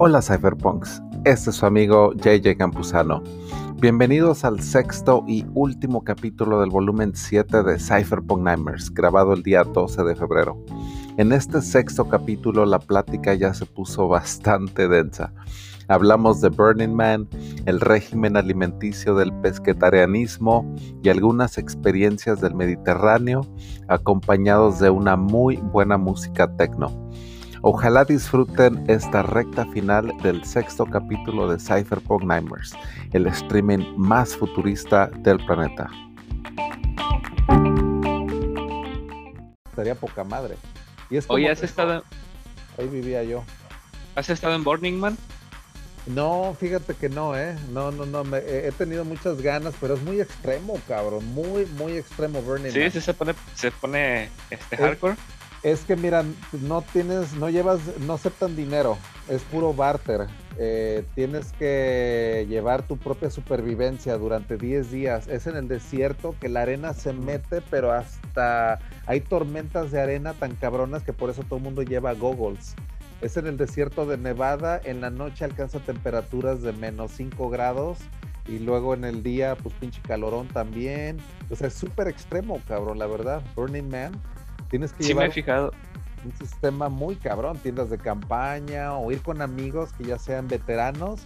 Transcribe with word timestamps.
Hola 0.00 0.22
Cypherpunks, 0.22 1.02
este 1.24 1.50
es 1.50 1.56
su 1.56 1.66
amigo 1.66 2.12
JJ 2.12 2.56
Campuzano. 2.56 3.20
Bienvenidos 3.80 4.44
al 4.44 4.60
sexto 4.60 5.24
y 5.26 5.44
último 5.54 6.04
capítulo 6.04 6.60
del 6.60 6.70
volumen 6.70 7.16
7 7.16 7.64
de 7.64 7.80
Cypherpunk 7.80 8.44
Nightmares, 8.44 8.94
grabado 8.94 9.32
el 9.32 9.42
día 9.42 9.64
12 9.64 10.04
de 10.04 10.14
febrero. 10.14 10.56
En 11.16 11.32
este 11.32 11.60
sexto 11.60 12.08
capítulo 12.08 12.64
la 12.64 12.78
plática 12.78 13.34
ya 13.34 13.52
se 13.52 13.66
puso 13.66 14.06
bastante 14.06 14.86
densa. 14.86 15.32
Hablamos 15.88 16.40
de 16.40 16.50
Burning 16.50 16.94
Man, 16.94 17.28
el 17.66 17.80
régimen 17.80 18.36
alimenticio 18.36 19.16
del 19.16 19.32
pesquetarianismo 19.40 20.76
y 21.02 21.08
algunas 21.08 21.58
experiencias 21.58 22.40
del 22.40 22.54
Mediterráneo, 22.54 23.40
acompañados 23.88 24.78
de 24.78 24.90
una 24.90 25.16
muy 25.16 25.56
buena 25.56 25.98
música 25.98 26.54
techno. 26.56 26.92
Ojalá 27.62 28.04
disfruten 28.04 28.84
esta 28.88 29.22
recta 29.22 29.66
final 29.66 30.12
del 30.22 30.44
sexto 30.44 30.86
capítulo 30.86 31.50
de 31.50 31.58
Cypherpunk 31.58 32.22
Nightmares, 32.22 32.72
el 33.12 33.26
streaming 33.26 33.96
más 33.96 34.36
futurista 34.36 35.06
del 35.06 35.44
planeta. 35.44 35.90
Estaría 39.70 39.96
poca 39.96 40.22
madre. 40.22 40.56
Y 41.10 41.16
es 41.16 41.26
Oye, 41.28 41.50
¿has 41.50 41.62
estado...? 41.62 42.04
Ahí 42.78 42.86
vivía 42.86 43.24
yo. 43.24 43.42
¿Has 44.14 44.30
estado 44.30 44.54
en 44.54 44.62
Burning 44.62 44.94
Man? 44.94 45.16
No, 46.06 46.56
fíjate 46.58 46.94
que 46.94 47.08
no, 47.08 47.36
¿eh? 47.36 47.56
No, 47.70 47.90
no, 47.90 48.06
no, 48.06 48.36
he 48.36 48.72
tenido 48.78 49.04
muchas 49.04 49.42
ganas, 49.42 49.74
pero 49.80 49.94
es 49.94 50.02
muy 50.02 50.20
extremo, 50.20 50.80
cabrón, 50.86 51.26
muy, 51.34 51.66
muy 51.76 51.96
extremo 51.96 52.40
Burning 52.40 52.70
Sí, 52.70 52.90
sí, 52.90 53.00
se 53.00 53.12
pone, 53.12 53.34
se 53.54 53.70
pone 53.72 54.30
este, 54.48 54.76
hardcore. 54.76 55.16
Es 55.64 55.80
que 55.80 55.96
mira, 55.96 56.24
no 56.52 56.82
tienes, 56.82 57.32
no 57.34 57.50
llevas, 57.50 57.80
no 58.00 58.12
aceptan 58.12 58.54
dinero, 58.54 58.96
es 59.28 59.42
puro 59.42 59.74
barter. 59.74 60.28
Eh, 60.56 61.04
tienes 61.16 61.52
que 61.52 62.46
llevar 62.48 62.82
tu 62.82 62.96
propia 62.96 63.28
supervivencia 63.28 64.16
durante 64.18 64.56
10 64.56 64.90
días. 64.92 65.26
Es 65.26 65.48
en 65.48 65.56
el 65.56 65.66
desierto 65.66 66.36
que 66.40 66.48
la 66.48 66.62
arena 66.62 66.94
se 66.94 67.12
mete, 67.12 67.60
pero 67.70 67.90
hasta 67.90 68.78
hay 69.06 69.20
tormentas 69.20 69.90
de 69.90 70.00
arena 70.00 70.32
tan 70.32 70.54
cabronas 70.54 71.02
que 71.02 71.12
por 71.12 71.28
eso 71.28 71.42
todo 71.42 71.56
el 71.56 71.64
mundo 71.64 71.82
lleva 71.82 72.12
goggles. 72.14 72.76
Es 73.20 73.36
en 73.36 73.48
el 73.48 73.56
desierto 73.56 74.06
de 74.06 74.16
Nevada, 74.16 74.80
en 74.84 75.00
la 75.00 75.10
noche 75.10 75.44
alcanza 75.44 75.80
temperaturas 75.80 76.62
de 76.62 76.72
menos 76.72 77.10
5 77.16 77.50
grados 77.50 77.98
y 78.46 78.60
luego 78.60 78.94
en 78.94 79.04
el 79.04 79.24
día, 79.24 79.56
pues 79.56 79.74
pinche 79.74 80.00
calorón 80.02 80.46
también. 80.46 81.18
O 81.50 81.56
sea, 81.56 81.66
es 81.66 81.74
súper 81.74 82.06
extremo, 82.06 82.60
cabrón, 82.68 83.00
la 83.00 83.08
verdad. 83.08 83.42
Burning 83.56 83.90
Man 83.90 84.12
Tienes 84.70 84.92
que 84.92 85.02
sí 85.02 85.14
me 85.14 85.26
he 85.26 85.30
fijado. 85.30 85.72
un 86.24 86.32
sistema 86.36 86.88
muy 86.88 87.16
cabrón, 87.16 87.58
tiendas 87.58 87.90
de 87.90 87.98
campaña 87.98 88.94
o 88.94 89.10
ir 89.12 89.22
con 89.22 89.40
amigos 89.40 89.92
que 89.92 90.04
ya 90.04 90.18
sean 90.18 90.48
veteranos, 90.48 91.20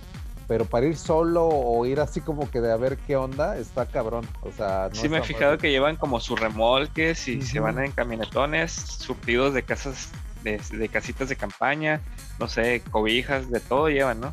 pero 0.47 0.65
para 0.65 0.87
ir 0.87 0.97
solo 0.97 1.49
o 1.49 1.87
ir 1.87 2.01
así 2.01 2.21
como 2.21 2.51
que 2.51 2.61
de 2.61 2.73
a 2.73 2.77
ver 2.77 2.99
qué 2.99 3.17
onda, 3.17 3.57
está 3.57 3.87
cabrón. 3.87 4.27
O 4.43 4.53
sea, 4.53 4.91
sí 4.93 5.09
me 5.09 5.19
he 5.19 5.23
fijado 5.23 5.59
que 5.59 5.71
llevan 5.71 5.97
como 5.97 6.21
sus 6.21 6.39
remolques 6.39 7.27
y 7.29 7.43
se 7.43 7.61
van 7.61 7.79
en 7.79 7.93
camionetones 7.93 8.73
surtidos 8.73 9.55
de 9.55 9.63
casas, 9.63 10.11
de, 10.45 10.89
casitas 10.89 11.29
de 11.29 11.37
campaña, 11.37 12.01
no 12.39 12.49
sé, 12.49 12.83
cobijas, 12.91 13.51
de 13.51 13.61
todo 13.61 13.89
llevan, 13.89 14.21
¿no? 14.21 14.33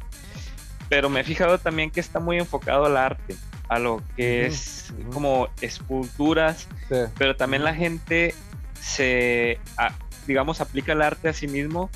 Pero 0.90 1.10
me 1.10 1.22
he 1.22 1.24
fijado 1.24 1.60
también 1.60 1.92
que 1.92 2.00
está 2.00 2.20
muy 2.20 2.38
enfocado 2.38 2.86
al 2.86 2.98
arte, 2.98 3.36
a 3.68 3.80
lo 3.80 4.02
que 4.16 4.48
es 4.48 4.92
como 5.14 5.48
esculturas, 5.62 6.68
pero 7.18 7.36
también 7.36 7.64
la 7.64 7.76
gente 7.76 8.34
se, 8.82 9.60
digamos, 10.28 10.62
aplica 10.62 10.94
el 10.94 11.02
arte 11.02 11.30
a 11.30 11.34
sí 11.34 11.48
mismo 11.48 11.90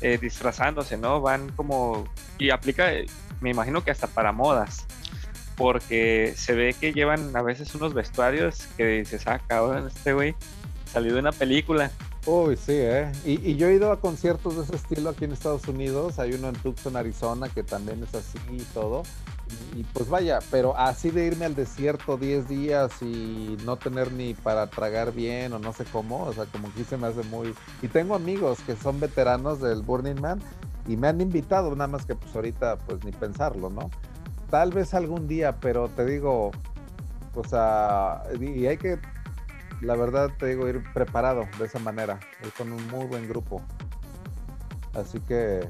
eh, 0.00 0.18
disfrazándose, 0.18 0.96
¿no? 0.96 1.20
Van 1.20 1.50
como, 1.52 2.08
y 2.38 2.50
aplica, 2.50 2.90
me 3.40 3.50
imagino 3.50 3.84
que 3.84 3.90
hasta 3.90 4.06
para 4.06 4.32
modas, 4.32 4.86
porque 5.56 6.32
se 6.36 6.54
ve 6.54 6.74
que 6.78 6.92
llevan 6.92 7.36
a 7.36 7.42
veces 7.42 7.74
unos 7.74 7.92
vestuarios 7.92 8.66
que 8.76 8.86
dices, 8.86 9.26
ah, 9.26 9.40
cabrón, 9.46 9.88
este 9.88 10.14
güey 10.14 10.34
salió 10.90 11.12
de 11.12 11.20
una 11.20 11.32
película. 11.32 11.90
Uy, 12.26 12.56
sí, 12.56 12.72
¿eh? 12.74 13.12
Y, 13.24 13.56
yo 13.56 13.68
he 13.68 13.74
ido 13.74 13.92
a 13.92 14.00
conciertos 14.00 14.56
de 14.56 14.64
ese 14.64 14.76
estilo 14.76 15.10
aquí 15.10 15.24
en 15.24 15.32
Estados 15.32 15.66
Unidos. 15.68 16.18
Hay 16.18 16.32
uno 16.34 16.48
en 16.48 16.54
Tucson, 16.54 16.96
Arizona, 16.96 17.48
que 17.48 17.62
también 17.62 18.02
es 18.02 18.14
así 18.14 18.38
y 18.50 18.62
todo 18.74 19.02
y 19.74 19.84
pues 19.84 20.08
vaya, 20.08 20.40
pero 20.50 20.76
así 20.76 21.10
de 21.10 21.26
irme 21.26 21.44
al 21.44 21.54
desierto 21.54 22.16
10 22.16 22.48
días 22.48 22.90
y 23.02 23.56
no 23.64 23.76
tener 23.76 24.12
ni 24.12 24.34
para 24.34 24.66
tragar 24.68 25.12
bien 25.12 25.52
o 25.52 25.58
no 25.58 25.72
sé 25.72 25.84
cómo, 25.84 26.24
o 26.24 26.32
sea, 26.32 26.46
como 26.46 26.72
que 26.74 26.84
se 26.84 26.96
me 26.96 27.06
hace 27.06 27.22
muy... 27.24 27.54
Y 27.82 27.88
tengo 27.88 28.14
amigos 28.14 28.58
que 28.66 28.76
son 28.76 29.00
veteranos 29.00 29.60
del 29.60 29.82
Burning 29.82 30.20
Man 30.20 30.40
y 30.86 30.96
me 30.96 31.08
han 31.08 31.20
invitado, 31.20 31.70
nada 31.74 31.88
más 31.88 32.04
que 32.04 32.14
pues 32.14 32.34
ahorita 32.34 32.78
pues 32.78 33.04
ni 33.04 33.12
pensarlo, 33.12 33.70
¿no? 33.70 33.90
Tal 34.50 34.72
vez 34.72 34.94
algún 34.94 35.28
día, 35.28 35.56
pero 35.60 35.88
te 35.88 36.04
digo, 36.04 36.50
o 37.34 37.44
sea, 37.44 38.22
y 38.40 38.66
hay 38.66 38.76
que, 38.76 38.98
la 39.80 39.96
verdad 39.96 40.30
te 40.38 40.46
digo, 40.46 40.68
ir 40.68 40.82
preparado 40.92 41.46
de 41.58 41.66
esa 41.66 41.78
manera, 41.78 42.20
ir 42.44 42.52
con 42.52 42.72
un 42.72 42.86
muy 42.88 43.06
buen 43.06 43.28
grupo. 43.28 43.62
Así 44.94 45.20
que 45.20 45.68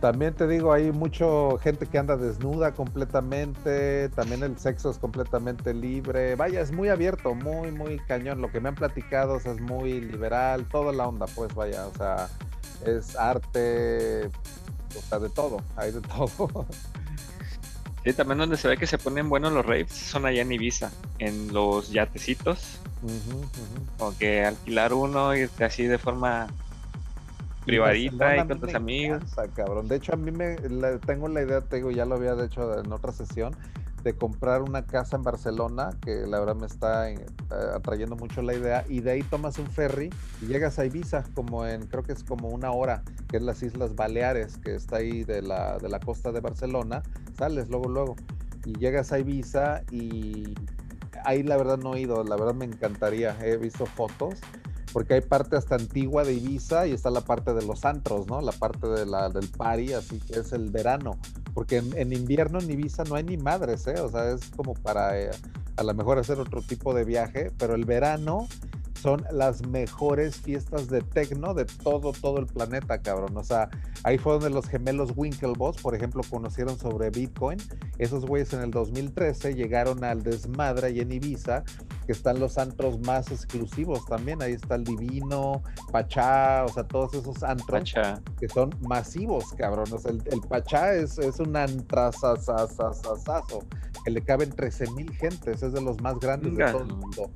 también 0.00 0.34
te 0.34 0.46
digo, 0.46 0.72
hay 0.72 0.92
mucha 0.92 1.24
gente 1.62 1.86
que 1.86 1.98
anda 1.98 2.16
desnuda 2.16 2.72
completamente, 2.72 4.08
también 4.10 4.42
el 4.42 4.58
sexo 4.58 4.90
es 4.90 4.98
completamente 4.98 5.72
libre. 5.72 6.34
Vaya, 6.36 6.60
es 6.60 6.70
muy 6.70 6.88
abierto, 6.88 7.34
muy, 7.34 7.72
muy 7.72 7.98
cañón. 8.00 8.40
Lo 8.40 8.52
que 8.52 8.60
me 8.60 8.68
han 8.68 8.74
platicado 8.74 9.36
es 9.36 9.60
muy 9.60 10.00
liberal, 10.00 10.66
toda 10.68 10.92
la 10.92 11.08
onda, 11.08 11.26
pues 11.34 11.54
vaya, 11.54 11.86
o 11.86 11.94
sea, 11.94 12.28
es 12.84 13.16
arte, 13.16 14.26
o 14.96 15.00
sea, 15.08 15.18
de 15.18 15.30
todo, 15.30 15.58
hay 15.76 15.92
de 15.92 16.00
todo. 16.16 16.66
Sí, 18.04 18.12
también 18.12 18.38
donde 18.38 18.56
se 18.56 18.68
ve 18.68 18.76
que 18.76 18.86
se 18.86 18.98
ponen 18.98 19.28
buenos 19.28 19.52
los 19.52 19.66
raves 19.66 19.90
son 19.90 20.26
allá 20.26 20.42
en 20.42 20.52
Ibiza, 20.52 20.92
en 21.18 21.52
los 21.52 21.90
yatecitos. 21.90 22.80
O 23.98 24.12
que 24.18 24.44
alquilar 24.44 24.92
uno 24.92 25.36
y 25.36 25.48
así 25.60 25.84
de 25.84 25.98
forma 25.98 26.48
privadita 27.66 28.36
y 28.36 28.46
con 28.46 28.60
tus 28.60 28.74
amigos. 28.74 29.22
cabrón. 29.54 29.88
De 29.88 29.96
hecho, 29.96 30.14
a 30.14 30.16
mí 30.16 30.30
me 30.30 30.56
tengo 31.04 31.28
la 31.28 31.42
idea, 31.42 31.60
te 31.60 31.76
digo, 31.76 31.90
ya 31.90 32.04
lo 32.04 32.14
había 32.14 32.32
hecho 32.42 32.78
en 32.78 32.90
otra 32.92 33.12
sesión, 33.12 33.54
de 34.02 34.14
comprar 34.14 34.62
una 34.62 34.86
casa 34.86 35.16
en 35.16 35.24
Barcelona, 35.24 35.90
que 36.00 36.26
la 36.28 36.38
verdad 36.38 36.54
me 36.54 36.66
está 36.66 37.10
eh, 37.10 37.26
atrayendo 37.74 38.14
mucho 38.14 38.40
la 38.40 38.54
idea, 38.54 38.84
y 38.88 39.00
de 39.00 39.10
ahí 39.10 39.22
tomas 39.24 39.58
un 39.58 39.66
ferry 39.66 40.10
y 40.40 40.46
llegas 40.46 40.78
a 40.78 40.86
Ibiza, 40.86 41.24
como 41.34 41.66
en, 41.66 41.86
creo 41.88 42.04
que 42.04 42.12
es 42.12 42.22
como 42.22 42.48
una 42.48 42.70
hora, 42.70 43.02
que 43.28 43.38
es 43.38 43.42
las 43.42 43.62
Islas 43.64 43.96
Baleares, 43.96 44.58
que 44.58 44.76
está 44.76 44.98
ahí 44.98 45.24
de 45.24 45.42
la, 45.42 45.78
de 45.78 45.88
la 45.88 45.98
costa 45.98 46.30
de 46.30 46.38
Barcelona, 46.38 47.02
sales 47.36 47.68
luego, 47.68 47.88
luego, 47.88 48.16
y 48.64 48.78
llegas 48.78 49.12
a 49.12 49.18
Ibiza 49.18 49.82
y 49.90 50.54
ahí 51.24 51.42
la 51.42 51.56
verdad 51.56 51.78
no 51.78 51.94
he 51.94 52.00
ido, 52.00 52.22
la 52.24 52.36
verdad 52.36 52.54
me 52.54 52.64
encantaría, 52.64 53.36
he 53.42 53.56
visto 53.56 53.86
fotos 53.86 54.40
porque 54.96 55.12
hay 55.12 55.20
parte 55.20 55.56
hasta 55.56 55.74
antigua 55.74 56.24
de 56.24 56.32
Ibiza 56.32 56.86
y 56.86 56.92
está 56.92 57.10
la 57.10 57.20
parte 57.20 57.52
de 57.52 57.60
los 57.66 57.84
antros, 57.84 58.26
¿no? 58.28 58.40
La 58.40 58.52
parte 58.52 58.86
de 58.88 59.04
la, 59.04 59.28
del 59.28 59.46
party, 59.48 59.92
así 59.92 60.20
que 60.20 60.38
es 60.40 60.52
el 60.52 60.70
verano, 60.70 61.18
porque 61.52 61.76
en, 61.76 62.12
invierno 62.14 62.60
en 62.60 62.70
Ibiza 62.70 63.04
no 63.04 63.14
hay 63.14 63.24
ni 63.24 63.36
madres, 63.36 63.86
¿eh? 63.88 64.00
O 64.00 64.08
sea, 64.08 64.30
es 64.30 64.48
como 64.56 64.72
para 64.72 65.20
eh, 65.20 65.30
a 65.76 65.82
lo 65.82 65.92
mejor 65.92 66.18
hacer 66.18 66.40
otro 66.40 66.62
tipo 66.62 66.94
de 66.94 67.04
viaje, 67.04 67.52
pero 67.58 67.74
el 67.74 67.84
verano 67.84 68.48
son 68.96 69.24
las 69.30 69.66
mejores 69.66 70.36
fiestas 70.36 70.88
de 70.88 71.02
tecno 71.02 71.54
de 71.54 71.64
todo, 71.64 72.12
todo 72.12 72.38
el 72.38 72.46
planeta, 72.46 73.00
cabrón. 73.00 73.36
O 73.36 73.44
sea, 73.44 73.68
ahí 74.02 74.18
fue 74.18 74.34
donde 74.34 74.50
los 74.50 74.68
gemelos 74.68 75.12
Winklevoss, 75.14 75.80
por 75.80 75.94
ejemplo, 75.94 76.22
conocieron 76.28 76.78
sobre 76.78 77.10
Bitcoin. 77.10 77.58
Esos 77.98 78.26
güeyes 78.26 78.52
en 78.52 78.62
el 78.62 78.70
2013 78.70 79.54
llegaron 79.54 80.04
al 80.04 80.22
desmadre 80.22 80.90
y 80.90 81.00
en 81.00 81.12
Ibiza, 81.12 81.64
que 82.06 82.12
están 82.12 82.40
los 82.40 82.58
antros 82.58 83.00
más 83.00 83.30
exclusivos 83.30 84.04
también. 84.06 84.42
Ahí 84.42 84.54
está 84.54 84.76
el 84.76 84.84
Divino, 84.84 85.62
Pachá, 85.92 86.64
o 86.64 86.68
sea, 86.68 86.84
todos 86.84 87.14
esos 87.14 87.42
antros 87.42 87.94
que 88.38 88.48
son 88.48 88.74
masivos, 88.80 89.52
cabrón. 89.56 89.86
O 89.92 89.98
sea, 89.98 90.12
el, 90.12 90.40
Pachá 90.48 90.94
es, 90.94 91.18
es 91.18 91.38
un 91.40 91.56
antrazazazazazo 91.56 93.64
que 94.04 94.10
le 94.10 94.22
caben 94.22 94.50
13 94.50 94.90
mil 94.92 95.12
gentes, 95.12 95.62
es 95.62 95.72
de 95.72 95.80
los 95.80 96.00
más 96.00 96.18
grandes 96.18 96.56
de 96.56 96.64
todo 96.64 96.82
el 96.82 96.94
mundo. 96.94 97.30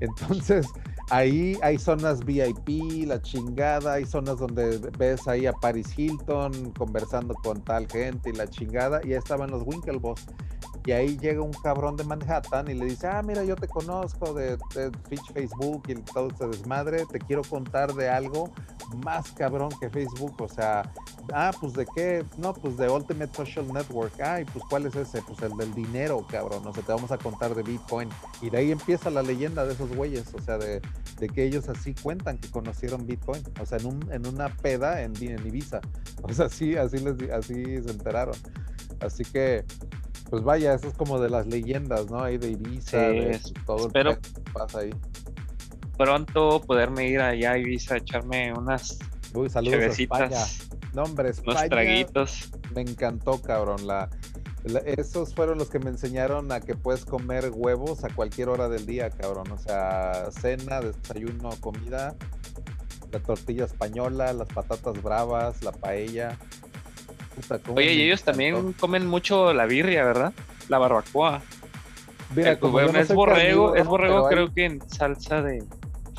Entonces, 0.00 0.66
ahí 1.10 1.58
hay 1.62 1.78
zonas 1.78 2.24
VIP, 2.24 3.06
la 3.06 3.20
chingada, 3.20 3.94
hay 3.94 4.06
zonas 4.06 4.38
donde 4.38 4.78
ves 4.98 5.26
ahí 5.28 5.46
a 5.46 5.52
Paris 5.52 5.96
Hilton 5.96 6.72
conversando 6.72 7.34
con 7.34 7.62
tal 7.62 7.86
gente 7.88 8.30
y 8.30 8.32
la 8.32 8.48
chingada, 8.48 9.00
y 9.04 9.12
ahí 9.12 9.18
estaban 9.18 9.50
los 9.50 9.62
Winklevoss. 9.66 10.26
Y 10.86 10.92
ahí 10.92 11.18
llega 11.18 11.42
un 11.42 11.52
cabrón 11.52 11.96
de 11.96 12.04
Manhattan 12.04 12.70
y 12.70 12.74
le 12.74 12.86
dice, 12.86 13.06
ah, 13.06 13.22
mira, 13.22 13.44
yo 13.44 13.54
te 13.54 13.68
conozco 13.68 14.32
de, 14.32 14.56
de 14.74 14.90
Facebook 15.34 15.82
y 15.88 15.94
todo 15.96 16.28
ese 16.28 16.46
desmadre, 16.46 17.04
te 17.06 17.18
quiero 17.18 17.42
contar 17.42 17.92
de 17.92 18.08
algo 18.08 18.50
más 19.04 19.30
cabrón 19.32 19.70
que 19.78 19.90
Facebook. 19.90 20.34
O 20.40 20.48
sea, 20.48 20.90
ah, 21.32 21.52
pues 21.60 21.74
de 21.74 21.86
qué, 21.94 22.24
no, 22.38 22.54
pues 22.54 22.76
de 22.76 22.88
Ultimate 22.88 23.34
Social 23.34 23.70
Network. 23.72 24.18
Ay, 24.20 24.44
pues 24.46 24.64
cuál 24.68 24.86
es 24.86 24.96
ese, 24.96 25.22
pues 25.22 25.40
el 25.42 25.56
del 25.56 25.74
dinero, 25.74 26.24
cabrón. 26.28 26.66
O 26.66 26.72
sea, 26.72 26.82
te 26.82 26.92
vamos 26.92 27.12
a 27.12 27.18
contar 27.18 27.54
de 27.54 27.62
Bitcoin. 27.62 28.08
Y 28.40 28.50
de 28.50 28.58
ahí 28.58 28.72
empieza 28.72 29.10
la 29.10 29.22
leyenda 29.22 29.64
de 29.66 29.74
esos 29.74 29.94
güeyes, 29.94 30.32
o 30.34 30.40
sea, 30.40 30.56
de, 30.58 30.80
que 31.28 31.44
ellos 31.44 31.68
así 31.68 31.94
cuentan 31.94 32.38
que 32.38 32.50
conocieron 32.50 33.06
Bitcoin. 33.06 33.42
O 33.60 33.66
sea, 33.66 33.78
en, 33.78 33.86
un, 33.86 34.12
en 34.12 34.26
una 34.26 34.48
peda 34.48 35.02
en, 35.02 35.12
en 35.20 35.46
Ibiza. 35.46 35.80
O 36.22 36.32
sea, 36.34 36.50
sí, 36.50 36.76
así, 36.76 36.98
les, 36.98 37.30
así 37.30 37.54
se 37.54 37.90
enteraron. 37.90 38.36
Así 39.00 39.24
que, 39.24 39.64
pues 40.28 40.42
vaya, 40.42 40.74
eso 40.74 40.88
es 40.88 40.94
como 40.94 41.18
de 41.18 41.30
las 41.30 41.46
leyendas, 41.46 42.10
¿no? 42.10 42.22
Ahí 42.22 42.36
de 42.36 42.50
Ibiza, 42.50 42.98
de 42.98 43.40
todo 43.64 43.86
el 43.86 43.92
que 43.92 44.18
pasa 44.52 44.80
ahí 44.80 44.90
pronto 46.00 46.62
poderme 46.62 47.08
ir 47.08 47.20
allá 47.20 47.52
a 47.52 47.58
Ibiza 47.58 47.94
a 47.94 47.98
echarme 47.98 48.54
unas 48.54 48.98
Uy, 49.34 49.50
saludos 49.50 49.98
España. 49.98 50.38
No, 50.94 51.02
hombre, 51.02 51.32
unos 51.46 51.68
traguitos. 51.68 52.50
Me 52.74 52.80
encantó, 52.80 53.40
cabrón. 53.40 53.86
La, 53.86 54.08
esos 54.84 55.34
fueron 55.34 55.58
los 55.58 55.70
que 55.70 55.78
me 55.78 55.90
enseñaron 55.90 56.52
a 56.52 56.60
que 56.60 56.74
puedes 56.74 57.04
comer 57.04 57.50
huevos 57.52 58.04
a 58.04 58.08
cualquier 58.08 58.48
hora 58.48 58.68
del 58.68 58.86
día, 58.86 59.10
cabrón. 59.10 59.50
O 59.50 59.58
sea, 59.58 60.30
cena, 60.30 60.80
desayuno, 60.80 61.50
comida, 61.60 62.14
la 63.12 63.18
tortilla 63.20 63.64
española, 63.64 64.32
las 64.32 64.48
patatas 64.48 65.02
bravas, 65.02 65.62
la 65.62 65.72
paella. 65.72 66.36
Oye, 67.74 67.94
y 67.94 68.02
ellos 68.02 68.22
también 68.22 68.74
comen 68.74 69.06
mucho 69.06 69.52
la 69.54 69.66
birria, 69.66 70.04
¿verdad? 70.04 70.32
La 70.68 70.78
barbacoa. 70.78 71.42
Mira, 72.34 72.58
como 72.60 72.80
es 72.80 73.12
borrego, 73.12 73.74
es 73.74 73.86
borrego 73.86 74.28
creo 74.28 74.52
que 74.52 74.64
en 74.64 74.88
salsa 74.88 75.42
de 75.42 75.64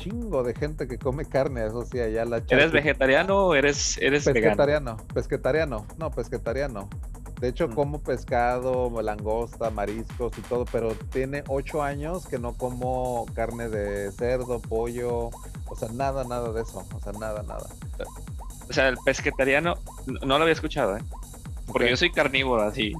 chingo 0.02 0.42
de 0.42 0.54
gente 0.54 0.88
que 0.88 0.98
come 0.98 1.24
carne, 1.24 1.64
eso 1.64 1.84
sí, 1.84 2.00
allá 2.00 2.24
la 2.24 2.42
¿Eres 2.48 2.72
vegetariano 2.72 3.46
o 3.46 3.54
eres, 3.54 3.98
eres 3.98 4.24
pesquetariano? 4.24 4.96
Pesquetariano, 5.14 5.86
no, 5.96 6.10
pesquetariano. 6.10 6.90
De 7.42 7.48
hecho, 7.48 7.68
como 7.68 8.00
pescado, 8.00 8.88
langosta, 9.02 9.68
mariscos 9.70 10.38
y 10.38 10.42
todo, 10.42 10.64
pero 10.70 10.94
tiene 11.10 11.42
ocho 11.48 11.82
años 11.82 12.24
que 12.28 12.38
no 12.38 12.52
como 12.52 13.26
carne 13.34 13.68
de 13.68 14.12
cerdo, 14.12 14.60
pollo, 14.60 15.30
o 15.66 15.76
sea, 15.76 15.88
nada, 15.88 16.22
nada 16.22 16.52
de 16.52 16.62
eso, 16.62 16.86
o 16.94 17.00
sea, 17.00 17.10
nada, 17.14 17.42
nada. 17.42 17.66
O 18.70 18.72
sea, 18.72 18.86
el 18.86 18.96
pesquetariano, 19.04 19.74
no 20.06 20.38
lo 20.38 20.42
había 20.42 20.52
escuchado, 20.52 20.96
¿eh? 20.96 21.02
Porque 21.66 21.90
yo 21.90 21.96
soy 21.96 22.12
carnívoro, 22.12 22.62
así. 22.62 22.92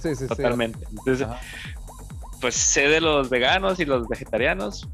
Sí, 0.00 0.14
sí, 0.14 0.28
totalmente. 0.28 0.78
Entonces, 0.90 1.26
pues 2.40 2.54
sé 2.54 2.82
de 2.82 3.00
los 3.00 3.28
veganos 3.30 3.80
y 3.80 3.84
los 3.84 4.06
vegetarianos, 4.06 4.88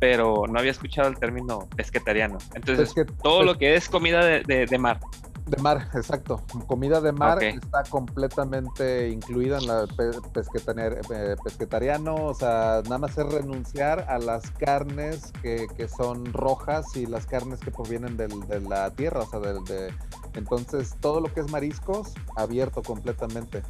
pero 0.00 0.44
no 0.46 0.58
había 0.58 0.72
escuchado 0.72 1.08
el 1.08 1.18
término 1.18 1.66
pesquetariano. 1.76 2.36
Entonces, 2.54 2.94
todo 3.22 3.42
lo 3.42 3.56
que 3.56 3.74
es 3.74 3.88
comida 3.88 4.22
de, 4.22 4.78
mar. 4.78 5.00
De 5.50 5.60
mar, 5.60 5.88
exacto. 5.94 6.40
Comida 6.68 7.00
de 7.00 7.10
mar 7.10 7.42
está 7.42 7.82
completamente 7.82 9.08
incluida 9.08 9.58
en 9.58 9.66
la 9.66 9.84
eh, 9.98 11.36
pesquetariano, 11.42 12.14
o 12.14 12.34
sea, 12.34 12.82
nada 12.84 12.98
más 12.98 13.18
es 13.18 13.26
renunciar 13.26 14.06
a 14.08 14.18
las 14.18 14.48
carnes 14.52 15.32
que, 15.42 15.66
son 15.88 16.32
rojas 16.32 16.94
y 16.94 17.06
las 17.06 17.26
carnes 17.26 17.58
que 17.58 17.72
provienen 17.72 18.16
de 18.16 18.28
la 18.60 18.90
tierra, 18.90 19.22
o 19.22 19.26
sea, 19.28 19.40
de, 19.40 19.92
entonces 20.34 20.94
todo 21.00 21.20
lo 21.20 21.32
que 21.32 21.40
es 21.40 21.50
mariscos, 21.50 22.14
abierto 22.36 22.82
completamente. 22.82 23.62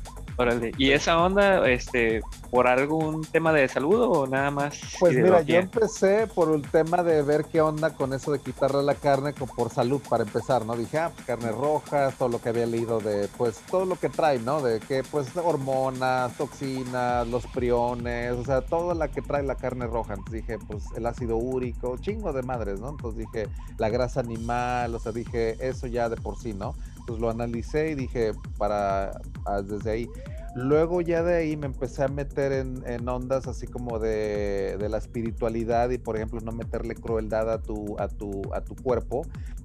¿Y 0.78 0.92
esa 0.92 1.22
onda, 1.22 1.68
este, 1.68 2.20
por 2.50 2.66
algún 2.66 3.22
tema 3.22 3.52
de 3.52 3.68
salud 3.68 4.00
o 4.00 4.26
nada 4.26 4.50
más? 4.50 4.80
Pues 4.98 5.16
mira, 5.16 5.42
yo 5.42 5.56
empecé 5.56 6.26
por 6.26 6.54
el 6.54 6.62
tema 6.62 7.02
de 7.02 7.22
ver 7.22 7.44
qué 7.44 7.60
onda 7.60 7.90
con 7.90 8.12
eso 8.14 8.32
de 8.32 8.40
quitarle 8.40 8.82
la 8.82 8.94
carne 8.94 9.32
por 9.32 9.70
salud, 9.70 10.00
para 10.08 10.24
empezar, 10.24 10.64
¿no? 10.64 10.76
Dije, 10.76 10.98
ah, 10.98 11.10
pues, 11.14 11.26
carne 11.26 11.52
roja, 11.52 12.10
todo 12.12 12.28
lo 12.28 12.40
que 12.40 12.48
había 12.48 12.66
leído 12.66 13.00
de, 13.00 13.28
pues, 13.36 13.60
todo 13.70 13.84
lo 13.84 13.96
que 13.96 14.08
trae, 14.08 14.38
¿no? 14.38 14.60
De 14.62 14.80
que, 14.80 15.02
pues, 15.02 15.36
hormonas, 15.36 16.36
toxinas, 16.36 17.26
los 17.28 17.46
priones, 17.46 18.32
o 18.32 18.44
sea, 18.44 18.62
todo 18.62 18.94
la 18.94 19.08
que 19.08 19.22
trae 19.22 19.42
la 19.42 19.56
carne 19.56 19.86
roja. 19.86 20.14
Entonces 20.14 20.42
dije, 20.42 20.58
pues, 20.66 20.84
el 20.96 21.06
ácido 21.06 21.36
úrico, 21.36 21.96
chingo 21.98 22.32
de 22.32 22.42
madres, 22.42 22.80
¿no? 22.80 22.90
Entonces 22.90 23.18
dije, 23.18 23.48
la 23.78 23.88
grasa 23.88 24.20
animal, 24.20 24.94
o 24.94 24.98
sea, 24.98 25.12
dije, 25.12 25.56
eso 25.60 25.86
ya 25.86 26.08
de 26.08 26.16
por 26.16 26.36
sí, 26.38 26.54
¿no? 26.54 26.74
Pues 27.10 27.20
lo 27.20 27.28
analicé 27.28 27.90
y 27.90 27.94
dije, 27.96 28.30
para, 28.56 29.10
ah, 29.44 29.62
desde 29.62 29.90
ahí. 29.90 30.08
Luego 30.54 31.00
ya 31.00 31.24
de 31.24 31.34
ahí 31.34 31.56
me 31.56 31.66
empecé 31.66 32.04
a 32.04 32.08
meter 32.08 32.52
en, 32.52 33.08
ondas 33.08 33.48
así 33.48 33.66
como 33.66 33.98
de, 33.98 34.76
la 34.88 34.98
espiritualidad 34.98 35.90
y 35.90 35.98
por 35.98 36.14
ejemplo 36.14 36.40
no 36.40 36.52
meterle 36.52 36.94
crueldad 36.94 37.52
a 37.52 37.60
tu, 37.60 37.96
a 37.98 38.06
tu, 38.06 38.42
a 38.54 38.60
tu 38.60 38.76
cuerpo, 38.76 39.22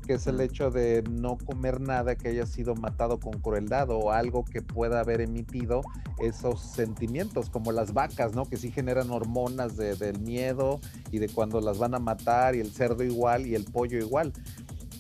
que 0.08 0.14
es 0.14 0.26
el 0.26 0.42
hecho 0.42 0.72
de 0.72 1.04
no 1.08 1.38
comer 1.38 1.82
nada 1.82 2.16
que 2.16 2.30
haya 2.30 2.48
sido 2.48 2.74
matado 2.74 3.20
con 3.20 3.34
crueldad 3.34 3.92
o 3.92 4.12
algo 4.12 4.44
que 4.44 4.64
pueda 4.64 5.02
haber 5.02 5.22
emitido 5.22 5.82
esos 6.20 6.62
sentimientos, 6.62 7.50
como 7.52 7.72
las 7.72 7.94
vacas, 7.94 8.34
¿no? 8.34 8.46
Que 8.46 8.58
sí 8.58 8.72
generan 8.72 9.12
hormonas 9.12 9.76
del 9.76 10.20
miedo 10.20 10.80
y 11.12 11.20
de 11.20 11.30
cuando 11.30 11.62
las 11.62 11.78
van 11.78 11.94
a 11.94 12.00
matar 12.00 12.56
y 12.56 12.60
el 12.60 12.72
cerdo 12.72 13.04
igual 13.04 13.46
y 13.46 13.54
el 13.54 13.66
pollo 13.66 14.00
igual 14.00 14.34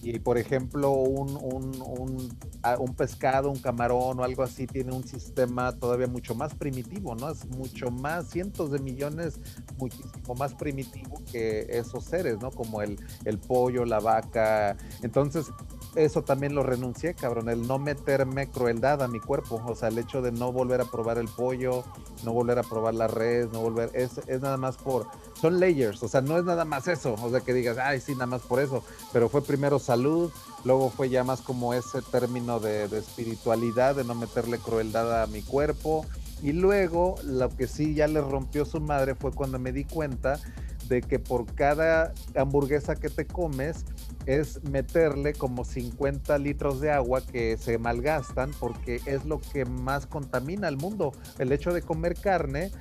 y 0.06 0.20
por 0.20 0.38
ejemplo 0.38 0.92
un, 0.92 1.36
un, 1.42 2.38
ah, 2.62 2.78
un, 2.80 2.94
pescado, 2.94 3.50
un 3.50 3.58
camarón 3.58 4.20
o 4.20 4.24
algo 4.24 4.44
así 4.44 4.68
tiene 4.68 4.94
un 4.94 5.04
sistema 5.04 5.72
todavía 5.72 6.06
mucho 6.06 6.36
más 6.36 6.54
primitivo, 6.54 7.16
¿no? 7.16 7.32
Es 7.32 7.44
mucho 7.48 7.90
más, 7.90 8.30
cientos 8.30 8.70
de 8.70 8.78
millones, 8.78 9.40
muchísimo 9.80 10.36
más 10.38 10.54
primitivo 10.54 11.24
que 11.32 11.66
esos 11.70 12.06
seres, 12.06 12.38
¿no? 12.40 12.52
Como 12.52 12.84
el, 12.84 13.00
el 13.26 13.40
pollo, 13.40 13.84
la 13.84 14.00
vaca. 14.00 14.78
Entonces, 15.02 15.48
eso 15.96 16.24
también 16.24 16.56
lo 16.56 16.64
renuncié, 16.64 17.14
cabrón, 17.14 17.50
el 17.50 17.68
no 17.68 17.80
meterme 17.80 18.48
crueldad 18.48 19.02
a 19.02 19.08
mi 19.08 19.20
cuerpo, 19.20 19.62
o 19.66 19.76
sea, 19.76 19.90
el 19.90 19.98
hecho 19.98 20.22
de 20.22 20.32
no 20.32 20.52
volver 20.52 20.82
a 20.82 20.86
probar 20.86 21.18
el 21.18 21.28
pollo, 21.28 21.84
no 22.24 22.34
volver 22.34 22.60
a 22.60 22.64
probar 22.64 22.94
la 22.94 23.08
red, 23.08 23.50
no 23.52 23.62
volver, 23.62 23.92
es, 23.94 24.20
es 24.28 24.42
nada 24.42 24.58
más 24.58 24.78
por, 24.78 25.08
son 25.40 25.60
layers, 25.60 26.04
o 26.04 26.08
sea, 26.08 26.22
no 26.22 26.38
es 26.38 26.44
nada 26.44 26.66
más 26.66 26.88
eso, 26.88 27.16
o 27.22 27.30
sea, 27.30 27.40
que 27.40 27.54
digas, 27.54 27.78
ay, 27.78 28.02
sí, 28.02 28.14
nada 28.14 28.28
más 28.28 28.42
por 28.42 28.60
eso, 28.60 28.84
pero 29.14 29.30
fue 29.30 29.42
primero 29.42 29.80
salud, 29.80 30.32
luego 30.64 30.90
fue 30.90 31.10
ya 31.10 31.24
más 31.24 31.42
como 31.42 31.74
ese 31.74 32.02
término 32.02 32.60
de, 32.60 32.88
de 32.88 33.00
espiritualidad, 33.00 33.96
de 33.96 34.04
no 34.04 34.16
meterle 34.16 34.58
crueldad 34.58 35.24
a 35.24 35.28
mi 35.28 35.42
cuerpo, 35.42 36.06
y 36.42 36.52
luego 36.52 37.16
lo 37.24 37.50
que 37.50 37.68
sí 37.68 37.96
ya 37.96 38.08
le 38.08 38.22
rompió 38.22 38.66
su 38.66 38.82
madre 38.82 39.16
fue 39.16 39.32
cuando 39.32 39.58
me 39.58 39.72
di 39.72 39.86
cuenta 39.86 40.40
de 40.88 41.02
que 41.02 41.20
por 41.20 41.46
cada 41.54 42.14
hamburguesa 42.36 42.96
que 42.96 43.10
te 43.10 43.26
comes 43.26 43.86
es 44.26 44.64
meterle 44.64 45.34
como 45.34 45.66
50 45.66 46.38
litros 46.40 46.82
de 46.82 46.92
agua 46.92 47.22
que 47.22 47.58
se 47.58 47.78
malgastan 47.78 48.52
porque 48.60 49.02
es 49.06 49.26
lo 49.26 49.40
que 49.40 49.66
más 49.66 50.08
contamina 50.08 50.68
al 50.68 50.78
mundo. 50.78 51.12
El 51.38 51.52
hecho 51.52 51.74
de 51.74 51.82
comer 51.82 52.16
carne 52.16 52.72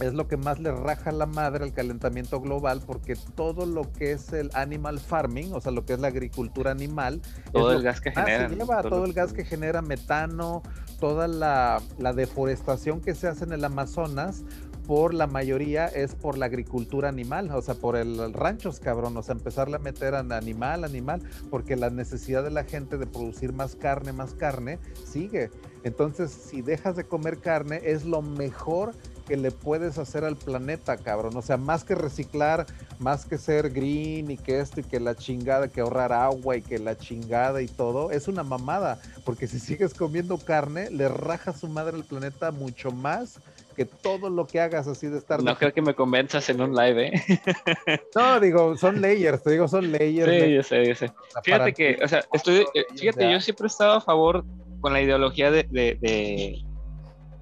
es 0.00 0.14
lo 0.14 0.26
que 0.26 0.36
más 0.36 0.58
le 0.58 0.72
raja 0.72 1.12
la 1.12 1.26
madre 1.26 1.64
al 1.64 1.72
calentamiento 1.72 2.40
global 2.40 2.82
porque 2.86 3.16
todo 3.34 3.66
lo 3.66 3.90
que 3.92 4.12
es 4.12 4.32
el 4.32 4.50
animal 4.54 4.98
farming, 4.98 5.52
o 5.52 5.60
sea, 5.60 5.72
lo 5.72 5.84
que 5.84 5.92
es 5.92 6.00
la 6.00 6.08
agricultura 6.08 6.70
animal, 6.70 7.20
todo 7.52 7.72
el 7.72 7.82
gas 7.82 8.00
que 8.00 8.10
genera, 8.10 8.48
lleva 8.48 8.82
todo, 8.82 9.04
el 9.04 9.12
gas 9.12 9.32
que 9.32 9.44
genera 9.44 9.82
metano, 9.82 10.62
toda 10.98 11.28
la, 11.28 11.82
la 11.98 12.12
deforestación 12.12 13.00
que 13.00 13.14
se 13.14 13.28
hace 13.28 13.44
en 13.44 13.52
el 13.52 13.64
Amazonas, 13.64 14.44
por 14.90 15.14
la 15.14 15.28
mayoría 15.28 15.86
es 15.86 16.16
por 16.16 16.36
la 16.36 16.46
agricultura 16.46 17.08
animal, 17.08 17.48
o 17.52 17.62
sea, 17.62 17.76
por 17.76 17.94
el, 17.94 18.34
ranchos, 18.34 18.80
cabrón, 18.80 19.16
o 19.16 19.22
sea, 19.22 19.36
empezarle 19.36 19.76
a 19.76 19.78
meter 19.78 20.16
a 20.16 20.18
animal, 20.18 20.82
animal, 20.82 21.22
porque 21.48 21.76
la 21.76 21.90
necesidad 21.90 22.42
de 22.42 22.50
la 22.50 22.64
gente 22.64 22.98
de 22.98 23.06
producir 23.06 23.52
más 23.52 23.76
carne, 23.76 24.12
más 24.12 24.34
carne, 24.34 24.80
sigue. 25.04 25.52
Entonces, 25.84 26.32
si 26.32 26.60
dejas 26.60 26.96
de 26.96 27.04
comer 27.04 27.38
carne, 27.38 27.80
es 27.84 28.04
lo 28.04 28.20
mejor 28.20 28.92
que 29.28 29.36
le 29.36 29.52
puedes 29.52 29.96
hacer 29.96 30.24
al 30.24 30.34
planeta, 30.34 30.96
cabrón. 30.96 31.36
O 31.36 31.42
sea, 31.42 31.56
más 31.56 31.84
que 31.84 31.94
reciclar, 31.94 32.66
más 32.98 33.24
que 33.24 33.38
ser 33.38 33.70
green 33.70 34.32
y 34.32 34.38
que 34.38 34.58
esto 34.58 34.80
y 34.80 34.82
que 34.82 34.98
la 34.98 35.14
chingada, 35.14 35.68
que 35.68 35.82
ahorrar 35.82 36.12
agua 36.12 36.56
y 36.56 36.62
que 36.62 36.80
la 36.80 36.96
chingada 36.96 37.62
y 37.62 37.68
todo, 37.68 38.10
es 38.10 38.26
una 38.26 38.42
mamada. 38.42 39.00
Porque 39.24 39.46
si 39.46 39.60
sigues 39.60 39.94
comiendo 39.94 40.36
carne, 40.36 40.90
le 40.90 41.06
raja 41.06 41.52
su 41.52 41.68
madre 41.68 41.96
al 41.96 42.04
planeta 42.04 42.50
mucho 42.50 42.90
más 42.90 43.38
que 43.80 43.86
todo 43.86 44.28
lo 44.28 44.46
que 44.46 44.60
hagas 44.60 44.86
así 44.86 45.08
de 45.08 45.16
estar. 45.16 45.42
No 45.42 45.56
creo 45.56 45.72
que 45.72 45.80
me 45.80 45.94
convenzas 45.94 46.50
en 46.50 46.60
un 46.60 46.74
live, 46.74 47.06
¿eh? 47.06 47.12
no, 48.14 48.38
digo, 48.38 48.76
son 48.76 49.00
layers, 49.00 49.42
te 49.42 49.52
digo, 49.52 49.68
son 49.68 49.90
layers. 49.90 50.30
Sí, 50.30 50.52
yo 50.52 50.62
sé, 50.62 50.86
yo 50.86 50.94
sé. 50.94 51.10
Fíjate 51.42 51.72
que, 51.72 51.98
o 52.04 52.06
sea, 52.06 52.22
estoy, 52.30 52.66
eh, 52.74 52.84
fíjate, 52.94 53.32
yo 53.32 53.40
siempre 53.40 53.64
he 53.64 53.68
estado 53.68 53.94
a 53.94 54.00
favor 54.02 54.44
con 54.82 54.92
la 54.92 55.00
ideología 55.00 55.50
de, 55.50 55.62
de, 55.62 56.62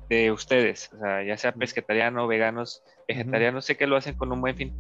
de, 0.09 0.31
ustedes, 0.31 0.93
o 0.95 1.01
sea, 1.01 1.25
ya 1.25 1.37
sea 1.37 1.51
pesquetariano, 1.51 2.29
veganos, 2.29 2.85
vegetarianos, 3.09 3.65
sé 3.65 3.77
que 3.77 3.89
lo 3.89 3.97
hacen 3.97 4.17
con 4.17 4.31
un 4.31 4.41
buen 4.41 4.55
fin 4.55 4.73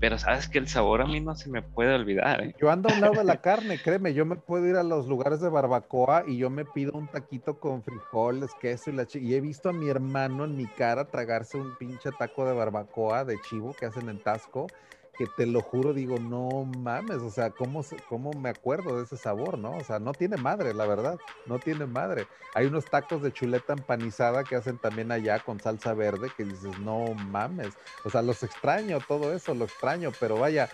pero 0.00 0.18
sabes 0.18 0.48
que 0.48 0.58
el 0.58 0.68
sabor 0.68 1.02
a 1.02 1.06
mí 1.06 1.20
no 1.20 1.34
se 1.34 1.50
me 1.50 1.62
puede 1.62 1.94
olvidar. 1.94 2.42
¿eh? 2.42 2.54
Yo 2.60 2.70
ando 2.70 2.88
a 2.88 2.94
un 2.94 3.00
lado 3.00 3.14
de 3.14 3.24
la 3.24 3.36
carne, 3.42 3.78
créeme, 3.78 4.14
yo 4.14 4.26
me 4.26 4.36
puedo 4.36 4.66
ir 4.66 4.76
a 4.76 4.82
los 4.82 5.06
lugares 5.06 5.40
de 5.40 5.48
barbacoa 5.48 6.24
y 6.26 6.36
yo 6.36 6.50
me 6.50 6.64
pido 6.64 6.92
un 6.92 7.08
taquito 7.08 7.58
con 7.58 7.82
frijoles, 7.82 8.50
queso 8.60 8.90
y 8.90 8.94
la 8.94 9.06
Y 9.14 9.34
he 9.34 9.40
visto 9.40 9.68
a 9.68 9.72
mi 9.72 9.88
hermano 9.88 10.44
en 10.44 10.56
mi 10.56 10.66
cara 10.66 11.06
tragarse 11.06 11.56
un 11.56 11.76
pinche 11.76 12.10
taco 12.18 12.46
de 12.46 12.54
barbacoa 12.54 13.24
de 13.24 13.38
chivo 13.40 13.74
que 13.78 13.86
hacen 13.86 14.08
en 14.08 14.22
Tasco. 14.22 14.66
Que 15.16 15.26
te 15.26 15.46
lo 15.46 15.62
juro, 15.62 15.92
digo, 15.92 16.18
no 16.18 16.64
mames, 16.64 17.18
o 17.18 17.30
sea, 17.30 17.50
¿cómo, 17.50 17.84
¿cómo 18.08 18.34
me 18.34 18.48
acuerdo 18.48 18.96
de 18.96 19.04
ese 19.04 19.16
sabor, 19.16 19.58
no? 19.58 19.76
O 19.76 19.84
sea, 19.84 19.98
no 19.98 20.14
tiene 20.14 20.36
madre, 20.36 20.74
la 20.74 20.86
verdad, 20.86 21.18
no 21.46 21.58
tiene 21.58 21.86
madre. 21.86 22.26
Hay 22.54 22.66
unos 22.66 22.86
tacos 22.86 23.22
de 23.22 23.32
chuleta 23.32 23.72
empanizada 23.74 24.44
que 24.44 24.56
hacen 24.56 24.78
también 24.78 25.12
allá 25.12 25.40
con 25.40 25.60
salsa 25.60 25.94
verde 25.94 26.30
que 26.36 26.44
dices, 26.44 26.78
no 26.80 27.14
mames, 27.14 27.74
o 28.04 28.10
sea, 28.10 28.22
los 28.22 28.42
extraño, 28.42 28.98
todo 29.06 29.32
eso, 29.32 29.54
lo 29.54 29.64
extraño, 29.64 30.10
pero 30.18 30.38
vaya, 30.38 30.68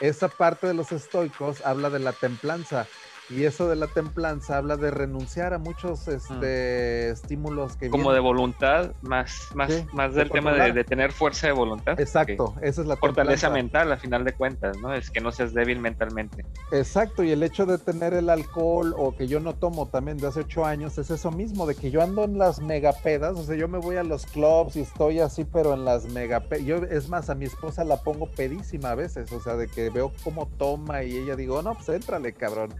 esa 0.00 0.28
parte 0.28 0.66
de 0.66 0.74
los 0.74 0.90
estoicos 0.90 1.60
habla 1.64 1.90
de 1.90 2.00
la 2.00 2.12
templanza 2.12 2.86
y 3.30 3.44
eso 3.44 3.68
de 3.68 3.76
la 3.76 3.86
templanza 3.86 4.58
habla 4.58 4.76
de 4.76 4.90
renunciar 4.90 5.54
a 5.54 5.58
muchos 5.58 6.08
este, 6.08 7.08
estímulos 7.10 7.76
que 7.76 7.88
Como 7.88 8.12
de 8.12 8.20
voluntad, 8.20 8.92
más, 9.00 9.48
más, 9.54 9.84
más 9.94 10.14
del 10.14 10.30
tema 10.30 10.52
de, 10.52 10.84
tener 10.84 11.12
fuerza 11.12 11.46
de 11.46 11.54
voluntad. 11.54 11.98
Exacto, 11.98 12.54
esa 12.60 12.82
es 12.82 12.86
la 12.86 12.96
Fortaleza 12.96 13.48
mental, 13.48 13.90
a 13.92 13.96
final 13.96 14.24
de 14.24 14.32
cuentas, 14.34 14.76
¿no? 14.78 14.92
Es 14.92 15.10
que 15.10 15.20
no 15.20 15.32
seas 15.32 15.54
débil 15.54 15.80
mentalmente. 15.80 16.44
Exacto, 16.70 17.24
y 17.24 17.30
el 17.30 17.42
hecho 17.42 17.64
de 17.64 17.78
tener 17.78 18.12
el 18.12 18.28
alcohol 18.28 18.94
o 18.98 19.16
que 19.16 19.26
yo 19.26 19.40
no 19.40 19.54
tomo 19.54 19.86
también 19.86 20.18
de 20.18 20.26
hace 20.26 20.40
ocho 20.40 20.66
años 20.66 20.98
es 20.98 21.10
eso 21.10 21.30
mismo, 21.30 21.66
de 21.66 21.74
que 21.74 21.90
yo 21.90 22.02
ando 22.02 22.24
en 22.24 22.36
las 22.36 22.60
megapedas, 22.60 23.38
o 23.38 23.42
sea, 23.42 23.56
yo 23.56 23.68
me 23.68 23.78
voy 23.78 23.96
a 23.96 24.04
los 24.04 24.26
clubs 24.26 24.76
y 24.76 24.80
estoy 24.80 25.20
así, 25.20 25.44
pero 25.44 25.72
en 25.72 25.86
las 25.86 26.04
megapedas. 26.06 26.64
Yo, 26.64 26.76
es 26.76 27.08
más, 27.08 27.30
a 27.30 27.34
mi 27.34 27.46
esposa 27.46 27.84
la 27.84 28.02
pongo 28.02 28.30
pedísima 28.30 28.90
a 28.90 28.94
veces, 28.94 29.32
o 29.32 29.40
sea, 29.40 29.56
de 29.56 29.68
que 29.68 29.88
veo 29.88 30.12
cómo 30.22 30.46
toma 30.58 31.02
y 31.04 31.16
ella 31.16 31.36
digo, 31.36 31.62
no, 31.62 31.74
pues 31.74 31.88
éntrale, 31.88 32.34
cabrón 32.34 32.74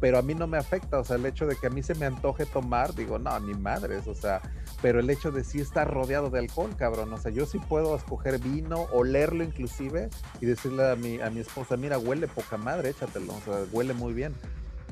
pero 0.00 0.18
a 0.18 0.22
mí 0.22 0.34
no 0.34 0.46
me 0.46 0.56
afecta, 0.56 0.98
o 0.98 1.04
sea, 1.04 1.16
el 1.16 1.26
hecho 1.26 1.46
de 1.46 1.56
que 1.56 1.66
a 1.66 1.70
mí 1.70 1.82
se 1.82 1.94
me 1.94 2.06
antoje 2.06 2.46
tomar, 2.46 2.94
digo, 2.94 3.18
no, 3.18 3.38
ni 3.40 3.54
madres, 3.54 4.08
o 4.08 4.14
sea, 4.14 4.40
pero 4.80 4.98
el 4.98 5.10
hecho 5.10 5.30
de 5.30 5.44
sí 5.44 5.60
estar 5.60 5.92
rodeado 5.92 6.30
de 6.30 6.38
alcohol, 6.38 6.74
cabrón, 6.76 7.12
o 7.12 7.18
sea, 7.18 7.30
yo 7.30 7.44
sí 7.44 7.58
puedo 7.58 7.94
escoger 7.94 8.38
vino, 8.38 8.86
olerlo 8.92 9.44
inclusive 9.44 10.08
y 10.40 10.46
decirle 10.46 10.90
a 10.90 10.96
mi, 10.96 11.20
a 11.20 11.28
mi 11.28 11.40
esposa, 11.40 11.76
mira, 11.76 11.98
huele 11.98 12.28
poca 12.28 12.56
madre, 12.56 12.90
échatelo, 12.90 13.34
o 13.34 13.40
sea, 13.40 13.64
huele 13.72 13.92
muy 13.94 14.14
bien 14.14 14.34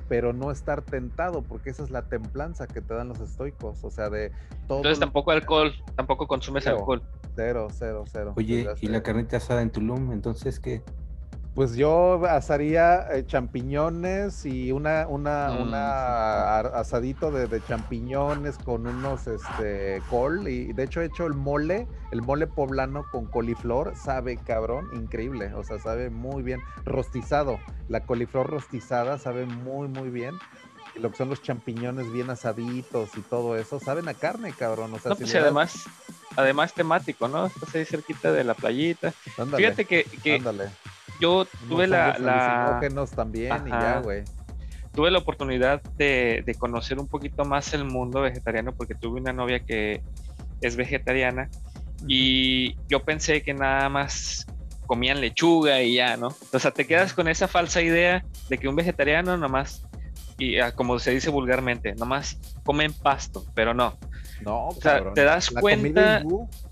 pero 0.09 0.33
no 0.33 0.51
estar 0.51 0.83
tentado, 0.83 1.43
porque 1.43 1.71
esa 1.71 1.83
es 1.83 1.91
la 1.91 2.09
templanza 2.09 2.67
que 2.67 2.81
te 2.81 2.95
dan 2.95 3.09
los 3.09 3.21
estoicos, 3.21 3.85
o 3.85 3.91
sea, 3.91 4.09
de 4.09 4.33
todo. 4.67 4.79
Entonces 4.79 4.99
tampoco 4.99 5.31
alcohol, 5.33 5.73
tampoco 5.97 6.27
consumes 6.27 6.67
alcohol. 6.67 7.03
Cero, 7.37 7.69
cero, 7.71 8.05
cero. 8.11 8.33
Oye, 8.37 8.67
¿y 8.81 8.89
la 8.89 9.03
carnita 9.03 9.37
asada 9.37 9.63
en 9.63 9.71
Tulum? 9.71 10.11
Entonces, 10.13 10.59
¿qué? 10.59 10.83
Pues 11.59 11.75
yo 11.75 12.25
asaría 12.25 13.09
eh, 13.11 13.27
champiñones 13.27 14.47
y 14.47 14.71
una, 14.71 15.09
una, 15.09 15.49
mm, 15.51 15.63
una 15.63 16.59
asadito 16.61 17.33
de, 17.33 17.61
champiñones 17.65 18.59
con 18.59 18.87
unos 18.87 19.27
este 19.27 20.01
col 20.09 20.47
y 20.47 20.73
de 20.73 20.85
hecho 20.85 21.01
he 21.01 21.07
hecho 21.07 21.27
el 21.27 21.35
mole, 21.35 21.89
el 22.13 22.23
mole 22.23 22.47
poblano 22.47 23.07
con 23.11 23.27
coliflor, 23.27 23.97
sabe 23.97 24.37
cabrón, 24.37 24.89
increíble, 24.95 25.53
o 25.53 25.65
sea, 25.65 25.81
sabe 25.81 26.11
muy 26.11 26.45
bien, 26.45 26.61
rostizado, 26.85 27.59
la 27.89 28.07
coliflor 28.07 28.49
rostizada 28.49 29.19
sabe 29.19 29.45
muy 29.45 29.89
muy 29.89 30.11
bien. 30.11 30.37
Lo 30.95 31.11
que 31.11 31.17
son 31.17 31.29
los 31.29 31.43
champiñones 31.43 32.13
bien 32.13 32.31
asaditos 32.31 33.17
y 33.17 33.21
todo 33.21 33.57
eso, 33.57 33.81
saben 33.81 34.07
a 34.09 34.15
carne, 34.15 34.53
cabrón. 34.53 34.95
O 34.95 34.99
sea, 35.01 35.15
pues 35.17 35.35
además, 35.35 35.87
además 36.37 36.73
temático, 36.73 37.27
¿no? 37.27 37.47
Estás 37.47 37.75
ahí 37.75 37.85
cerquita 37.85 38.33
de 38.33 38.43
la 38.43 38.55
playita. 38.55 39.13
Fíjate 39.57 39.85
que, 39.85 40.05
que 40.23 40.41
yo 41.21 41.47
tuve 41.69 41.87
la, 41.87 42.19
la... 42.19 42.81
también 43.15 43.67
y 43.67 43.71
ya, 43.71 44.01
güey. 44.01 44.25
Tuve 44.95 45.11
la 45.11 45.19
oportunidad 45.19 45.83
de, 45.97 46.43
de, 46.45 46.55
conocer 46.55 46.99
un 46.99 47.07
poquito 47.07 47.45
más 47.45 47.73
el 47.73 47.85
mundo 47.85 48.23
vegetariano 48.23 48.73
porque 48.73 48.95
tuve 48.95 49.21
una 49.21 49.33
novia 49.33 49.61
que 49.61 50.03
es 50.61 50.77
vegetariana 50.77 51.49
y 52.07 52.77
yo 52.89 53.05
pensé 53.05 53.43
que 53.43 53.55
nada 53.55 53.89
más 53.89 54.47
comían 54.89 55.21
lechuga 55.21 55.83
y 55.83 55.95
ya, 55.95 56.17
¿no? 56.17 56.35
O 56.53 56.59
sea, 56.59 56.71
te 56.71 56.87
quedas 56.87 57.13
con 57.13 57.29
esa 57.29 57.47
falsa 57.47 57.83
idea 57.83 58.25
de 58.49 58.59
que 58.59 58.69
un 58.69 58.75
vegetariano 58.75 59.37
nomás, 59.37 59.87
y 60.39 60.59
ah, 60.59 60.73
como 60.73 60.99
se 60.99 61.11
dice 61.11 61.31
vulgarmente, 61.31 61.95
nomás 61.95 62.39
comen 62.65 62.93
pasto, 62.93 63.45
pero 63.55 63.75
no. 63.75 63.99
No, 64.41 64.69
o 64.69 64.73
sea, 64.73 65.13
te 65.13 65.25
das 65.25 65.51
cuenta. 65.51 66.23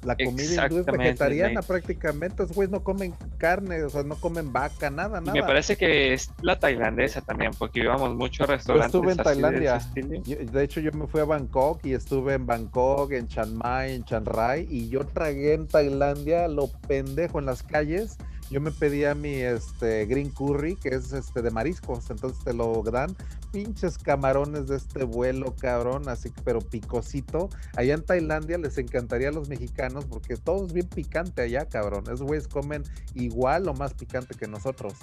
la 0.02 0.16
comida 0.16 0.66
hindú 0.66 0.78
es 0.80 0.86
vegetariana 0.86 1.62
prácticamente. 1.62 2.42
Los 2.42 2.52
güeyes 2.52 2.70
no 2.70 2.82
comen 2.82 3.14
carne, 3.38 3.82
o 3.82 3.90
sea, 3.90 4.02
no 4.02 4.16
comen 4.16 4.52
vaca, 4.52 4.90
nada, 4.90 5.20
nada. 5.20 5.32
me 5.32 5.42
parece 5.42 5.76
que 5.76 6.12
es 6.12 6.30
la 6.42 6.58
tailandesa 6.58 7.20
también, 7.20 7.52
porque 7.58 7.80
íbamos 7.80 8.14
mucho 8.14 8.44
a 8.44 8.46
restaurantes. 8.46 8.92
Yo 8.92 8.98
estuve 8.98 9.12
en 9.12 9.18
Tailandia. 9.18 9.80
De, 9.94 10.64
hecho, 10.64 10.80
yo 10.80 10.92
me 10.92 11.06
fui 11.06 11.20
a 11.20 11.24
Bangkok 11.24 11.84
y 11.84 11.94
estuve 11.94 12.34
en 12.34 12.46
Bangkok, 12.46 13.12
en 13.12 13.26
Chiang 13.28 13.54
Mai, 13.54 13.94
en 13.94 14.04
Chiang 14.04 14.24
Rai, 14.24 14.66
y 14.70 14.88
yo 14.88 15.06
tragué 15.06 15.54
en 15.54 15.66
Tailandia 15.66 16.48
lo 16.48 16.68
pendejo 16.88 17.38
en 17.38 17.46
las 17.46 17.62
calles 17.62 18.16
yo 18.50 18.60
me 18.60 18.70
pedía 18.70 19.14
mi 19.14 19.34
este 19.34 20.06
green 20.06 20.30
curry, 20.30 20.76
que 20.76 20.90
es 20.90 21.12
este 21.12 21.42
de 21.42 21.50
mariscos, 21.50 22.10
entonces 22.10 22.42
te 22.44 22.52
lo 22.52 22.82
dan, 22.82 23.16
pinches 23.50 23.98
camarones 23.98 24.68
de 24.68 24.76
este 24.76 25.04
vuelo, 25.04 25.54
cabrón, 25.56 26.08
así 26.08 26.32
pero 26.44 26.60
picosito. 26.60 27.48
Allá 27.74 27.94
en 27.94 28.04
Tailandia 28.04 28.58
les 28.58 28.78
encantaría 28.78 29.30
a 29.30 29.32
los 29.32 29.48
mexicanos 29.48 30.04
porque 30.04 30.36
todo 30.36 30.66
es 30.66 30.72
bien 30.72 30.88
picante 30.88 31.42
allá, 31.42 31.66
cabrón. 31.66 32.04
Esos 32.04 32.22
güeyes 32.22 32.48
comen 32.48 32.84
igual 33.14 33.68
o 33.68 33.74
más 33.74 33.94
picante 33.94 34.34
que 34.36 34.46
nosotros. 34.46 34.94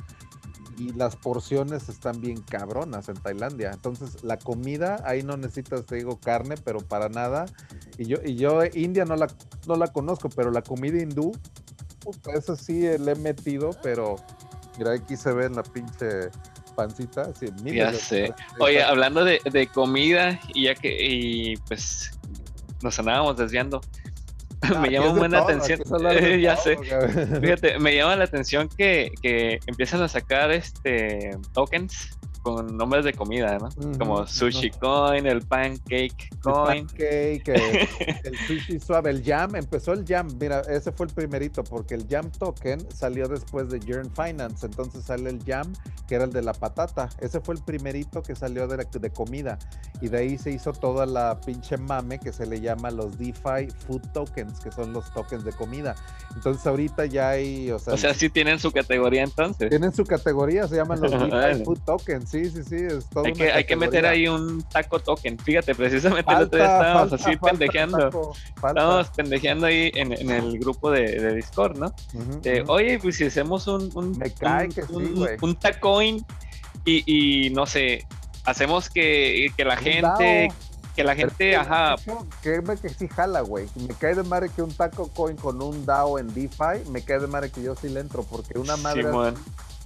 Y 0.77 0.91
las 0.93 1.15
porciones 1.15 1.89
están 1.89 2.19
bien 2.19 2.41
cabronas 2.41 3.07
en 3.09 3.15
Tailandia. 3.15 3.71
Entonces, 3.71 4.23
la 4.23 4.39
comida, 4.39 5.01
ahí 5.05 5.21
no 5.21 5.37
necesitas, 5.37 5.85
te 5.85 5.95
digo, 5.95 6.19
carne, 6.19 6.55
pero 6.63 6.79
para 6.79 7.09
nada. 7.09 7.45
Y 7.97 8.05
yo, 8.05 8.17
y 8.25 8.35
yo 8.35 8.61
India 8.73 9.05
no 9.05 9.15
la, 9.15 9.27
no 9.67 9.75
la 9.75 9.87
conozco, 9.87 10.29
pero 10.29 10.49
la 10.49 10.63
comida 10.63 11.01
hindú 11.01 11.31
eso 12.33 12.55
sí 12.55 12.81
le 12.97 13.11
he 13.11 13.15
metido, 13.15 13.71
pero 13.81 14.15
mira, 14.77 14.93
aquí 14.93 15.15
se 15.15 15.31
ve 15.33 15.45
en 15.45 15.55
la 15.55 15.63
pinche 15.63 16.29
pancita. 16.75 17.31
ya 17.63 17.93
sé. 17.93 18.33
Oye, 18.59 18.81
hablando 18.83 19.23
de, 19.23 19.69
comida, 19.73 20.39
y 20.53 20.65
ya 20.65 20.75
que, 20.75 20.97
y 20.99 21.57
pues 21.67 22.11
nos 22.81 22.97
andábamos 22.99 23.37
desviando. 23.37 23.81
me 24.81 24.89
llama 24.89 25.13
buena 25.13 25.39
atención. 25.39 25.81
ya 26.41 26.55
sé. 26.55 26.77
Fíjate, 27.41 27.79
me 27.79 27.95
llama 27.95 28.15
la 28.15 28.23
atención 28.23 28.69
que, 28.69 29.11
que 29.21 29.59
empiezan 29.67 30.01
a 30.01 30.07
sacar 30.07 30.51
este 30.51 31.31
tokens 31.53 32.17
con 32.43 32.75
nombres 32.75 33.05
de 33.05 33.13
comida, 33.13 33.57
¿no? 33.57 33.69
Como 33.97 34.27
Sushi 34.27 34.69
Coin, 34.71 35.25
el 35.25 35.41
Pancake 35.43 36.29
Coin. 36.41 36.79
El 36.79 36.85
pancake, 36.87 37.47
el, 38.25 38.37
Sushi 38.45 38.79
Suave, 38.79 39.11
el 39.11 39.23
Jam, 39.23 39.55
empezó 39.55 39.93
el 39.93 40.05
Jam, 40.05 40.27
mira, 40.39 40.59
ese 40.69 40.91
fue 40.91 41.05
el 41.05 41.13
primerito, 41.13 41.63
porque 41.63 41.95
el 41.95 42.05
Jam 42.07 42.29
Token 42.31 42.85
salió 42.91 43.29
después 43.29 43.69
de 43.69 43.79
Yearn 43.79 44.11
Finance, 44.13 44.65
entonces 44.65 45.05
sale 45.05 45.29
el 45.29 45.41
Jam, 45.45 45.71
que 46.05 46.15
era 46.15 46.25
el 46.25 46.33
de 46.33 46.41
la 46.41 46.53
patata, 46.53 47.09
ese 47.21 47.39
fue 47.39 47.55
el 47.55 47.63
primerito 47.63 48.21
que 48.21 48.35
salió 48.35 48.67
de, 48.67 48.85
de 48.91 49.09
comida, 49.09 49.57
y 50.01 50.09
de 50.09 50.17
ahí 50.17 50.37
se 50.37 50.51
hizo 50.51 50.73
toda 50.73 51.05
la 51.05 51.39
pinche 51.39 51.77
mame 51.77 52.19
que 52.19 52.33
se 52.33 52.45
le 52.45 52.59
llama 52.59 52.91
los 52.91 53.17
DeFi 53.17 53.69
Food 53.87 54.01
Tokens, 54.13 54.59
que 54.59 54.69
son 54.69 54.91
los 54.91 55.13
tokens 55.13 55.45
de 55.45 55.53
comida. 55.53 55.95
Entonces 56.35 56.67
ahorita 56.67 57.05
ya 57.05 57.29
hay, 57.29 57.71
o 57.71 57.79
sea... 57.79 57.93
O 57.93 57.97
sea, 57.97 58.13
sí 58.13 58.29
tienen 58.29 58.59
su 58.59 58.71
categoría 58.71 59.23
entonces. 59.23 59.69
Tienen 59.69 59.93
su 59.93 60.03
categoría, 60.03 60.67
se 60.67 60.75
llaman 60.75 60.99
los 60.99 61.11
DeFi 61.11 61.63
Food 61.63 61.79
Tokens 61.85 62.32
Sí, 62.33 62.49
sí, 62.49 62.63
sí, 62.63 62.75
es 62.77 63.05
todo. 63.11 63.25
Hay 63.25 63.33
que, 63.33 63.51
hay 63.51 63.63
que 63.63 63.75
meter 63.75 64.07
ahí 64.07 64.27
un 64.27 64.63
taco 64.63 64.97
token. 64.97 65.37
Fíjate, 65.37 65.75
precisamente 65.75 66.33
el 66.33 66.41
otro 66.41 66.57
día 66.57 66.65
estábamos 66.65 67.13
así 67.13 67.37
pendejeando. 67.37 68.33
estábamos 68.55 69.09
pendejeando 69.09 69.67
ahí 69.67 69.91
en, 69.93 70.13
en 70.13 70.31
el 70.31 70.57
grupo 70.57 70.89
de, 70.89 71.21
de 71.21 71.35
Discord, 71.35 71.77
¿no? 71.77 71.93
Oye, 72.69 72.97
pues 72.97 73.17
si 73.17 73.25
hacemos 73.25 73.67
un. 73.67 73.91
un 73.93 74.17
Me 74.17 74.33
cae 74.33 74.69
que 74.69 74.81
sí. 74.81 74.95
Un, 75.41 75.55
tacoin 75.55 76.25
y, 76.85 77.03
y 77.45 77.51
no 77.51 77.67
sé, 77.67 78.07
hacemos 78.45 78.89
que, 78.89 79.51
que 79.55 79.63
la 79.63 79.77
gente. 79.77 80.51
Que 80.95 81.03
la 81.03 81.15
gente, 81.15 81.55
ajá. 81.55 81.95
Que, 82.41 82.63
que 82.81 82.89
sí 82.89 83.07
jala, 83.07 83.41
güey. 83.41 83.67
Me 83.75 83.93
cae 83.93 84.15
de 84.15 84.23
madre 84.23 84.49
que 84.49 84.63
un 84.63 84.73
taco 84.73 85.07
coin 85.09 85.35
con 85.35 85.61
un 85.61 85.85
DAO 85.85 86.17
en 86.17 86.33
DeFi, 86.33 86.89
me 86.89 87.03
cae 87.03 87.19
de 87.19 87.27
madre 87.27 87.51
que 87.51 87.61
yo 87.61 87.75
sí 87.75 87.89
le 87.89 87.99
entro, 87.99 88.23
porque 88.23 88.57
una 88.57 88.77
madre 88.77 89.03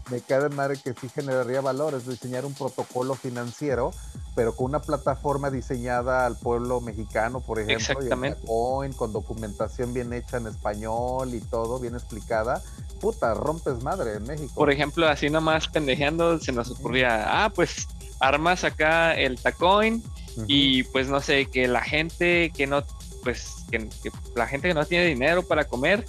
me 0.10 0.22
queda 0.22 0.50
de 0.50 0.56
madre 0.56 0.78
que 0.82 0.94
sí 0.94 1.10
generaría 1.10 1.62
valor, 1.62 1.94
es 1.94 2.08
diseñar 2.08 2.46
un 2.46 2.54
protocolo 2.54 3.16
financiero, 3.16 3.92
pero 4.36 4.56
con 4.56 4.68
una 4.68 4.82
plataforma 4.82 5.50
diseñada 5.50 6.26
al 6.26 6.38
pueblo 6.38 6.80
mexicano, 6.82 7.42
por 7.42 7.60
ejemplo, 7.60 7.78
Exactamente. 7.78 8.42
con 8.46 9.12
documentación 9.12 9.94
bien 9.94 10.14
hecha 10.14 10.38
en 10.38 10.48
español 10.48 11.34
y 11.34 11.42
todo 11.42 11.80
bien 11.80 11.96
explicada. 11.96 12.62
Puta, 13.02 13.34
rompes 13.34 13.84
madre 13.84 14.16
en 14.16 14.24
México. 14.24 14.54
Por 14.56 14.72
ejemplo, 14.72 15.08
así 15.08 15.30
nomás 15.30 15.68
pendejeando, 15.68 16.40
se 16.40 16.52
nos 16.52 16.72
ocurría, 16.72 17.44
ah, 17.46 17.50
pues 17.50 17.88
armas 18.20 18.64
acá 18.64 19.16
el 19.16 19.40
tacoin 19.40 20.04
y 20.48 20.84
pues 20.84 21.08
no 21.08 21.20
sé, 21.20 21.48
que 21.48 21.68
la 21.68 21.82
gente 21.82 22.52
que 22.56 22.68
no, 22.68 22.84
pues 23.24 23.66
que 23.72 23.90
la 24.36 24.48
gente 24.48 24.68
que 24.68 24.74
no 24.74 24.86
tiene 24.86 25.06
dinero 25.06 25.44
para 25.44 25.66
comer, 25.66 26.06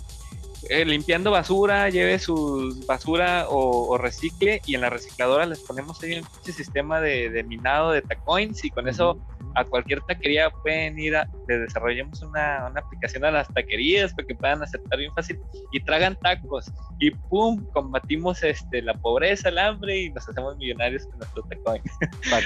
eh, 0.68 0.84
limpiando 0.84 1.30
basura, 1.30 1.88
lleve 1.88 2.18
su 2.18 2.84
basura 2.86 3.46
o, 3.48 3.96
recicle 3.98 4.60
y 4.66 4.74
en 4.74 4.80
la 4.80 4.90
recicladora 4.90 5.46
les 5.46 5.60
ponemos 5.60 6.02
ahí 6.02 6.18
un 6.18 6.52
sistema 6.52 7.00
de, 7.00 7.44
minado 7.44 7.92
de 7.92 8.02
tacoins 8.02 8.64
y 8.64 8.70
con 8.70 8.88
eso 8.88 9.18
a 9.54 9.64
cualquier 9.64 10.00
taquería 10.02 10.50
pueden 10.50 10.98
ir 10.98 11.16
a, 11.16 11.28
le 11.48 11.58
desarrollamos 11.58 12.22
una, 12.22 12.68
una, 12.70 12.80
aplicación 12.80 13.24
a 13.24 13.30
las 13.30 13.48
taquerías 13.48 14.12
para 14.12 14.26
que 14.26 14.34
puedan 14.34 14.62
aceptar 14.62 14.98
bien 14.98 15.12
fácil 15.14 15.40
y 15.72 15.80
tragan 15.80 16.16
tacos 16.16 16.70
y 17.00 17.10
pum, 17.10 17.64
combatimos 17.72 18.42
este, 18.42 18.82
la 18.82 18.94
pobreza, 18.94 19.48
el 19.48 19.58
hambre 19.58 20.02
y 20.02 20.10
nos 20.10 20.28
hacemos 20.28 20.56
millonarios 20.56 21.06
con 21.06 21.18
nuestro 21.18 21.42
tacón. 21.44 21.80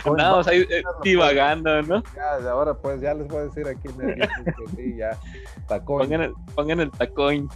Andamos 0.04 0.46
ahí 0.48 0.66
eh, 0.70 0.82
divagando, 1.02 1.82
¿no? 1.82 2.02
Ya, 2.14 2.50
ahora 2.50 2.74
pues 2.74 3.00
ya 3.00 3.14
les 3.14 3.28
voy 3.28 3.38
a 3.38 3.42
decir 3.44 3.66
aquí 3.66 3.88
en 3.88 4.10
el 4.10 4.28
sí, 4.76 4.96
ya, 4.96 5.18
tacón. 5.68 6.00
Pongan 6.02 6.22
el, 6.22 6.34
pongan 6.54 6.80
el 6.80 6.90
tacón. 6.90 7.48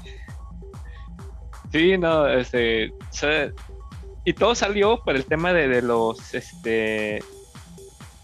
Sí, 1.73 1.99
no, 1.99 2.29
este, 2.29 2.93
y 4.25 4.33
todo 4.33 4.55
salió 4.55 5.03
por 5.05 5.17
el 5.17 5.25
tema 5.25 5.53
de, 5.53 5.69
de 5.69 5.83
los, 5.83 6.35
este, 6.35 7.23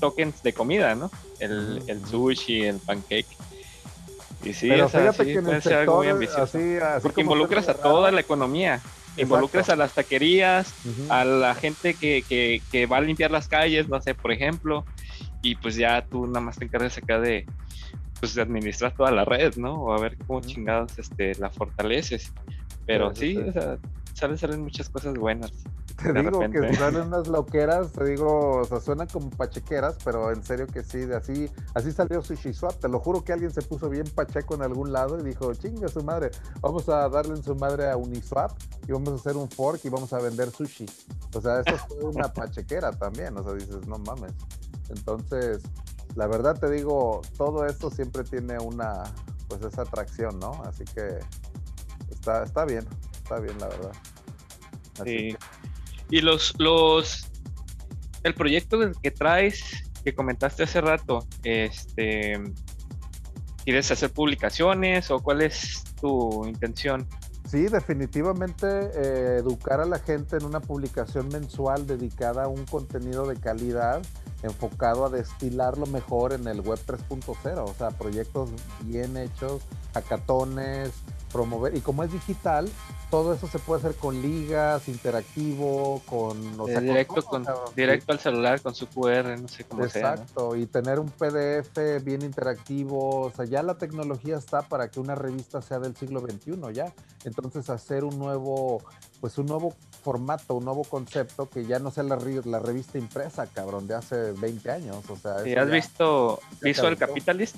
tokens 0.02 0.42
de 0.42 0.52
comida, 0.52 0.96
¿no? 0.96 1.10
El, 1.38 1.80
el 1.86 2.04
sushi, 2.04 2.62
el 2.62 2.78
pancake. 2.78 3.26
Y 4.44 4.52
sí, 4.52 4.68
Pero 4.68 4.86
o 4.86 4.88
sea, 4.88 5.12
sí 5.12 5.24
que 5.24 5.40
puede 5.40 5.60
ser 5.60 5.74
algo 5.74 5.98
muy 5.98 6.08
ambicioso. 6.08 6.42
así, 6.42 6.76
así 6.76 7.02
Porque 7.02 7.20
involucras 7.20 7.68
a 7.68 7.74
toda 7.74 8.10
la 8.10 8.20
economía. 8.20 8.80
Involucras 9.16 9.68
a 9.68 9.76
las 9.76 9.92
taquerías, 9.92 10.74
a 11.08 11.24
la 11.24 11.54
gente 11.54 11.94
que, 11.94 12.24
que, 12.28 12.62
que 12.72 12.86
va 12.86 12.96
a 12.96 13.00
limpiar 13.00 13.30
las 13.30 13.46
calles, 13.46 13.88
no 13.88 14.00
sé, 14.00 14.14
por 14.14 14.32
ejemplo. 14.32 14.84
Y 15.42 15.54
pues 15.56 15.76
ya 15.76 16.04
tú 16.04 16.26
nada 16.26 16.40
más 16.40 16.58
te 16.58 16.64
encargas 16.64 16.96
acá 16.98 17.20
de, 17.20 17.46
pues, 18.18 18.34
de 18.34 18.42
administrar 18.42 18.94
toda 18.96 19.10
la 19.10 19.24
red, 19.24 19.54
¿no? 19.56 19.74
O 19.74 19.92
a 19.92 20.00
ver 20.00 20.16
cómo 20.26 20.40
chingados 20.40 20.98
este, 20.98 21.34
la 21.36 21.50
fortaleces. 21.50 22.32
Pero 22.86 23.14
Sí, 23.14 23.36
o 23.36 23.52
sea, 23.52 23.78
salen, 24.14 24.38
salen 24.38 24.62
muchas 24.62 24.88
cosas 24.88 25.14
buenas. 25.14 25.52
Te 26.02 26.12
digo 26.12 26.40
que 26.40 26.46
repente. 26.46 26.74
salen 26.76 27.02
unas 27.08 27.28
loqueras, 27.28 27.92
te 27.92 28.04
digo, 28.04 28.60
o 28.60 28.64
sea, 28.64 28.80
suenan 28.80 29.06
como 29.08 29.30
pachequeras, 29.30 29.98
pero 30.04 30.32
en 30.32 30.42
serio 30.42 30.66
que 30.66 30.82
sí, 30.82 30.98
de 31.00 31.16
así, 31.16 31.50
así 31.74 31.92
salió 31.92 32.22
Sushi 32.22 32.52
Swap. 32.52 32.74
Te 32.78 32.88
lo 32.88 32.98
juro 32.98 33.22
que 33.22 33.32
alguien 33.32 33.50
se 33.50 33.62
puso 33.62 33.88
bien 33.88 34.06
pacheco 34.14 34.54
en 34.54 34.62
algún 34.62 34.92
lado 34.92 35.18
y 35.18 35.22
dijo, 35.22 35.52
chinga 35.54 35.88
su 35.88 36.02
madre, 36.02 36.30
vamos 36.60 36.88
a 36.88 37.08
darle 37.08 37.34
en 37.36 37.42
su 37.42 37.54
madre 37.54 37.90
a 37.90 37.96
Uniswap 37.96 38.52
y 38.88 38.92
vamos 38.92 39.10
a 39.10 39.14
hacer 39.14 39.36
un 39.36 39.48
fork 39.48 39.84
y 39.84 39.88
vamos 39.88 40.12
a 40.12 40.18
vender 40.18 40.50
sushi. 40.50 40.86
O 41.34 41.40
sea, 41.40 41.60
eso 41.60 41.76
fue 41.88 42.04
una 42.04 42.32
pachequera 42.32 42.90
también, 42.92 43.36
o 43.36 43.42
sea, 43.42 43.52
dices, 43.52 43.86
no 43.86 43.98
mames. 43.98 44.32
Entonces, 44.88 45.62
la 46.16 46.26
verdad 46.26 46.58
te 46.58 46.70
digo, 46.70 47.22
todo 47.36 47.66
esto 47.66 47.90
siempre 47.90 48.24
tiene 48.24 48.58
una, 48.58 49.04
pues 49.48 49.62
esa 49.62 49.82
atracción, 49.82 50.38
¿no? 50.38 50.62
Así 50.64 50.84
que 50.84 51.20
está, 52.22 52.44
está 52.44 52.64
bien, 52.64 52.86
está 53.14 53.40
bien, 53.40 53.58
la 53.58 53.66
verdad. 53.68 53.92
Así 55.00 55.04
Sí. 55.04 55.16
que- 55.32 55.36
Y 56.16 56.20
los, 56.20 56.54
los, 56.58 57.26
el 58.22 58.34
proyecto 58.34 58.78
que 59.02 59.10
traes, 59.10 59.90
que 60.04 60.14
comentaste 60.14 60.62
hace 60.62 60.80
rato, 60.80 61.26
este, 61.42 62.40
¿quieres 63.64 63.90
hacer 63.90 64.12
publicaciones 64.12 65.10
o 65.10 65.18
cuál 65.20 65.42
es 65.42 65.82
tu 66.00 66.46
intención? 66.46 67.08
Sí, 67.48 67.62
definitivamente 67.66 68.66
eh, 68.94 69.36
educar 69.38 69.80
a 69.80 69.84
la 69.86 69.98
gente 69.98 70.36
en 70.36 70.44
una 70.44 70.60
publicación 70.60 71.28
mensual 71.28 71.86
dedicada 71.86 72.44
a 72.44 72.48
un 72.48 72.64
contenido 72.66 73.26
de 73.26 73.36
calidad 73.36 74.00
enfocado 74.42 75.04
a 75.06 75.08
destilar 75.10 75.78
lo 75.78 75.86
mejor 75.86 76.32
en 76.32 76.46
el 76.48 76.60
web 76.60 76.78
3.0, 76.86 77.64
o 77.64 77.74
sea, 77.74 77.90
proyectos 77.90 78.50
bien 78.82 79.16
hechos, 79.16 79.62
hackatones, 79.94 80.90
promover, 81.32 81.74
y 81.76 81.80
como 81.80 82.02
es 82.02 82.12
digital, 82.12 82.68
todo 83.10 83.32
eso 83.32 83.46
se 83.46 83.58
puede 83.58 83.80
hacer 83.80 83.94
con 83.94 84.20
ligas, 84.20 84.88
interactivo, 84.88 86.02
con, 86.06 86.60
o 86.60 86.68
Eh, 86.68 86.72
sea, 86.72 86.74
con 86.76 86.84
directo, 86.84 87.14
todo, 87.22 87.30
con, 87.30 87.46
directo 87.74 88.12
al 88.12 88.18
celular 88.18 88.60
con 88.60 88.74
su 88.74 88.86
QR, 88.86 89.40
no 89.40 89.48
sé 89.48 89.64
cómo 89.64 89.88
sea. 89.88 90.02
¿no? 90.02 90.08
Exacto, 90.08 90.56
y 90.56 90.66
tener 90.66 90.98
un 90.98 91.08
PDF 91.08 92.02
bien 92.04 92.22
interactivo, 92.22 93.20
o 93.26 93.30
sea, 93.30 93.44
ya 93.46 93.62
la 93.62 93.76
tecnología 93.78 94.36
está 94.36 94.62
para 94.62 94.90
que 94.90 95.00
una 95.00 95.14
revista 95.14 95.62
sea 95.62 95.78
del 95.78 95.96
siglo 95.96 96.20
XXI 96.20 96.72
ya. 96.74 96.92
Entonces 97.24 97.70
hacer 97.70 98.04
un 98.04 98.18
nuevo, 98.18 98.82
pues 99.20 99.38
un 99.38 99.46
nuevo 99.46 99.74
formato, 100.02 100.54
un 100.54 100.64
nuevo 100.64 100.84
concepto 100.84 101.48
que 101.48 101.64
ya 101.64 101.78
no 101.78 101.90
sea 101.90 102.02
la, 102.04 102.18
la 102.44 102.58
revista 102.58 102.98
impresa, 102.98 103.46
cabrón, 103.46 103.86
de 103.86 103.94
hace 103.94 104.32
20 104.32 104.70
años, 104.70 104.96
o 105.08 105.16
sea. 105.16 105.36
¿Y 105.46 105.54
has 105.54 105.66
ya- 105.68 105.72
visto 105.72 106.40
ya 106.52 106.58
Visual. 106.60 106.96
Capitalist? 106.96 107.56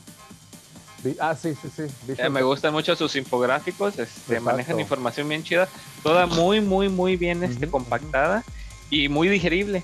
Ah, 1.21 1.35
sí, 1.35 1.55
sí, 1.61 1.69
sí. 1.75 2.15
Eh, 2.17 2.31
me 2.31 2.43
gustan 2.43 2.73
mucho 2.73 2.97
sus 2.97 3.15
infográficos, 3.17 3.99
este, 3.99 4.41
manejan 4.41 4.81
información 4.81 5.29
bien 5.29 5.43
chida, 5.43 5.69
toda 6.03 6.25
muy, 6.27 6.63
muy, 6.63 6.89
muy 6.89 7.17
bien 7.17 7.45
este, 7.45 7.69
compactada 7.69 8.43
y 8.89 9.09
muy 9.11 9.29
digerible. 9.29 9.83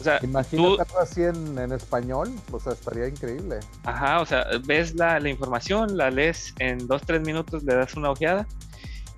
O 0.00 0.02
sea, 0.02 0.18
Imagínate 0.22 0.56
tú- 0.76 0.80
algo 0.82 0.98
así 0.98 1.22
en, 1.22 1.56
en 1.58 1.70
español, 1.72 2.32
o 2.50 2.58
sea, 2.58 2.72
estaría 2.72 3.06
increíble. 3.06 3.60
Ajá, 3.84 4.20
o 4.20 4.26
sea, 4.26 4.44
ves 4.64 4.94
la, 4.96 5.20
la 5.20 5.28
información, 5.28 5.96
la 5.96 6.10
lees 6.10 6.52
en 6.58 6.84
dos, 6.88 7.02
tres 7.06 7.20
minutos, 7.20 7.62
le 7.62 7.74
das 7.76 7.94
una 7.94 8.10
ojeada 8.10 8.46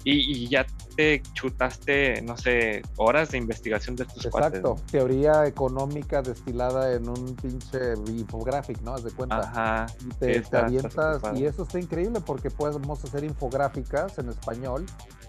y, 0.04 0.44
y 0.44 0.48
ya 0.48 0.66
te 0.96 1.22
chutaste, 1.32 2.20
no 2.22 2.36
sé, 2.36 2.82
horas 2.96 3.30
de 3.30 3.38
investigación 3.38 3.96
de 3.96 4.04
cuates. 4.04 4.24
Exacto, 4.26 4.76
teoría 4.90 5.46
económica 5.46 6.20
destilada 6.22 6.92
en 6.92 7.08
un 7.08 7.34
pinche 7.36 7.94
infográfico, 8.08 8.80
¿no? 8.84 8.94
Haz 8.94 9.04
de 9.04 9.10
cuenta. 9.12 9.38
Ajá, 9.38 9.86
y 10.00 10.08
te, 10.10 10.26
te 10.26 10.36
está- 10.36 10.66
está 10.66 10.66
avientas 10.66 11.22
y 11.38 11.44
eso 11.46 11.62
está 11.62 11.78
increíble 11.80 12.20
porque 12.20 12.50
podemos 12.50 13.02
hacer 13.04 13.24
infográficas 13.24 14.18
en 14.18 14.28
español 14.28 14.84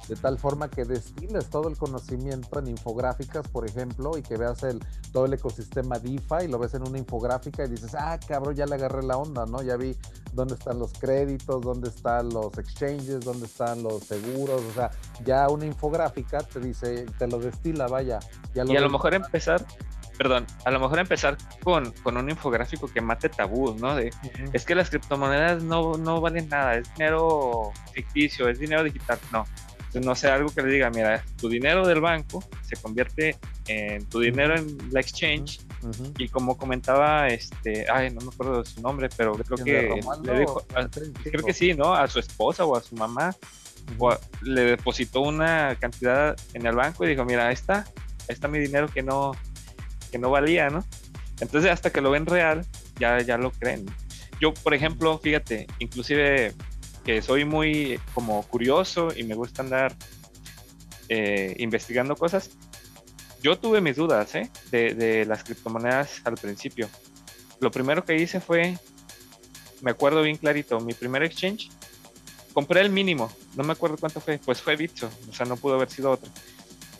de 0.07 0.15
tal 0.15 0.37
forma 0.37 0.69
que 0.69 0.85
destiles 0.85 1.49
todo 1.49 1.69
el 1.69 1.77
conocimiento 1.77 2.59
en 2.59 2.67
infográficas, 2.67 3.47
por 3.47 3.65
ejemplo, 3.65 4.17
y 4.17 4.21
que 4.21 4.37
veas 4.37 4.63
el, 4.63 4.79
todo 5.11 5.25
el 5.25 5.33
ecosistema 5.33 5.99
DeFi 5.99 6.45
y 6.45 6.47
lo 6.47 6.59
ves 6.59 6.73
en 6.73 6.87
una 6.87 6.97
infográfica 6.97 7.65
y 7.65 7.69
dices, 7.69 7.95
ah, 7.97 8.19
cabrón, 8.27 8.55
ya 8.55 8.65
le 8.65 8.75
agarré 8.75 9.03
la 9.03 9.17
onda, 9.17 9.45
¿no? 9.45 9.61
Ya 9.61 9.77
vi 9.77 9.95
dónde 10.33 10.55
están 10.55 10.79
los 10.79 10.93
créditos, 10.93 11.61
dónde 11.61 11.89
están 11.89 12.29
los 12.29 12.57
exchanges, 12.57 13.21
dónde 13.21 13.45
están 13.45 13.83
los 13.83 14.03
seguros, 14.03 14.61
o 14.61 14.73
sea, 14.73 14.91
ya 15.23 15.47
una 15.49 15.65
infográfica 15.65 16.39
te 16.39 16.59
dice, 16.59 17.05
te 17.17 17.27
lo 17.27 17.39
destila, 17.39 17.87
vaya. 17.87 18.19
Ya 18.53 18.63
y 18.65 18.75
a 18.75 18.81
lo 18.81 18.89
mejor 18.89 19.13
empezar, 19.13 19.65
perdón, 20.17 20.45
a 20.65 20.71
lo 20.71 20.79
mejor 20.79 20.99
empezar 20.99 21.37
con, 21.63 21.91
con 22.03 22.17
un 22.17 22.29
infográfico 22.29 22.87
que 22.87 23.01
mate 23.01 23.29
tabús, 23.29 23.79
¿no? 23.79 23.95
De, 23.95 24.11
es 24.51 24.65
que 24.65 24.75
las 24.75 24.89
criptomonedas 24.89 25.63
no, 25.63 25.97
no 25.97 26.19
valen 26.21 26.49
nada, 26.49 26.75
es 26.75 26.93
dinero 26.93 27.71
ficticio, 27.93 28.49
es 28.49 28.59
dinero 28.59 28.83
digital. 28.83 29.19
No, 29.31 29.45
no 30.01 30.15
sé, 30.15 30.27
algo 30.29 30.49
que 30.49 30.61
le 30.61 30.71
diga, 30.73 30.89
mira, 30.89 31.23
tu 31.39 31.49
dinero 31.49 31.85
del 31.87 32.01
banco 32.01 32.43
se 32.61 32.75
convierte 32.77 33.35
en 33.67 34.05
tu 34.09 34.19
dinero 34.19 34.55
en 34.57 34.77
la 34.91 34.99
exchange 35.01 35.59
y 36.17 36.29
como 36.29 36.57
comentaba, 36.57 37.27
este, 37.27 37.85
ay, 37.91 38.09
no 38.11 38.21
me 38.21 38.27
acuerdo 38.33 38.63
de 38.63 38.69
su 38.69 38.81
nombre, 38.81 39.09
pero 39.15 39.33
creo 39.33 39.57
¿Quién, 39.57 39.65
que 39.65 40.01
le 40.23 40.39
dijo, 40.39 40.53
o 40.53 40.79
a- 40.79 40.87
quién? 40.87 41.13
creo 41.13 41.43
que 41.45 41.53
sí, 41.53 41.73
¿no? 41.73 41.93
A 41.93 42.07
su 42.07 42.19
esposa 42.19 42.65
o 42.65 42.75
a 42.75 42.81
su 42.81 42.95
mamá, 42.95 43.35
a- 44.09 44.19
le 44.41 44.61
depositó 44.61 45.21
una 45.21 45.75
cantidad 45.79 46.35
en 46.53 46.65
el 46.65 46.75
banco 46.75 47.03
y 47.05 47.09
dijo, 47.09 47.25
mira, 47.25 47.47
ahí 47.47 47.53
está, 47.53 47.79
ahí 47.79 48.29
está 48.29 48.47
mi 48.47 48.59
dinero 48.59 48.87
que 48.87 49.03
no, 49.03 49.31
que 50.11 50.17
no 50.17 50.29
valía, 50.29 50.69
¿no? 50.69 50.85
Entonces 51.39 51.69
hasta 51.71 51.91
que 51.91 51.99
lo 52.01 52.11
ven 52.11 52.25
real, 52.25 52.65
ya, 52.97 53.19
ya 53.21 53.37
lo 53.37 53.51
creen. 53.51 53.85
Yo, 54.39 54.53
por 54.53 54.73
ejemplo, 54.73 55.17
fíjate, 55.19 55.67
inclusive 55.79 56.53
que 57.03 57.21
soy 57.21 57.45
muy 57.45 57.99
como 58.13 58.43
curioso 58.43 59.09
y 59.15 59.23
me 59.23 59.35
gusta 59.35 59.61
andar 59.61 59.95
eh, 61.09 61.55
investigando 61.59 62.15
cosas, 62.15 62.51
yo 63.41 63.57
tuve 63.59 63.81
mis 63.81 63.97
dudas 63.97 64.35
¿eh? 64.35 64.49
de, 64.71 64.93
de 64.93 65.25
las 65.25 65.43
criptomonedas 65.43 66.21
al 66.23 66.35
principio. 66.35 66.89
Lo 67.59 67.71
primero 67.71 68.05
que 68.05 68.15
hice 68.15 68.39
fue, 68.39 68.77
me 69.81 69.91
acuerdo 69.91 70.21
bien 70.21 70.37
clarito, 70.37 70.79
mi 70.79 70.93
primer 70.93 71.23
exchange, 71.23 71.69
compré 72.53 72.81
el 72.81 72.89
mínimo, 72.89 73.31
no 73.55 73.63
me 73.63 73.73
acuerdo 73.73 73.97
cuánto 73.97 74.21
fue, 74.21 74.37
pues 74.37 74.61
fue 74.61 74.75
Bitso, 74.75 75.09
o 75.29 75.33
sea, 75.33 75.45
no 75.45 75.57
pudo 75.57 75.75
haber 75.75 75.89
sido 75.89 76.11
otro. 76.11 76.31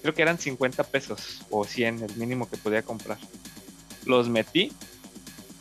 Creo 0.02 0.14
que 0.14 0.22
eran 0.22 0.38
50 0.38 0.84
pesos 0.84 1.42
o 1.50 1.64
100, 1.64 2.04
el 2.04 2.16
mínimo 2.18 2.50
que 2.50 2.58
podía 2.58 2.82
comprar. 2.82 3.18
Los 4.06 4.28
metí, 4.28 4.74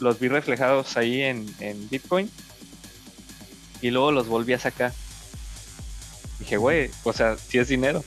los 0.01 0.19
vi 0.19 0.27
reflejados 0.27 0.97
ahí 0.97 1.23
en, 1.23 1.47
en 1.61 1.89
Bitcoin 1.89 2.29
y 3.83 3.91
luego 3.91 4.13
los 4.13 4.29
volví 4.29 4.55
a 4.55 4.59
sacar. 4.59 4.95
Dije, 6.39 6.57
güey, 6.57 6.91
o 7.05 7.13
sea, 7.13 7.37
si 7.37 7.59
es 7.59 7.69
dinero. 7.69 8.03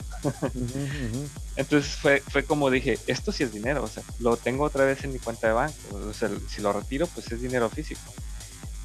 Entonces 1.56 1.92
fue, 1.92 2.20
fue 2.20 2.44
como 2.44 2.70
dije, 2.70 2.98
esto 3.06 3.30
sí 3.30 3.44
es 3.44 3.52
dinero, 3.52 3.84
o 3.84 3.88
sea, 3.88 4.02
lo 4.18 4.36
tengo 4.36 4.64
otra 4.64 4.84
vez 4.84 5.04
en 5.04 5.12
mi 5.12 5.18
cuenta 5.18 5.46
de 5.46 5.52
banco, 5.54 5.74
o 5.92 6.12
sea, 6.12 6.28
si 6.48 6.60
lo 6.60 6.72
retiro, 6.72 7.06
pues 7.06 7.30
es 7.30 7.40
dinero 7.40 7.70
físico. 7.70 8.00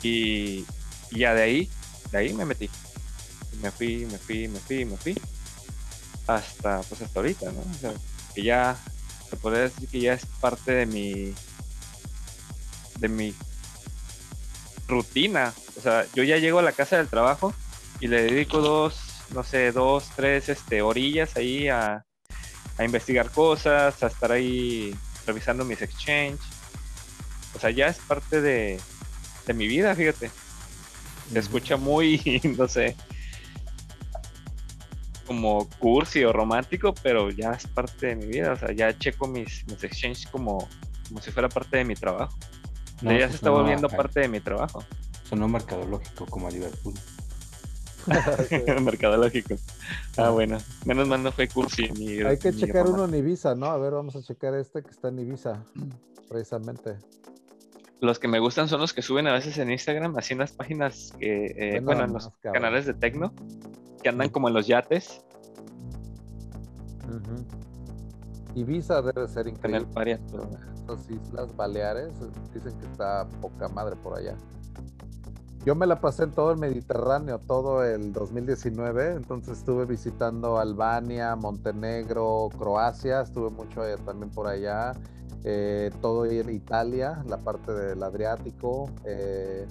Y, 0.04 0.66
y 1.12 1.20
ya 1.20 1.34
de 1.34 1.42
ahí, 1.42 1.70
de 2.12 2.18
ahí 2.18 2.34
me 2.34 2.46
metí. 2.46 2.70
Me 3.62 3.72
fui, 3.72 4.06
me 4.06 4.18
fui, 4.18 4.48
me 4.48 4.60
fui, 4.60 4.86
me 4.86 4.98
fui. 4.98 5.20
Hasta, 6.28 6.82
pues 6.82 7.02
hasta 7.02 7.20
ahorita, 7.20 7.52
¿no? 7.52 7.60
O 7.60 7.80
sea, 7.80 7.94
que 8.34 8.44
ya, 8.44 8.78
se 9.30 9.36
podría 9.36 9.64
decir 9.64 9.88
que 9.90 10.00
ya 10.00 10.14
es 10.14 10.26
parte 10.40 10.72
de 10.72 10.86
mi, 10.86 11.34
de 13.00 13.08
mi 13.08 13.34
rutina. 14.92 15.54
O 15.78 15.82
sea, 15.82 16.06
yo 16.14 16.24
ya 16.24 16.38
llego 16.38 16.60
a 16.60 16.64
la 16.64 16.74
casa 16.74 16.98
del 16.98 17.08
trabajo 17.08 17.54
y 18.00 18.08
le 18.08 18.22
dedico 18.24 18.60
dos, 18.60 19.24
no 19.34 19.44
sé, 19.44 19.72
dos, 19.72 20.10
tres, 20.16 20.50
este, 20.50 20.82
orillas 20.82 21.36
ahí 21.36 21.68
a, 21.68 22.06
a 22.78 22.84
investigar 22.84 23.32
cosas, 23.32 24.04
a 24.04 24.08
estar 24.08 24.32
ahí 24.32 24.96
revisando 25.26 25.66
mis 25.66 25.82
exchange. 25.82 26.40
O 27.56 27.60
sea, 27.60 27.70
ya 27.70 27.88
es 27.88 27.98
parte 27.98 28.42
de, 28.42 28.80
de 29.48 29.54
mi 29.54 29.68
vida, 29.68 29.96
fíjate. 29.96 30.30
Se 31.32 31.40
escucha 31.40 31.78
muy, 31.78 32.42
no 32.58 32.68
sé, 32.68 32.96
como 35.26 35.70
cursi 35.80 36.24
o 36.26 36.34
romántico, 36.34 36.94
pero 37.02 37.30
ya 37.30 37.52
es 37.52 37.66
parte 37.68 38.08
de 38.08 38.16
mi 38.16 38.26
vida. 38.26 38.54
O 38.54 38.58
sea, 38.58 38.74
ya 38.74 38.98
checo 38.98 39.28
mis, 39.28 39.66
mis 39.68 39.84
exchanges 39.84 40.28
como, 40.28 40.68
como 41.08 41.22
si 41.22 41.32
fuera 41.32 41.48
parte 41.48 41.78
de 41.78 41.86
mi 41.86 41.96
trabajo. 41.96 42.38
O 43.02 43.10
sea, 43.10 43.20
ya 43.20 43.30
se 43.30 43.36
está 43.36 43.50
volviendo 43.50 43.90
parte 43.90 44.20
de 44.20 44.28
mi 44.28 44.40
trabajo. 44.40 44.84
Sonó 45.24 45.48
mercadológico 45.48 46.26
como 46.28 46.48
a 46.48 46.52
Liverpool. 46.52 46.94
mercadológico. 48.82 49.56
Ah, 50.18 50.30
bueno. 50.30 50.58
Menos 50.86 51.08
mal 51.08 51.24
no 51.24 51.32
fue 51.32 51.48
cursi. 51.48 51.90
Ni, 51.98 52.22
Hay 52.22 52.38
que 52.38 52.52
ni 52.52 52.60
checar 52.60 52.88
uno 52.88 53.06
en 53.06 53.16
Ibiza, 53.16 53.56
¿no? 53.56 53.68
A 53.68 53.78
ver, 53.78 53.94
vamos 53.94 54.16
a 54.16 54.22
checar 54.22 54.54
este 54.56 54.84
que 54.84 54.90
está 54.92 55.08
en 55.10 55.20
Ibiza, 55.20 55.64
precisamente. 56.30 56.98
Los 58.02 58.18
que 58.18 58.28
me 58.28 58.40
gustan 58.40 58.68
son 58.68 58.82
los 58.82 58.94
que 58.94 59.02
suben 59.04 59.28
a 59.28 59.34
veces 59.34 59.58
en 59.60 59.72
Instagram, 59.72 60.18
así 60.18 60.34
en 60.34 60.40
las 60.40 60.52
páginas, 60.52 61.14
que, 61.20 61.46
eh, 61.46 61.70
Bueno, 61.82 61.86
bueno, 61.86 62.04
en 62.06 62.14
los 62.14 62.30
cabrón. 62.42 62.54
canales 62.54 62.86
de 62.88 62.94
tecno, 62.96 63.34
que 64.02 64.10
andan 64.10 64.30
como 64.30 64.48
en 64.48 64.56
los 64.56 64.66
yates, 64.66 65.22
Ujú. 67.08 67.46
Ibiza 68.56 69.02
debe 69.02 69.28
ser 69.28 69.48
en 69.64 69.76
el 69.76 69.84
increíble. 69.84 69.94
paria, 69.94 70.20
pero 70.32 70.50
Las 70.88 71.10
Islas 71.10 71.56
Baleares 71.56 72.14
eh, 72.22 72.32
dicen 72.54 72.78
que 72.78 72.86
está 72.86 73.28
poca 73.42 73.68
madre 73.70 73.96
por 73.96 74.18
allá. 74.18 74.36
Yo 75.64 75.76
me 75.76 75.86
la 75.86 76.02
pasé 76.02 76.24
en 76.24 76.32
todo 76.32 76.52
el 76.52 76.58
Mediterráneo, 76.58 77.38
todo 77.40 77.86
el 77.86 78.14
2019, 78.14 79.14
entonces 79.14 79.60
estuve 79.60 79.86
visitando 79.86 80.58
Albania, 80.58 81.36
Montenegro, 81.36 82.50
Croacia, 82.58 83.22
estuve 83.22 83.52
mucho 83.52 83.86
eh, 83.86 83.96
también 84.04 84.32
por 84.32 84.48
allá, 84.48 84.94
eh, 85.44 85.92
todo 86.02 86.26
en 86.26 86.50
Italia, 86.50 87.24
la 87.28 87.38
parte 87.38 87.74
del 87.74 88.02
Adriático, 88.02 88.90
eh, 89.06 89.68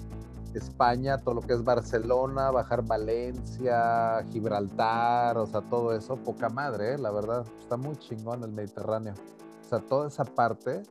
España, 0.53 1.17
todo 1.17 1.35
lo 1.35 1.41
que 1.41 1.53
es 1.53 1.63
Barcelona, 1.63 2.51
bajar 2.51 2.83
Valencia, 2.85 4.23
Gibraltar, 4.31 5.37
o 5.37 5.45
sea, 5.45 5.61
todo 5.61 5.93
eso, 5.95 6.17
poca 6.17 6.49
madre, 6.49 6.93
eh, 6.93 6.97
la 6.97 7.11
verdad, 7.11 7.45
está 7.59 7.77
muy 7.77 7.95
chingón 7.97 8.43
el 8.43 8.51
Mediterráneo. 8.51 9.13
O 9.65 9.69
sea, 9.69 9.79
toda 9.79 10.07
esa 10.07 10.25
parte 10.25 10.83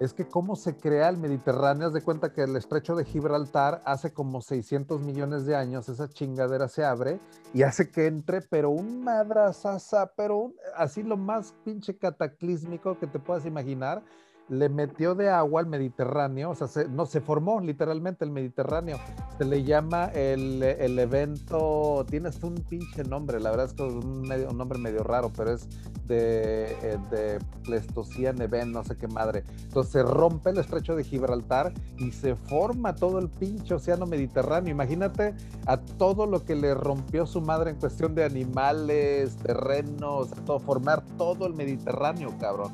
es 0.00 0.12
que 0.14 0.26
cómo 0.26 0.56
se 0.56 0.76
crea 0.76 1.08
el 1.08 1.16
Mediterráneo, 1.16 1.86
haz 1.86 1.92
de 1.92 2.02
cuenta 2.02 2.32
que 2.32 2.42
el 2.42 2.56
estrecho 2.56 2.96
de 2.96 3.04
Gibraltar 3.04 3.82
hace 3.84 4.12
como 4.12 4.40
600 4.40 5.00
millones 5.00 5.46
de 5.46 5.54
años, 5.54 5.88
esa 5.88 6.08
chingadera 6.08 6.66
se 6.68 6.84
abre 6.84 7.20
y 7.54 7.62
hace 7.62 7.90
que 7.90 8.06
entre, 8.06 8.40
pero 8.40 8.70
un 8.70 9.04
madrazaza, 9.04 10.10
pero 10.16 10.38
un- 10.38 10.54
así 10.76 11.02
lo 11.04 11.16
más 11.16 11.54
pinche 11.64 11.96
cataclísmico 11.96 12.98
que 12.98 13.06
te 13.06 13.20
puedas 13.20 13.46
imaginar, 13.46 14.02
le 14.48 14.68
metió 14.68 15.14
de 15.14 15.30
agua 15.30 15.60
al 15.60 15.66
Mediterráneo, 15.66 16.50
o 16.50 16.54
sea, 16.54 16.66
se- 16.66 16.88
no, 16.88 17.06
se 17.06 17.20
formó 17.20 17.60
literalmente 17.60 18.24
el 18.24 18.30
Mediterráneo. 18.30 18.98
Se 19.38 19.44
le 19.44 19.64
llama 19.64 20.06
el, 20.14 20.62
el 20.62 20.98
evento, 20.98 22.04
tienes 22.10 22.42
un 22.42 22.54
pinche 22.56 23.02
nombre, 23.04 23.40
la 23.40 23.50
verdad 23.50 23.66
es 23.66 23.72
que 23.72 23.86
es 23.86 23.92
un 23.94 24.58
nombre 24.58 24.78
medio 24.78 25.02
raro, 25.02 25.30
pero 25.34 25.52
es 25.52 25.68
de, 26.06 26.64
eh, 26.82 26.98
de 27.10 27.38
Pleistocene 27.64 28.44
Event, 28.44 28.72
no 28.72 28.84
sé 28.84 28.96
qué 28.96 29.08
madre. 29.08 29.44
Entonces 29.62 29.92
se 29.92 30.02
rompe 30.02 30.50
el 30.50 30.58
estrecho 30.58 30.94
de 30.96 31.04
Gibraltar 31.04 31.72
y 31.98 32.10
se 32.12 32.34
forma 32.36 32.94
todo 32.94 33.18
el 33.18 33.28
pinche 33.28 33.74
océano 33.74 34.06
Mediterráneo. 34.06 34.70
Imagínate 34.72 35.34
a 35.66 35.78
todo 35.78 36.26
lo 36.26 36.44
que 36.44 36.54
le 36.56 36.74
rompió 36.74 37.26
su 37.26 37.40
madre 37.40 37.70
en 37.70 37.76
cuestión 37.76 38.14
de 38.14 38.24
animales, 38.24 39.36
terrenos, 39.36 40.30
todo, 40.44 40.60
formar 40.60 41.02
todo 41.16 41.46
el 41.46 41.54
Mediterráneo, 41.54 42.36
cabrón. 42.38 42.72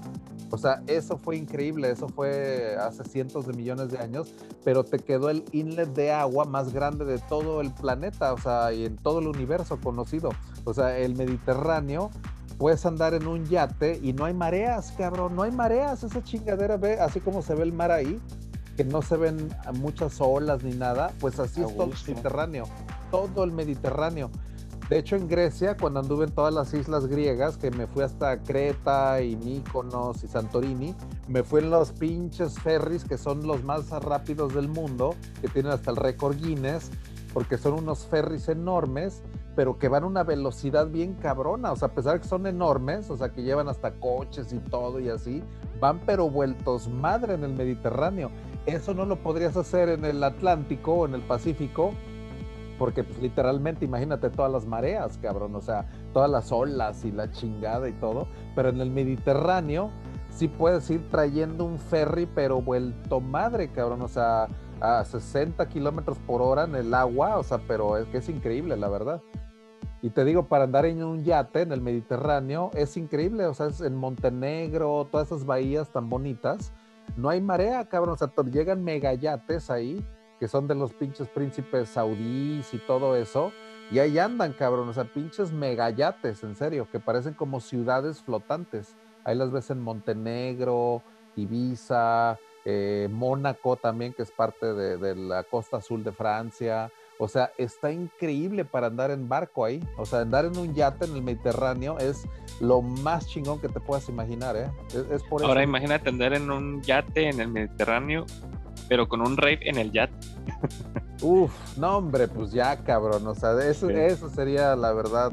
O 0.50 0.58
sea, 0.58 0.82
eso 0.86 1.18
fue 1.18 1.36
increíble, 1.36 1.90
eso 1.90 2.08
fue 2.08 2.76
hace 2.80 3.04
cientos 3.04 3.46
de 3.46 3.52
millones 3.52 3.90
de 3.90 3.98
años, 3.98 4.34
pero 4.64 4.84
te 4.84 4.98
quedó 4.98 5.30
el 5.30 5.44
inlet 5.52 5.92
de 5.94 6.12
agua 6.12 6.44
más 6.44 6.72
grande 6.72 7.04
de 7.04 7.18
todo 7.18 7.60
el 7.60 7.72
planeta, 7.72 8.32
o 8.32 8.38
sea, 8.38 8.72
y 8.72 8.86
en 8.86 8.96
todo 8.96 9.18
el 9.18 9.26
universo 9.26 9.78
conocido. 9.80 10.30
O 10.64 10.72
sea, 10.72 10.96
el 10.98 11.16
Mediterráneo, 11.16 12.10
puedes 12.58 12.84
andar 12.84 13.14
en 13.14 13.26
un 13.26 13.44
yate 13.46 14.00
y 14.02 14.12
no 14.12 14.24
hay 14.24 14.34
mareas, 14.34 14.92
cabrón, 14.96 15.36
no 15.36 15.42
hay 15.42 15.52
mareas, 15.52 16.02
esa 16.02 16.22
chingadera, 16.22 16.76
ve, 16.76 16.98
así 17.00 17.20
como 17.20 17.42
se 17.42 17.54
ve 17.54 17.62
el 17.62 17.72
mar 17.72 17.92
ahí, 17.92 18.20
que 18.76 18.84
no 18.84 19.02
se 19.02 19.16
ven 19.16 19.48
muchas 19.74 20.20
olas 20.20 20.62
ni 20.62 20.72
nada, 20.72 21.12
pues 21.20 21.38
así 21.38 21.62
es 21.62 21.76
todo 21.76 21.84
el. 21.84 21.94
Mediterráneo, 22.06 22.64
todo 23.10 23.44
el 23.44 23.52
Mediterráneo. 23.52 24.30
De 24.88 24.98
hecho, 24.98 25.16
en 25.16 25.28
Grecia, 25.28 25.76
cuando 25.76 26.00
anduve 26.00 26.24
en 26.24 26.32
todas 26.32 26.54
las 26.54 26.72
islas 26.72 27.06
griegas, 27.06 27.58
que 27.58 27.70
me 27.70 27.86
fui 27.86 28.02
hasta 28.02 28.42
Creta 28.42 29.20
y 29.20 29.36
Mykonos 29.36 30.24
y 30.24 30.28
Santorini, 30.28 30.94
me 31.28 31.42
fui 31.42 31.60
en 31.60 31.68
los 31.68 31.92
pinches 31.92 32.58
ferries 32.58 33.04
que 33.04 33.18
son 33.18 33.46
los 33.46 33.62
más 33.64 33.90
rápidos 33.90 34.54
del 34.54 34.68
mundo, 34.68 35.14
que 35.42 35.48
tienen 35.48 35.72
hasta 35.72 35.90
el 35.90 35.98
récord 35.98 36.36
Guinness, 36.38 36.90
porque 37.34 37.58
son 37.58 37.74
unos 37.74 38.06
ferries 38.06 38.48
enormes, 38.48 39.22
pero 39.54 39.78
que 39.78 39.88
van 39.88 40.04
a 40.04 40.06
una 40.06 40.22
velocidad 40.22 40.86
bien 40.86 41.12
cabrona. 41.14 41.70
O 41.72 41.76
sea, 41.76 41.88
a 41.88 41.92
pesar 41.92 42.14
de 42.14 42.20
que 42.20 42.28
son 42.28 42.46
enormes, 42.46 43.10
o 43.10 43.16
sea, 43.18 43.28
que 43.28 43.42
llevan 43.42 43.68
hasta 43.68 43.92
coches 43.92 44.54
y 44.54 44.58
todo 44.58 45.00
y 45.00 45.10
así, 45.10 45.42
van 45.80 46.00
pero 46.06 46.30
vueltos 46.30 46.88
madre 46.88 47.34
en 47.34 47.44
el 47.44 47.52
Mediterráneo. 47.52 48.30
Eso 48.64 48.94
no 48.94 49.04
lo 49.04 49.22
podrías 49.22 49.54
hacer 49.56 49.90
en 49.90 50.06
el 50.06 50.24
Atlántico 50.24 50.94
o 50.94 51.06
en 51.06 51.14
el 51.14 51.22
Pacífico, 51.22 51.92
porque 52.78 53.04
pues, 53.04 53.18
literalmente 53.20 53.84
imagínate 53.84 54.30
todas 54.30 54.50
las 54.50 54.66
mareas, 54.66 55.18
cabrón, 55.18 55.54
o 55.54 55.60
sea, 55.60 55.86
todas 56.12 56.30
las 56.30 56.52
olas 56.52 57.04
y 57.04 57.12
la 57.12 57.30
chingada 57.30 57.88
y 57.88 57.92
todo, 57.92 58.28
pero 58.54 58.68
en 58.68 58.80
el 58.80 58.90
Mediterráneo 58.90 59.90
sí 60.30 60.48
puedes 60.48 60.88
ir 60.90 61.10
trayendo 61.10 61.64
un 61.64 61.78
ferry, 61.78 62.26
pero 62.26 62.62
vuelto 62.62 63.20
madre, 63.20 63.72
cabrón, 63.72 64.02
o 64.02 64.08
sea, 64.08 64.48
a 64.80 65.04
60 65.04 65.68
kilómetros 65.68 66.18
por 66.18 66.40
hora 66.40 66.64
en 66.64 66.76
el 66.76 66.94
agua, 66.94 67.38
o 67.38 67.42
sea, 67.42 67.58
pero 67.66 67.96
es 67.96 68.06
que 68.06 68.18
es 68.18 68.28
increíble, 68.28 68.76
la 68.76 68.88
verdad. 68.88 69.20
Y 70.00 70.10
te 70.10 70.24
digo, 70.24 70.46
para 70.46 70.64
andar 70.64 70.86
en 70.86 71.02
un 71.02 71.24
yate 71.24 71.62
en 71.62 71.72
el 71.72 71.80
Mediterráneo 71.80 72.70
es 72.74 72.96
increíble, 72.96 73.46
o 73.46 73.54
sea, 73.54 73.66
es 73.66 73.80
en 73.80 73.96
Montenegro, 73.96 75.08
todas 75.10 75.26
esas 75.26 75.44
bahías 75.44 75.90
tan 75.90 76.08
bonitas, 76.08 76.72
no 77.16 77.28
hay 77.28 77.40
marea, 77.40 77.88
cabrón, 77.88 78.14
o 78.14 78.16
sea, 78.16 78.30
llegan 78.44 78.84
megayates 78.84 79.70
ahí, 79.70 80.04
que 80.38 80.48
son 80.48 80.68
de 80.68 80.74
los 80.74 80.92
pinches 80.92 81.28
príncipes 81.28 81.88
saudíes 81.88 82.72
y 82.74 82.78
todo 82.78 83.16
eso, 83.16 83.52
y 83.90 83.98
ahí 83.98 84.18
andan, 84.18 84.52
cabrón, 84.52 84.88
o 84.88 84.92
sea, 84.92 85.04
pinches 85.04 85.50
megayates, 85.52 86.44
en 86.44 86.54
serio, 86.56 86.86
que 86.92 87.00
parecen 87.00 87.34
como 87.34 87.60
ciudades 87.60 88.22
flotantes. 88.22 88.94
Ahí 89.24 89.34
las 89.36 89.50
ves 89.50 89.70
en 89.70 89.80
Montenegro, 89.80 91.02
Ibiza, 91.36 92.38
eh, 92.64 93.08
Mónaco 93.10 93.76
también, 93.76 94.12
que 94.12 94.22
es 94.22 94.30
parte 94.30 94.74
de, 94.74 94.96
de 94.98 95.16
la 95.16 95.42
costa 95.44 95.78
azul 95.78 96.04
de 96.04 96.12
Francia. 96.12 96.90
O 97.18 97.26
sea, 97.28 97.50
está 97.58 97.90
increíble 97.90 98.64
para 98.64 98.86
andar 98.86 99.10
en 99.10 99.28
barco 99.28 99.64
ahí. 99.64 99.82
O 99.96 100.04
sea, 100.06 100.20
andar 100.20 100.44
en 100.44 100.56
un 100.56 100.74
yate 100.74 101.06
en 101.06 101.16
el 101.16 101.22
Mediterráneo 101.22 101.98
es 101.98 102.26
lo 102.60 102.80
más 102.80 103.26
chingón 103.26 103.60
que 103.60 103.68
te 103.68 103.80
puedas 103.80 104.08
imaginar, 104.08 104.54
¿eh? 104.56 104.70
Es, 104.88 104.96
es 105.10 105.22
por 105.24 105.42
Ahora 105.42 105.62
eso. 105.62 105.68
imagínate 105.68 106.10
andar 106.10 106.32
en 106.34 106.50
un 106.50 106.80
yate 106.82 107.28
en 107.28 107.40
el 107.40 107.48
Mediterráneo, 107.48 108.24
pero 108.88 109.08
con 109.08 109.20
un 109.20 109.36
rave 109.36 109.58
en 109.62 109.78
el 109.78 109.92
yate. 109.92 110.12
Uf, 111.22 111.52
no, 111.76 111.98
hombre, 111.98 112.28
pues 112.28 112.52
ya, 112.52 112.76
cabrón. 112.84 113.26
O 113.26 113.34
sea, 113.34 113.52
eso, 113.64 113.88
Sí. 113.88 113.94
eso 113.96 114.30
sería, 114.30 114.76
la 114.76 114.92
verdad, 114.92 115.32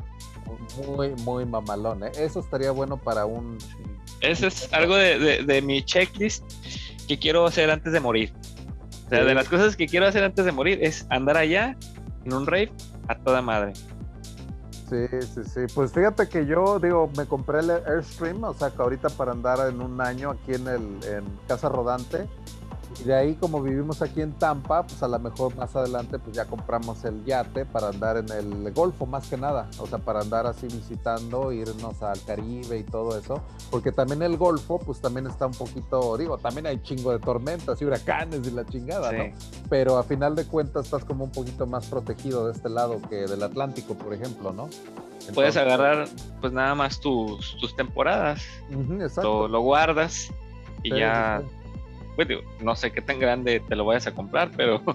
muy, 0.87 1.09
muy 1.23 1.45
mamalón, 1.45 2.03
¿eh? 2.03 2.11
Eso 2.17 2.39
estaría 2.39 2.71
bueno 2.71 2.97
para 2.97 3.25
un... 3.25 3.57
Eso 4.21 4.47
es 4.47 4.71
algo 4.73 4.95
de, 4.95 5.19
de- 5.19 5.43
de 5.43 5.61
mi 5.61 5.83
checklist 5.83 6.43
que 7.07 7.19
quiero 7.19 7.45
hacer 7.45 7.69
antes 7.69 7.93
de 7.93 7.99
morir. 7.99 8.33
O 9.05 9.09
sea, 9.09 9.19
Sí. 9.21 9.25
de 9.25 9.35
las 9.35 9.47
cosas 9.47 9.75
que 9.75 9.85
quiero 9.87 10.07
hacer 10.07 10.23
antes 10.23 10.45
de 10.45 10.51
morir 10.51 10.79
es 10.81 11.05
andar 11.09 11.37
allá 11.37 11.75
en 12.25 12.33
un 12.33 12.47
rave 12.47 12.71
a 13.07 13.15
toda 13.19 13.41
madre. 13.41 13.73
Sí, 14.89 15.05
sí, 15.21 15.41
sí. 15.43 15.59
Pues 15.73 15.91
fíjate 15.93 16.27
que 16.29 16.45
yo, 16.45 16.79
digo, 16.79 17.09
me 17.17 17.25
compré 17.25 17.59
el 17.59 17.71
Airstream, 17.71 18.43
o 18.43 18.53
sea, 18.53 18.69
que 18.69 18.81
ahorita 18.81 19.09
para 19.09 19.31
andar 19.31 19.67
en 19.67 19.81
un 19.81 19.99
año 19.99 20.31
aquí 20.31 20.53
en 20.53 20.67
el 20.67 20.81
en 21.07 21.23
Casa 21.47 21.69
Rodante. 21.69 22.27
Y 22.99 23.03
de 23.03 23.13
ahí, 23.15 23.35
como 23.35 23.61
vivimos 23.61 24.01
aquí 24.01 24.21
en 24.21 24.31
Tampa, 24.33 24.83
pues 24.83 25.03
a 25.03 25.07
lo 25.07 25.19
mejor 25.19 25.55
más 25.55 25.75
adelante, 25.75 26.17
pues 26.17 26.35
ya 26.35 26.45
compramos 26.45 27.03
el 27.05 27.23
yate 27.25 27.65
para 27.65 27.89
andar 27.89 28.17
en 28.17 28.29
el 28.29 28.71
Golfo, 28.73 29.05
más 29.05 29.27
que 29.27 29.37
nada. 29.37 29.67
O 29.79 29.87
sea, 29.87 29.99
para 29.99 30.21
andar 30.21 30.47
así 30.47 30.67
visitando, 30.67 31.51
irnos 31.51 32.01
al 32.01 32.21
Caribe 32.23 32.79
y 32.79 32.83
todo 32.83 33.17
eso. 33.17 33.41
Porque 33.69 33.91
también 33.91 34.21
el 34.21 34.37
Golfo, 34.37 34.79
pues 34.79 35.01
también 35.01 35.27
está 35.27 35.45
un 35.45 35.53
poquito, 35.53 36.17
digo, 36.17 36.37
también 36.37 36.67
hay 36.67 36.81
chingo 36.81 37.11
de 37.11 37.19
tormentas 37.19 37.81
y 37.81 37.85
huracanes 37.85 38.47
y 38.47 38.51
la 38.51 38.65
chingada, 38.65 39.09
Sí. 39.11 39.17
¿no? 39.17 39.23
pero 39.69 39.97
a 39.97 40.03
final 40.03 40.35
de 40.35 40.45
cuentas 40.45 40.85
estás 40.85 41.03
como 41.03 41.23
un 41.25 41.31
poquito 41.31 41.65
más 41.65 41.87
protegido 41.87 42.45
de 42.47 42.53
este 42.53 42.69
lado 42.69 43.01
que 43.09 43.27
del 43.27 43.43
Atlántico, 43.43 43.95
por 43.95 44.13
ejemplo, 44.13 44.53
¿no? 44.53 44.69
Puedes 45.33 45.57
agarrar 45.57 46.07
pues 46.39 46.53
nada 46.53 46.75
más 46.75 46.99
tus, 46.99 47.57
tus 47.59 47.75
temporadas, 47.75 48.43
exacto. 48.69 49.23
lo, 49.23 49.47
lo 49.47 49.61
guardas 49.61 50.29
y 50.83 50.91
Sí, 50.91 50.97
ya, 50.99 51.41
sí. 51.43 51.54
Pues, 52.15 52.27
digo, 52.27 52.41
no 52.61 52.75
sé 52.75 52.91
qué 52.91 53.01
tan 53.01 53.19
grande 53.19 53.59
te 53.59 53.75
lo 53.75 53.85
vayas 53.85 54.07
a 54.07 54.11
comprar, 54.13 54.51
pero 54.55 54.81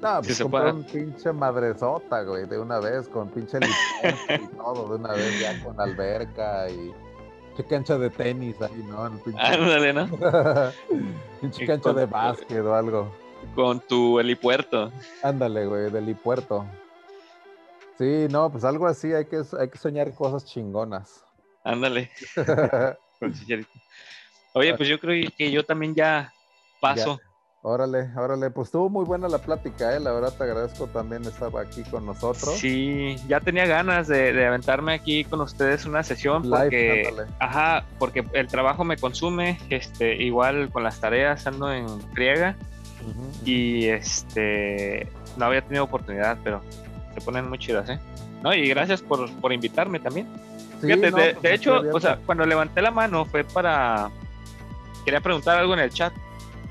No, 0.00 0.18
sí 0.22 0.26
pues 0.28 0.36
se 0.36 0.46
puede. 0.46 0.70
un 0.72 0.84
pinche 0.84 1.32
madresota, 1.32 2.22
güey, 2.22 2.46
de 2.46 2.58
una 2.58 2.78
vez, 2.78 3.08
con 3.08 3.28
pinche 3.30 3.58
y 3.60 4.46
todo, 4.56 4.88
de 4.90 4.94
una 4.94 5.12
vez 5.12 5.40
ya 5.40 5.60
con 5.64 5.80
alberca 5.80 6.70
y 6.70 6.92
pinche 7.56 7.64
cancha 7.68 7.98
de 7.98 8.08
tenis 8.10 8.54
ahí, 8.62 8.84
¿no? 8.88 9.08
El 9.08 9.18
pinche, 9.18 9.42
ándale, 9.42 9.92
¿no? 9.92 10.06
pinche 11.40 11.66
cancha 11.66 11.82
con- 11.82 11.96
de 11.96 12.06
básquet 12.06 12.60
o 12.64 12.74
algo. 12.74 13.12
con 13.56 13.80
tu 13.80 14.20
helipuerto. 14.20 14.92
Ándale, 15.24 15.66
güey, 15.66 15.84
del 15.90 16.04
helipuerto. 16.04 16.64
Sí, 17.98 18.28
no, 18.30 18.48
pues 18.52 18.62
algo 18.64 18.86
así, 18.86 19.12
hay 19.12 19.24
que, 19.24 19.42
hay 19.58 19.68
que 19.68 19.78
soñar 19.78 20.14
cosas 20.14 20.44
chingonas. 20.44 21.24
Ándale. 21.64 22.08
con 23.18 23.32
chicharito. 23.34 23.68
Oye, 24.54 24.74
pues 24.74 24.88
yo 24.88 24.98
creo 24.98 25.30
que 25.36 25.50
yo 25.50 25.64
también 25.64 25.94
ya 25.94 26.32
paso. 26.80 27.18
Órale, 27.60 28.08
órale, 28.16 28.50
pues 28.50 28.68
estuvo 28.68 28.88
muy 28.88 29.04
buena 29.04 29.28
la 29.28 29.38
plática, 29.38 29.94
¿eh? 29.96 29.98
la 29.98 30.12
verdad 30.12 30.32
te 30.32 30.44
agradezco 30.44 30.86
también 30.86 31.24
estar 31.24 31.50
aquí 31.56 31.82
con 31.82 32.06
nosotros. 32.06 32.56
Sí, 32.56 33.16
ya 33.26 33.40
tenía 33.40 33.66
ganas 33.66 34.06
de, 34.06 34.32
de 34.32 34.46
aventarme 34.46 34.94
aquí 34.94 35.24
con 35.24 35.40
ustedes 35.40 35.84
una 35.84 36.04
sesión 36.04 36.44
Live, 36.44 36.56
porque, 36.56 37.04
ándale. 37.08 37.30
ajá, 37.40 37.84
porque 37.98 38.24
el 38.32 38.46
trabajo 38.46 38.84
me 38.84 38.96
consume, 38.96 39.58
este, 39.70 40.14
igual 40.22 40.70
con 40.70 40.84
las 40.84 41.00
tareas 41.00 41.48
ando 41.48 41.72
en 41.72 42.00
friega 42.12 42.54
ujú. 43.02 43.28
y 43.44 43.86
este, 43.86 45.08
no 45.36 45.46
había 45.46 45.62
tenido 45.62 45.82
oportunidad, 45.82 46.38
pero 46.44 46.62
se 47.12 47.20
ponen 47.22 47.48
muy 47.48 47.58
chidas, 47.58 47.90
¿eh? 47.90 47.98
No, 48.40 48.54
y 48.54 48.68
gracias 48.68 49.02
por, 49.02 49.28
por 49.40 49.52
invitarme 49.52 49.98
también. 49.98 50.28
Sí, 50.80 50.86
Fíjate, 50.86 51.10
no, 51.10 51.16
de, 51.16 51.32
pues, 51.32 51.42
de 51.42 51.54
hecho, 51.54 51.82
o 51.92 51.98
sea, 51.98 52.20
cuando 52.24 52.46
levanté 52.46 52.82
la 52.82 52.92
mano 52.92 53.24
fue 53.24 53.42
para, 53.42 54.10
quería 55.08 55.20
preguntar 55.20 55.58
algo 55.58 55.74
en 55.74 55.80
el 55.80 55.90
chat 55.90 56.12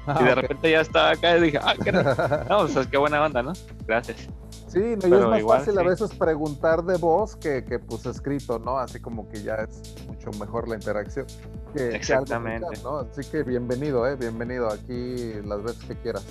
Ah, 0.08 0.19
y 0.21 0.23
de 0.23 0.36
repente 0.36 0.71
ya 0.71 0.80
estaba 0.80 1.12
acá 1.12 1.38
y 1.38 1.41
dije, 1.41 1.60
ah, 1.62 1.76
qué, 1.84 1.91
no, 1.91 2.60
o 2.60 2.67
sea, 2.69 2.86
qué 2.89 2.97
buena 2.97 3.23
onda, 3.23 3.43
¿no? 3.43 3.52
Gracias. 3.86 4.30
Sí, 4.67 4.80
no, 4.80 5.08
y 5.08 5.19
es 5.19 5.28
más 5.28 5.39
igual, 5.39 5.60
fácil 5.60 5.78
a 5.80 5.84
veces 5.84 6.13
preguntar 6.13 6.84
de 6.84 6.97
voz 6.97 7.36
que, 7.36 7.63
que 7.65 7.80
pues 7.80 8.06
escrito, 8.06 8.58
¿no? 8.60 8.78
Así 8.78 9.02
como 9.02 9.28
que 9.30 9.43
ya 9.43 9.56
es 9.56 9.95
mucho 10.08 10.32
mejor 10.39 10.69
la 10.69 10.76
interacción. 10.76 11.26
Que, 11.73 11.80
que 11.80 11.84
algo 11.84 11.95
Exactamente. 11.95 12.67
Así 13.12 13.30
que 13.30 13.43
bienvenido, 13.43 14.08
¿eh? 14.08 14.15
Bienvenido 14.15 14.71
aquí 14.71 15.34
las 15.43 15.63
veces 15.63 15.84
que 15.84 15.95
quieras. 15.97 16.26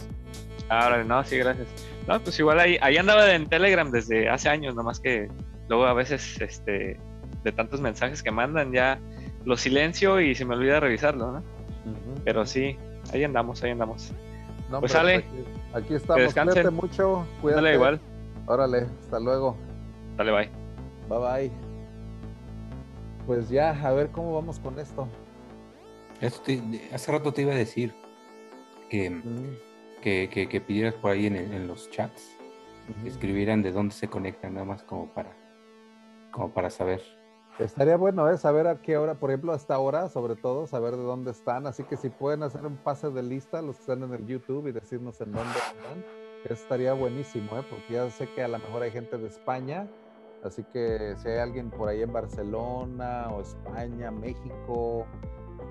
Ahora, 0.70 1.04
no, 1.04 1.22
sí, 1.24 1.36
gracias. 1.36 1.68
No, 2.08 2.18
pues 2.20 2.38
igual 2.38 2.60
ahí, 2.60 2.78
ahí 2.80 2.96
andaba 2.96 3.30
en 3.30 3.46
Telegram 3.46 3.90
desde 3.90 4.28
hace 4.30 4.48
años, 4.48 4.74
nomás 4.74 5.00
que 5.00 5.30
luego 5.68 5.84
a 5.84 5.92
veces, 5.92 6.40
este, 6.40 6.98
de 7.44 7.52
tantos 7.52 7.80
mensajes 7.82 8.22
que 8.22 8.30
mandan, 8.30 8.72
ya 8.72 8.98
lo 9.44 9.56
silencio 9.56 10.20
y 10.20 10.34
se 10.34 10.44
me 10.44 10.54
olvida 10.54 10.80
revisarlo, 10.80 11.32
¿no? 11.32 11.55
Pero 12.26 12.44
sí, 12.44 12.76
ahí 13.12 13.22
andamos, 13.22 13.62
ahí 13.62 13.70
andamos. 13.70 14.12
No, 14.68 14.80
Pues 14.80 14.90
sale. 14.90 15.14
Aquí, 15.18 15.26
aquí 15.74 15.94
estamos. 15.94 16.34
Cuídate 16.34 16.70
mucho. 16.70 17.24
Cuídate. 17.40 17.62
Dale 17.62 17.74
igual, 17.76 18.00
Órale, 18.46 18.86
hasta 19.00 19.20
luego. 19.20 19.56
dale, 20.16 20.32
bye. 20.32 20.50
Bye 21.08 21.18
bye. 21.18 21.52
Pues 23.26 23.48
ya, 23.48 23.70
a 23.70 23.92
ver 23.92 24.08
cómo 24.10 24.34
vamos 24.34 24.58
con 24.58 24.76
esto. 24.80 25.06
Esto 26.20 26.42
te- 26.42 26.88
hace 26.92 27.12
rato 27.12 27.32
te 27.32 27.42
iba 27.42 27.52
a 27.52 27.56
decir 27.56 27.94
que, 28.90 29.08
Mm, 29.10 29.56
que, 30.02 30.28
que- 30.28 30.48
que 30.48 30.60
pidieras 30.60 30.94
por 30.94 31.12
ahí 31.12 31.26
en, 31.26 31.36
el- 31.36 31.52
en 31.52 31.68
los 31.68 31.88
chats, 31.90 32.36
ujú. 32.90 33.02
que 33.02 33.08
escribieran 33.08 33.62
de 33.62 33.70
dónde 33.70 33.94
se 33.94 34.08
conectan, 34.08 34.54
nada 34.54 34.66
más 34.66 34.82
como 34.82 35.12
para, 35.14 35.30
como 36.32 36.52
para 36.52 36.70
saber. 36.70 37.02
Estaría 37.58 37.96
bueno, 37.96 38.28
¿eh? 38.28 38.36
Saber 38.36 38.66
a 38.66 38.82
qué 38.82 38.98
hora, 38.98 39.14
por 39.14 39.30
ejemplo, 39.30 39.52
hasta 39.52 39.74
ahora, 39.74 40.08
sobre 40.10 40.36
todo, 40.36 40.66
saber 40.66 40.94
de 40.96 41.02
dónde 41.02 41.30
están. 41.30 41.66
Así 41.66 41.84
que 41.84 41.96
si 41.96 42.10
pueden 42.10 42.42
hacer 42.42 42.66
un 42.66 42.76
pase 42.76 43.10
de 43.10 43.22
lista, 43.22 43.62
los 43.62 43.76
que 43.76 43.80
están 43.82 44.02
en 44.02 44.12
el 44.12 44.26
YouTube 44.26 44.66
y 44.66 44.72
decirnos 44.72 45.20
en 45.22 45.32
dónde 45.32 45.58
están, 45.58 46.04
estaría 46.50 46.92
buenísimo, 46.92 47.56
¿eh? 47.56 47.64
Porque 47.70 47.94
ya 47.94 48.10
sé 48.10 48.28
que 48.34 48.42
a 48.42 48.48
lo 48.48 48.58
mejor 48.58 48.82
hay 48.82 48.90
gente 48.90 49.16
de 49.16 49.26
España. 49.28 49.88
Así 50.44 50.64
que 50.64 51.14
si 51.16 51.28
hay 51.28 51.38
alguien 51.38 51.70
por 51.70 51.88
ahí 51.88 52.02
en 52.02 52.12
Barcelona 52.12 53.28
o 53.32 53.40
España, 53.40 54.10
México, 54.10 55.06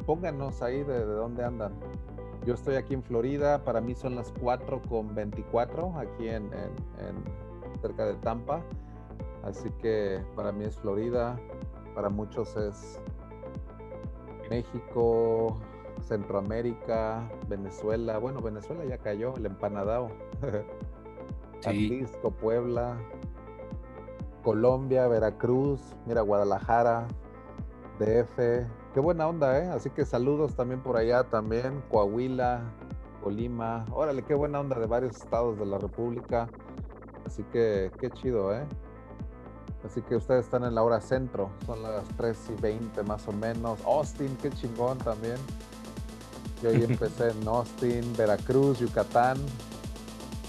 pónganos 0.08 0.64
ahí 0.64 0.84
de, 0.84 1.00
de 1.00 1.06
dónde 1.06 1.44
andan. 1.44 1.74
Yo 2.48 2.56
estoy 2.56 2.76
aquí 2.76 2.96
en 2.96 3.04
Florida, 3.04 3.64
para 3.64 3.80
mí 3.80 3.94
son 3.94 4.16
las 4.16 4.34
4 4.42 4.82
con 4.90 5.14
24, 5.14 5.94
aquí 6.00 6.30
en, 6.30 6.46
en- 6.46 6.76
en- 7.08 7.80
cerca 7.82 8.06
de 8.06 8.16
Tampa. 8.16 8.62
Así 9.44 9.70
que 9.80 10.20
para 10.36 10.52
mí 10.52 10.66
es 10.66 10.76
Florida, 10.78 11.40
para 11.96 12.10
muchos 12.10 12.56
es 12.58 13.00
México, 14.50 15.58
Centroamérica, 16.02 17.28
Venezuela. 17.48 18.18
Bueno, 18.20 18.42
Venezuela 18.42 18.86
ya 18.86 18.98
cayó, 18.98 19.34
el 19.36 19.46
empanadao. 19.48 20.10
Sí, 21.62 21.90
Jalisco, 21.90 22.32
Puebla, 22.32 22.98
Colombia, 24.44 25.08
Veracruz, 25.08 25.96
mira, 26.06 26.22
Guadalajara, 26.22 27.08
DF. 27.98 28.68
Qué 28.94 29.00
buena 29.00 29.28
onda, 29.28 29.58
¿eh? 29.58 29.70
Así 29.70 29.90
que 29.90 30.06
saludos 30.06 30.54
también 30.56 30.84
por 30.84 30.98
allá, 30.98 31.24
también 31.24 31.82
Coahuila, 31.90 32.62
Colima. 33.24 33.86
Órale, 33.92 34.22
qué 34.22 34.36
buena 34.36 34.60
onda 34.60 34.78
de 34.78 34.86
varios 34.86 35.16
estados 35.16 35.58
de 35.58 35.66
la 35.66 35.80
República. 35.80 36.48
Así 37.26 37.42
que 37.46 37.90
qué 38.00 38.12
chido, 38.12 38.54
¿eh? 38.54 38.68
Así 39.86 40.02
que 40.02 40.16
ustedes 40.16 40.46
están 40.46 40.64
en 40.64 40.74
la 40.74 40.82
hora 40.84 41.00
centro, 41.00 41.52
son 41.66 41.84
las 41.84 42.04
3 42.18 42.38
y 42.58 42.62
20 42.62 43.04
más 43.04 43.28
o 43.28 43.32
menos. 43.32 43.80
Austin, 43.86 44.36
qué 44.42 44.50
chingón 44.50 44.98
también. 44.98 45.38
Yo 46.64 46.70
ahí 46.70 46.84
empecé 46.90 47.30
en 47.30 47.48
Austin, 47.48 48.14
Veracruz, 48.18 48.80
Yucatán. 48.80 49.38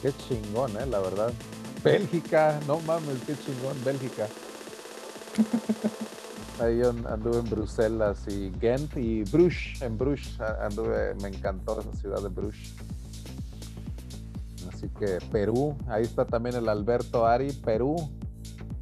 Qué 0.01 0.13
chingón, 0.13 0.77
eh, 0.79 0.87
la 0.87 1.01
verdad. 1.01 1.33
Bélgica, 1.85 2.59
no 2.67 2.81
mames, 2.81 3.19
qué 3.27 3.37
chingón, 3.37 3.77
Bélgica. 3.85 4.27
Ahí 6.59 6.79
yo 6.79 6.89
anduve 6.89 7.41
en 7.41 7.51
Bruselas 7.51 8.27
y 8.29 8.51
Ghent 8.51 8.97
y 8.97 9.25
Bruges. 9.25 9.83
En 9.83 9.99
Bruges 9.99 10.41
anduve, 10.41 11.15
me 11.21 11.29
encantó 11.29 11.79
esa 11.79 11.93
ciudad 11.93 12.23
de 12.23 12.31
Bruges. 12.31 12.73
Así 14.73 14.89
que 14.89 15.19
Perú, 15.31 15.77
ahí 15.87 16.05
está 16.05 16.25
también 16.25 16.57
el 16.57 16.69
Alberto 16.71 17.27
Ari, 17.27 17.53
Perú, 17.53 18.11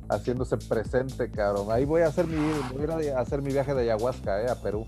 haciéndose 0.09 0.57
presente, 0.57 1.31
cabrón. 1.31 1.71
Ahí 1.71 1.85
voy 1.85 2.03
a 2.03 2.09
hacer 2.09 2.27
mi, 2.27 2.37
voy 2.73 2.91
a 2.91 3.03
ir 3.03 3.13
a 3.13 3.21
hacer 3.21 3.43
mi 3.43 3.53
viaje 3.53 3.75
de 3.75 3.83
ayahuasca, 3.83 4.43
eh, 4.43 4.51
a 4.51 4.57
Perú. 4.57 4.87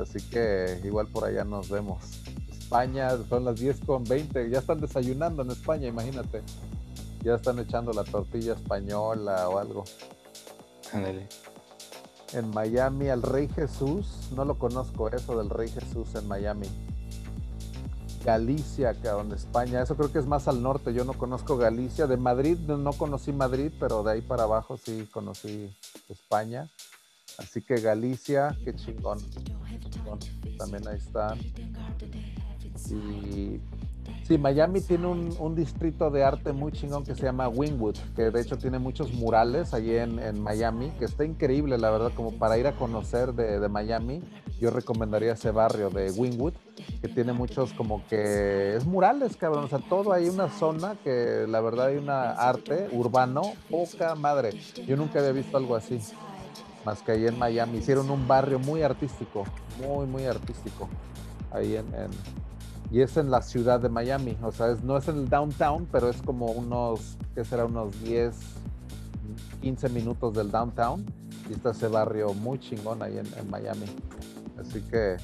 Así 0.00 0.20
que 0.28 0.80
igual 0.84 1.08
por 1.08 1.24
allá 1.24 1.44
nos 1.44 1.68
vemos. 1.68 2.04
España, 2.50 3.10
son 3.28 3.44
las 3.44 3.56
10 3.56 3.80
con 3.84 4.04
20. 4.04 4.48
Ya 4.50 4.60
están 4.60 4.80
desayunando 4.80 5.42
en 5.42 5.50
España, 5.50 5.88
imagínate. 5.88 6.42
Ya 7.22 7.34
están 7.34 7.58
echando 7.58 7.92
la 7.92 8.04
tortilla 8.04 8.54
española 8.54 9.48
o 9.48 9.58
algo. 9.58 9.84
ándale. 10.92 11.28
En 12.32 12.48
Miami, 12.50 13.08
al 13.08 13.22
Rey 13.22 13.48
Jesús, 13.48 14.30
no 14.36 14.44
lo 14.44 14.56
conozco 14.56 15.08
eso 15.08 15.36
del 15.36 15.50
Rey 15.50 15.68
Jesús 15.68 16.14
en 16.14 16.28
Miami. 16.28 16.68
Galicia, 18.24 18.94
cabrón, 19.00 19.32
España, 19.32 19.82
eso 19.82 19.96
creo 19.96 20.12
que 20.12 20.18
es 20.18 20.26
más 20.26 20.46
al 20.46 20.62
norte, 20.62 20.92
yo 20.92 21.04
no 21.04 21.14
conozco 21.14 21.56
Galicia. 21.56 22.06
De 22.06 22.16
Madrid 22.16 22.58
no- 22.66 22.76
no 22.76 22.92
conocí 22.92 23.32
Madrid, 23.32 23.72
pero 23.80 24.02
de 24.02 24.12
ahí 24.12 24.20
para 24.20 24.42
abajo 24.44 24.76
sí 24.76 25.08
conocí 25.10 25.74
España. 26.08 26.68
Así 27.38 27.62
que 27.62 27.76
Galicia, 27.80 28.56
qué 28.64 28.74
chingón. 28.74 29.18
chingón. 29.90 30.18
También 30.58 30.86
ahí 30.86 30.98
están. 30.98 31.38
Y 32.90 33.60
sí, 34.22 34.38
Miami 34.38 34.80
tiene 34.80 35.06
un, 35.06 35.54
distrito 35.54 36.10
de 36.10 36.22
arte 36.22 36.52
muy 36.52 36.72
chingón 36.72 37.04
que 37.04 37.14
se 37.14 37.22
llama 37.22 37.48
Wynwood, 37.48 37.96
que 38.14 38.30
de 38.30 38.40
hecho 38.40 38.56
tiene 38.56 38.78
muchos 38.78 39.12
murales 39.12 39.74
allí 39.74 39.96
en, 39.96 40.40
Miami, 40.40 40.90
que 40.98 41.04
está 41.04 41.24
increíble, 41.24 41.78
la 41.78 41.90
verdad, 41.90 42.12
como 42.14 42.38
para 42.38 42.56
ir 42.56 42.66
a 42.66 42.72
conocer 42.76 43.34
de, 43.34 43.68
Miami. 43.68 44.22
Yo 44.60 44.70
recomendaría 44.70 45.32
ese 45.32 45.50
barrio 45.50 45.90
de 45.90 46.10
Wynwood, 46.10 46.54
que 47.00 47.08
tiene 47.08 47.32
muchos 47.32 47.72
como 47.72 48.06
que 48.06 48.76
es 48.76 48.84
murales, 48.84 49.36
cabrón. 49.36 49.64
O 49.64 49.68
sea, 49.68 49.78
todo 49.78 50.12
hay 50.12 50.28
una 50.28 50.48
zona 50.48 50.96
que 51.02 51.46
la 51.48 51.60
verdad 51.60 51.86
hay 51.86 51.96
una 51.96 52.32
arte 52.32 52.88
urbano, 52.92 53.42
poca 53.70 54.14
madre. 54.14 54.50
Yo 54.86 54.96
nunca 54.96 55.18
había 55.18 55.32
visto 55.32 55.56
algo 55.56 55.74
así, 55.74 55.98
más 56.84 57.02
que 57.02 57.12
ahí 57.12 57.26
en 57.26 57.38
Miami. 57.38 57.78
Hicieron 57.78 58.10
un 58.10 58.28
barrio 58.28 58.58
muy 58.58 58.82
artístico, 58.82 59.44
muy, 59.78 60.06
muy 60.06 60.24
artístico, 60.24 60.88
ahí 61.50 61.76
en- 61.76 61.90
y 62.90 63.00
es 63.00 63.16
en 63.16 63.30
la 63.30 63.42
ciudad 63.42 63.80
de 63.80 63.88
Miami. 63.88 64.36
O 64.42 64.52
sea, 64.52 64.70
es- 64.72 64.82
no 64.82 64.96
es 64.96 65.08
en 65.08 65.16
el 65.18 65.28
downtown, 65.28 65.86
pero 65.90 66.08
es 66.10 66.20
como 66.22 66.46
unos, 66.52 67.16
¿qué 67.34 67.44
será? 67.44 67.66
Unos 67.66 68.00
10, 68.02 68.34
15 69.60 69.88
minutos 69.88 70.34
del 70.34 70.50
downtown. 70.50 71.04
Y 71.48 71.52
está 71.54 71.70
ese 71.70 71.88
barrio 71.88 72.32
muy 72.34 72.58
chingón 72.60 73.02
ahí 73.02 73.18
en, 73.18 73.26
en 73.38 73.50
Miami. 73.50 73.86
Así 74.60 74.80
que, 74.82 75.16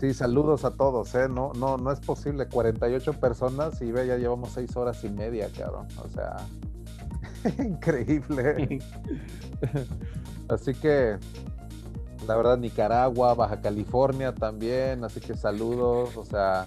sí, 0.00 0.14
saludos 0.14 0.64
a 0.64 0.70
todos, 0.70 1.14
¿eh? 1.14 1.28
No, 1.28 1.52
no, 1.54 1.76
no 1.76 1.90
es 1.92 2.00
posible. 2.00 2.46
48 2.48 3.14
personas 3.14 3.80
y 3.82 3.90
ve, 3.92 4.06
ya 4.06 4.16
llevamos 4.16 4.50
6 4.52 4.74
horas 4.76 5.02
y 5.04 5.10
media, 5.10 5.48
cabrón. 5.56 5.86
O 6.04 6.08
sea, 6.08 6.36
increíble. 7.64 8.78
Así 10.48 10.74
que, 10.74 11.16
la 12.26 12.36
verdad, 12.36 12.58
Nicaragua, 12.58 13.34
Baja 13.34 13.60
California 13.60 14.34
también, 14.34 15.04
así 15.04 15.20
que 15.20 15.36
saludos, 15.36 16.16
o 16.16 16.24
sea, 16.24 16.66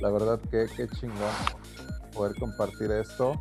la 0.00 0.10
verdad 0.10 0.40
que 0.50 0.66
qué 0.76 0.88
chingón 0.88 1.18
poder 2.12 2.38
compartir 2.38 2.90
esto. 2.90 3.40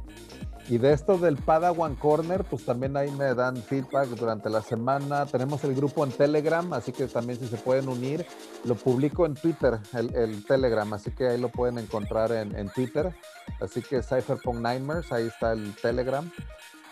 Y 0.70 0.78
de 0.78 0.94
esto 0.94 1.18
del 1.18 1.36
Padawan 1.38 1.96
Corner, 1.96 2.44
pues 2.44 2.64
también 2.64 2.96
ahí 2.96 3.12
me 3.12 3.34
dan 3.34 3.58
feedback 3.58 4.08
durante 4.10 4.50
la 4.50 4.62
semana. 4.62 5.26
Tenemos 5.26 5.64
el 5.64 5.76
grupo 5.76 6.06
en 6.06 6.12
Telegram, 6.12 6.72
así 6.74 6.92
que 6.92 7.08
también 7.08 7.40
si 7.40 7.48
se 7.48 7.58
pueden 7.58 7.90
unir, 7.90 8.26
lo 8.64 8.76
publico 8.76 9.26
en 9.26 9.34
Twitter, 9.34 9.80
el, 9.94 10.46
Telegram, 10.46 10.94
así 10.94 11.12
que 11.12 11.28
ahí 11.28 11.40
lo 11.40 11.50
pueden 11.50 11.78
encontrar 11.78 12.32
en, 12.32 12.70
Twitter. 12.70 13.14
Así 13.60 13.82
que 13.82 14.02
Cypherpunk 14.02 14.60
Nightmares, 14.60 15.12
ahí 15.12 15.28
está 15.28 15.52
el 15.52 15.76
Telegram, 15.76 16.32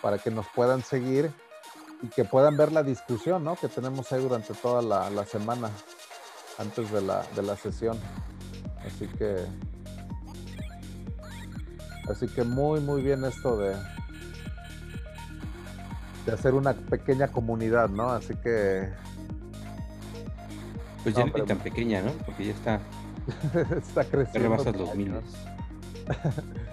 para 0.02 0.18
que 0.18 0.32
nos 0.32 0.48
puedan 0.54 0.82
seguir 0.84 1.32
y 2.02 2.08
que 2.08 2.26
puedan 2.26 2.58
ver 2.58 2.72
la 2.72 2.84
discusión, 2.84 3.44
¿no? 3.44 3.56
Que 3.56 3.68
tenemos 3.68 4.12
ahí 4.12 4.22
durante 4.22 4.54
toda 4.54 4.82
la, 4.82 5.10
la 5.10 5.26
semana, 5.26 5.70
antes 6.58 6.92
de 6.92 7.02
la, 7.02 7.24
de 7.36 7.44
la 7.44 7.56
sesión. 7.56 7.98
Así 8.86 9.08
que 9.08 9.46
Así 12.10 12.28
que 12.28 12.44
muy, 12.44 12.80
muy 12.80 13.04
bien 13.04 13.24
esto 13.24 13.56
de, 13.58 13.76
de 16.26 16.32
hacer 16.32 16.56
una 16.56 16.74
pequeña 16.74 17.28
comunidad, 17.28 17.88
¿no? 17.90 18.10
Así 18.10 18.36
que... 18.36 18.90
Pues 21.04 21.16
ya 21.16 21.26
no, 21.26 21.36
es 21.36 21.46
tan 21.46 21.60
pequeña, 21.60 22.02
¿no? 22.02 22.12
Porque 22.26 22.46
ya 22.48 22.54
está... 22.54 22.80
está 23.78 24.04
creciendo. 24.06 24.50
Rebasas 24.50 24.76
los 24.76 24.96
miles. 24.96 25.24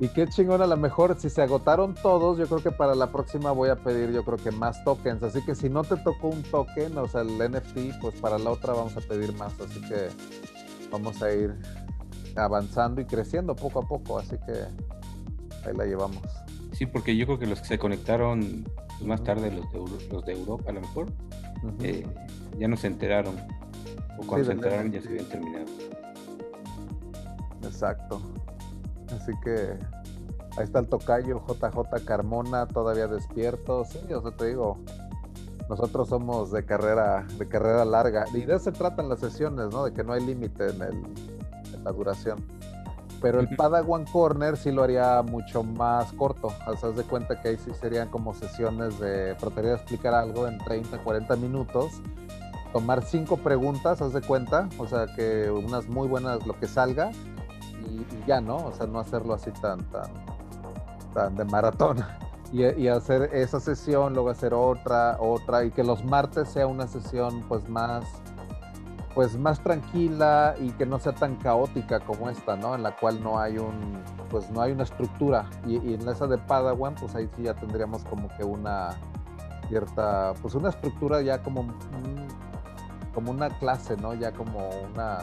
y 0.00 0.08
qué 0.08 0.26
chingón, 0.26 0.60
a 0.60 0.66
lo 0.66 0.76
mejor 0.76 1.16
si 1.18 1.30
se 1.30 1.42
agotaron 1.42 1.94
todos, 1.94 2.36
yo 2.36 2.46
creo 2.46 2.62
que 2.62 2.72
para 2.72 2.94
la 2.94 3.12
próxima 3.12 3.52
voy 3.52 3.68
a 3.68 3.76
pedir, 3.76 4.10
yo 4.10 4.24
creo 4.24 4.38
que 4.38 4.50
más 4.50 4.82
tokens. 4.82 5.22
Así 5.22 5.40
que 5.42 5.54
si 5.54 5.68
no 5.70 5.84
te 5.84 5.96
tocó 5.96 6.28
un 6.28 6.42
token, 6.42 6.98
o 6.98 7.06
sea, 7.06 7.20
el 7.20 7.38
NFT, 7.38 8.00
pues 8.00 8.20
para 8.20 8.38
la 8.38 8.50
otra 8.50 8.72
vamos 8.72 8.96
a 8.96 9.00
pedir 9.00 9.32
más. 9.36 9.52
Así 9.60 9.80
que 9.82 10.08
vamos 10.90 11.22
a 11.22 11.32
ir 11.32 11.54
avanzando 12.34 13.00
y 13.00 13.04
creciendo 13.04 13.54
poco 13.54 13.80
a 13.80 13.82
poco, 13.86 14.18
así 14.18 14.36
que 14.44 15.68
ahí 15.68 15.76
la 15.76 15.84
llevamos. 15.84 16.22
Sí, 16.72 16.86
porque 16.86 17.16
yo 17.16 17.26
creo 17.26 17.38
que 17.38 17.46
los 17.46 17.60
que 17.60 17.68
se 17.68 17.78
conectaron 17.78 18.64
más 19.00 19.22
tarde, 19.22 19.52
los 19.52 19.70
de, 19.72 20.08
los 20.12 20.24
de 20.24 20.32
Europa 20.32 20.70
a 20.70 20.72
lo 20.72 20.80
mejor, 20.80 21.06
eh, 21.80 22.04
ya 22.58 22.66
no 22.66 22.76
se 22.76 22.88
enteraron, 22.88 23.36
o 24.18 24.26
cuando 24.26 24.46
se 24.46 24.52
enteraron 24.52 24.90
ya 24.90 25.00
se 25.00 25.08
habían 25.08 25.26
terminado. 25.26 25.66
Exacto. 27.62 28.20
Así 29.12 29.32
que 29.42 29.78
ahí 30.56 30.64
está 30.64 30.78
el 30.78 30.88
tocayo 30.88 31.42
JJ 31.46 32.04
Carmona 32.04 32.66
todavía 32.66 33.06
despierto. 33.06 33.84
Sí, 33.84 34.12
o 34.12 34.22
sea, 34.22 34.30
te 34.30 34.46
digo, 34.46 34.78
nosotros 35.68 36.08
somos 36.08 36.50
de 36.50 36.64
carrera, 36.64 37.26
de 37.38 37.48
carrera 37.48 37.84
larga. 37.84 38.24
Y 38.32 38.42
de 38.42 38.54
eso 38.54 38.64
se 38.64 38.72
tratan 38.72 39.08
las 39.08 39.20
sesiones, 39.20 39.70
¿no? 39.70 39.84
De 39.84 39.92
que 39.92 40.04
no 40.04 40.12
hay 40.12 40.24
límite 40.24 40.70
en 40.70 40.82
el, 40.82 41.02
la 41.82 41.92
duración. 41.92 42.44
Pero 43.20 43.40
el 43.40 43.48
Padawan 43.56 44.04
Corner 44.04 44.56
sí 44.56 44.70
lo 44.70 44.82
haría 44.82 45.22
mucho 45.22 45.62
más 45.62 46.12
corto. 46.12 46.48
O 46.66 46.76
sea, 46.76 46.90
haz 46.90 46.96
de 46.96 47.04
cuenta 47.04 47.40
que 47.40 47.48
ahí 47.48 47.56
sí 47.56 47.72
serían 47.72 48.10
como 48.10 48.34
sesiones 48.34 48.98
de 49.00 49.34
tratar 49.36 49.64
de 49.64 49.74
explicar 49.74 50.14
algo 50.14 50.46
en 50.46 50.58
30, 50.58 50.98
40 50.98 51.36
minutos. 51.36 52.02
Tomar 52.74 53.02
cinco 53.02 53.38
preguntas, 53.38 54.02
haz 54.02 54.12
de 54.12 54.20
cuenta. 54.20 54.68
O 54.78 54.86
sea, 54.86 55.06
que 55.16 55.50
unas 55.50 55.88
muy 55.88 56.06
buenas, 56.06 56.46
lo 56.46 56.58
que 56.60 56.66
salga. 56.66 57.12
Y, 57.86 58.26
ya, 58.26 58.40
¿no? 58.40 58.56
O 58.56 58.72
sea, 58.72 58.86
no 58.86 58.98
hacerlo 58.98 59.34
así 59.34 59.50
tan, 59.52 59.84
tan, 59.90 60.10
tan 61.12 61.36
de 61.36 61.44
maratón. 61.44 61.98
Y, 62.52 62.64
y, 62.64 62.88
hacer 62.88 63.30
esa 63.32 63.58
sesión, 63.58 64.14
luego 64.14 64.30
hacer 64.30 64.54
otra, 64.54 65.16
otra. 65.20 65.64
Y 65.64 65.70
que 65.70 65.82
los 65.82 66.04
martes 66.04 66.48
sea 66.48 66.66
una 66.66 66.86
sesión 66.86 67.42
pues 67.48 67.68
más 67.68 68.04
pues 69.14 69.38
más 69.38 69.60
tranquila 69.60 70.56
y 70.60 70.70
que 70.72 70.84
no 70.86 70.98
sea 70.98 71.14
tan 71.14 71.36
caótica 71.36 72.00
como 72.00 72.28
esta, 72.28 72.56
¿no? 72.56 72.74
En 72.74 72.82
la 72.82 72.96
cual 72.96 73.22
no 73.22 73.38
hay 73.38 73.58
un, 73.58 74.02
pues 74.28 74.50
no 74.50 74.60
hay 74.60 74.72
una 74.72 74.82
estructura. 74.82 75.48
Y, 75.66 75.94
en 75.94 76.08
esa 76.08 76.26
de 76.26 76.36
Padawan, 76.36 76.96
pues 76.96 77.14
ahí 77.14 77.28
sí 77.36 77.44
ya 77.44 77.54
tendríamos 77.54 78.04
como 78.04 78.28
que 78.36 78.42
una 78.42 78.90
cierta, 79.68 80.34
pues 80.42 80.54
una 80.54 80.70
estructura 80.70 81.22
ya 81.22 81.42
como 81.42 81.72
como 83.14 83.30
una 83.30 83.48
clase, 83.48 83.96
¿no? 83.96 84.12
Ya 84.14 84.32
como 84.32 84.68
una, 84.92 85.18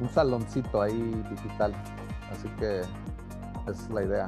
un 0.00 0.08
saloncito 0.08 0.80
ahí 0.82 1.22
digital. 1.30 1.74
Así 2.32 2.48
que 2.58 2.80
es 3.70 3.90
la 3.90 4.02
idea, 4.02 4.26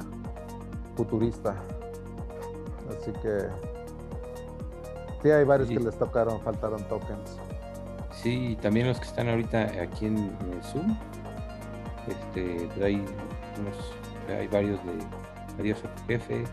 futurista. 0.95 1.55
Así 2.89 3.11
que 3.21 3.47
sí 5.21 5.31
hay 5.31 5.43
varios 5.43 5.69
que 5.69 5.79
les 5.79 5.97
tocaron, 5.97 6.41
faltaron 6.41 6.83
tokens. 6.87 7.37
Sí, 8.11 8.57
también 8.61 8.87
los 8.87 8.99
que 8.99 9.05
están 9.05 9.29
ahorita 9.29 9.61
aquí 9.81 10.07
en, 10.07 10.17
el 10.51 10.63
Zoom. 10.63 10.97
Este, 12.07 12.69
hay 12.83 12.95
unos, 12.95 13.93
hay 14.27 14.47
varios 14.47 14.83
de 14.85 14.93
Adiós 15.59 15.83
a 15.85 16.07
jefe. 16.07 16.43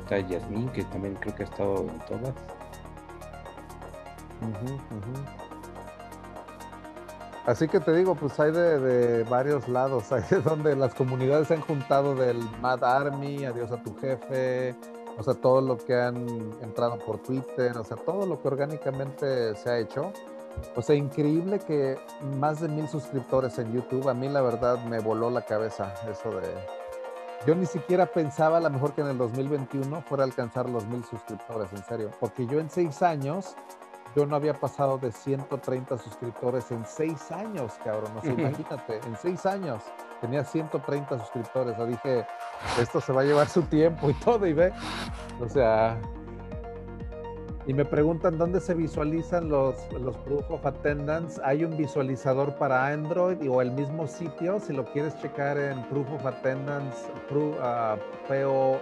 Está 0.00 0.18
Yasmín, 0.18 0.68
que 0.70 0.82
también 0.84 1.14
creo 1.14 1.34
que 1.34 1.42
ha 1.42 1.46
estado 1.46 1.86
en 1.88 1.98
todas. 2.00 2.34
Así 7.50 7.68
que 7.68 7.80
te 7.80 7.92
digo, 7.92 8.14
pues 8.14 8.38
hay 8.38 8.52
de, 8.52 9.24
varios 9.24 9.68
lados, 9.68 10.12
hay 10.12 10.22
de 10.30 10.40
donde 10.40 10.76
las 10.76 10.94
comunidades 10.94 11.48
se 11.48 11.54
han 11.54 11.60
juntado 11.60 12.14
del 12.14 12.38
Mad 12.60 12.84
Army, 12.84 13.44
Adiós 13.44 13.72
a 13.72 13.82
tu 13.82 13.94
jefe, 13.96 14.74
o 15.18 15.22
sea, 15.22 15.34
todo 15.34 15.60
lo 15.60 15.76
que 15.76 15.94
han 15.94 16.26
entrado 16.62 16.98
por 16.98 17.18
Twitter, 17.18 17.76
o 17.76 17.84
sea, 17.84 17.96
todo 17.96 18.26
lo 18.26 18.40
que 18.40 18.48
orgánicamente 18.48 19.54
se 19.56 19.70
ha 19.70 19.78
hecho 19.78 20.12
o 20.76 20.82
sea, 20.82 20.94
increíble 20.94 21.58
que 21.58 21.98
más 22.38 22.60
de 22.60 22.68
mil 22.68 22.88
suscriptores 22.88 23.58
en 23.58 23.72
YouTube. 23.72 24.08
A 24.08 24.14
mí 24.14 24.28
la 24.28 24.42
verdad 24.42 24.82
me 24.84 25.00
voló 25.00 25.30
la 25.30 25.42
cabeza 25.42 25.94
eso 26.10 26.30
de... 26.40 26.48
Yo 27.46 27.54
ni 27.54 27.66
siquiera 27.66 28.06
pensaba 28.06 28.58
a 28.58 28.60
lo 28.60 28.68
mejor 28.68 28.92
que 28.92 29.00
en 29.00 29.08
el 29.08 29.18
2021 29.18 30.02
fuera 30.02 30.24
a 30.24 30.26
alcanzar 30.26 30.68
los 30.68 30.86
mil 30.86 31.02
suscriptores, 31.04 31.72
en 31.72 31.82
serio. 31.84 32.10
Porque 32.20 32.46
yo 32.46 32.60
en 32.60 32.68
seis 32.68 33.02
años, 33.02 33.56
yo 34.16 34.26
no 34.26 34.36
había 34.36 34.54
pasado 34.54 34.98
de 34.98 35.12
130 35.12 35.98
suscriptores 35.98 36.70
en 36.70 36.84
seis 36.84 37.30
años, 37.30 37.74
cabrón. 37.84 38.12
O 38.16 38.20
sea, 38.20 38.32
imagínate, 38.32 39.00
en 39.06 39.16
seis 39.16 39.46
años 39.46 39.82
tenía 40.20 40.44
130 40.44 41.18
suscriptores. 41.18 41.78
O 41.78 41.86
dije, 41.86 42.26
esto 42.80 43.00
se 43.00 43.12
va 43.12 43.22
a 43.22 43.24
llevar 43.24 43.48
su 43.48 43.62
tiempo 43.62 44.10
y 44.10 44.14
todo, 44.14 44.46
y 44.46 44.52
ve. 44.52 44.72
O 45.40 45.48
sea, 45.48 46.00
y 47.66 47.72
me 47.74 47.84
preguntan 47.84 48.36
dónde 48.36 48.60
se 48.60 48.74
visualizan 48.74 49.48
los, 49.48 49.76
los 49.92 50.16
Proof 50.18 50.50
of 50.50 50.66
Attendance. 50.66 51.40
Hay 51.44 51.64
un 51.64 51.76
visualizador 51.76 52.56
para 52.56 52.88
Android 52.88 53.38
o 53.48 53.62
el 53.62 53.70
mismo 53.70 54.08
sitio. 54.08 54.58
Si 54.58 54.72
lo 54.72 54.84
quieres 54.86 55.16
checar 55.20 55.56
en 55.56 55.80
Proof 55.88 56.10
of 56.10 56.26
Attendance, 56.26 57.06
P-O-A-P-X-Y-Z. 58.28 58.76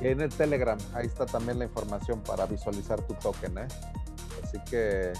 En 0.00 0.20
el 0.20 0.30
Telegram, 0.30 0.78
ahí 0.94 1.06
está 1.06 1.26
también 1.26 1.58
la 1.58 1.64
información 1.64 2.20
para 2.20 2.46
visualizar 2.46 3.00
tu 3.02 3.14
token. 3.14 3.58
¿eh? 3.58 3.68
Así 4.42 4.58
que 4.70 5.12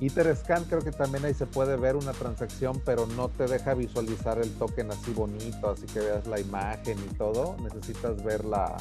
Etherscan 0.00 0.64
creo 0.64 0.80
que 0.80 0.90
también 0.90 1.24
ahí 1.24 1.34
se 1.34 1.46
puede 1.46 1.76
ver 1.76 1.96
una 1.96 2.12
transacción, 2.12 2.80
pero 2.84 3.06
no 3.06 3.28
te 3.28 3.46
deja 3.46 3.74
visualizar 3.74 4.38
el 4.38 4.50
token 4.54 4.90
así 4.90 5.12
bonito, 5.12 5.70
así 5.70 5.86
que 5.86 6.00
veas 6.00 6.26
la 6.26 6.40
imagen 6.40 6.98
y 6.98 7.14
todo. 7.14 7.56
Necesitas 7.62 8.22
ver 8.24 8.44
la, 8.44 8.76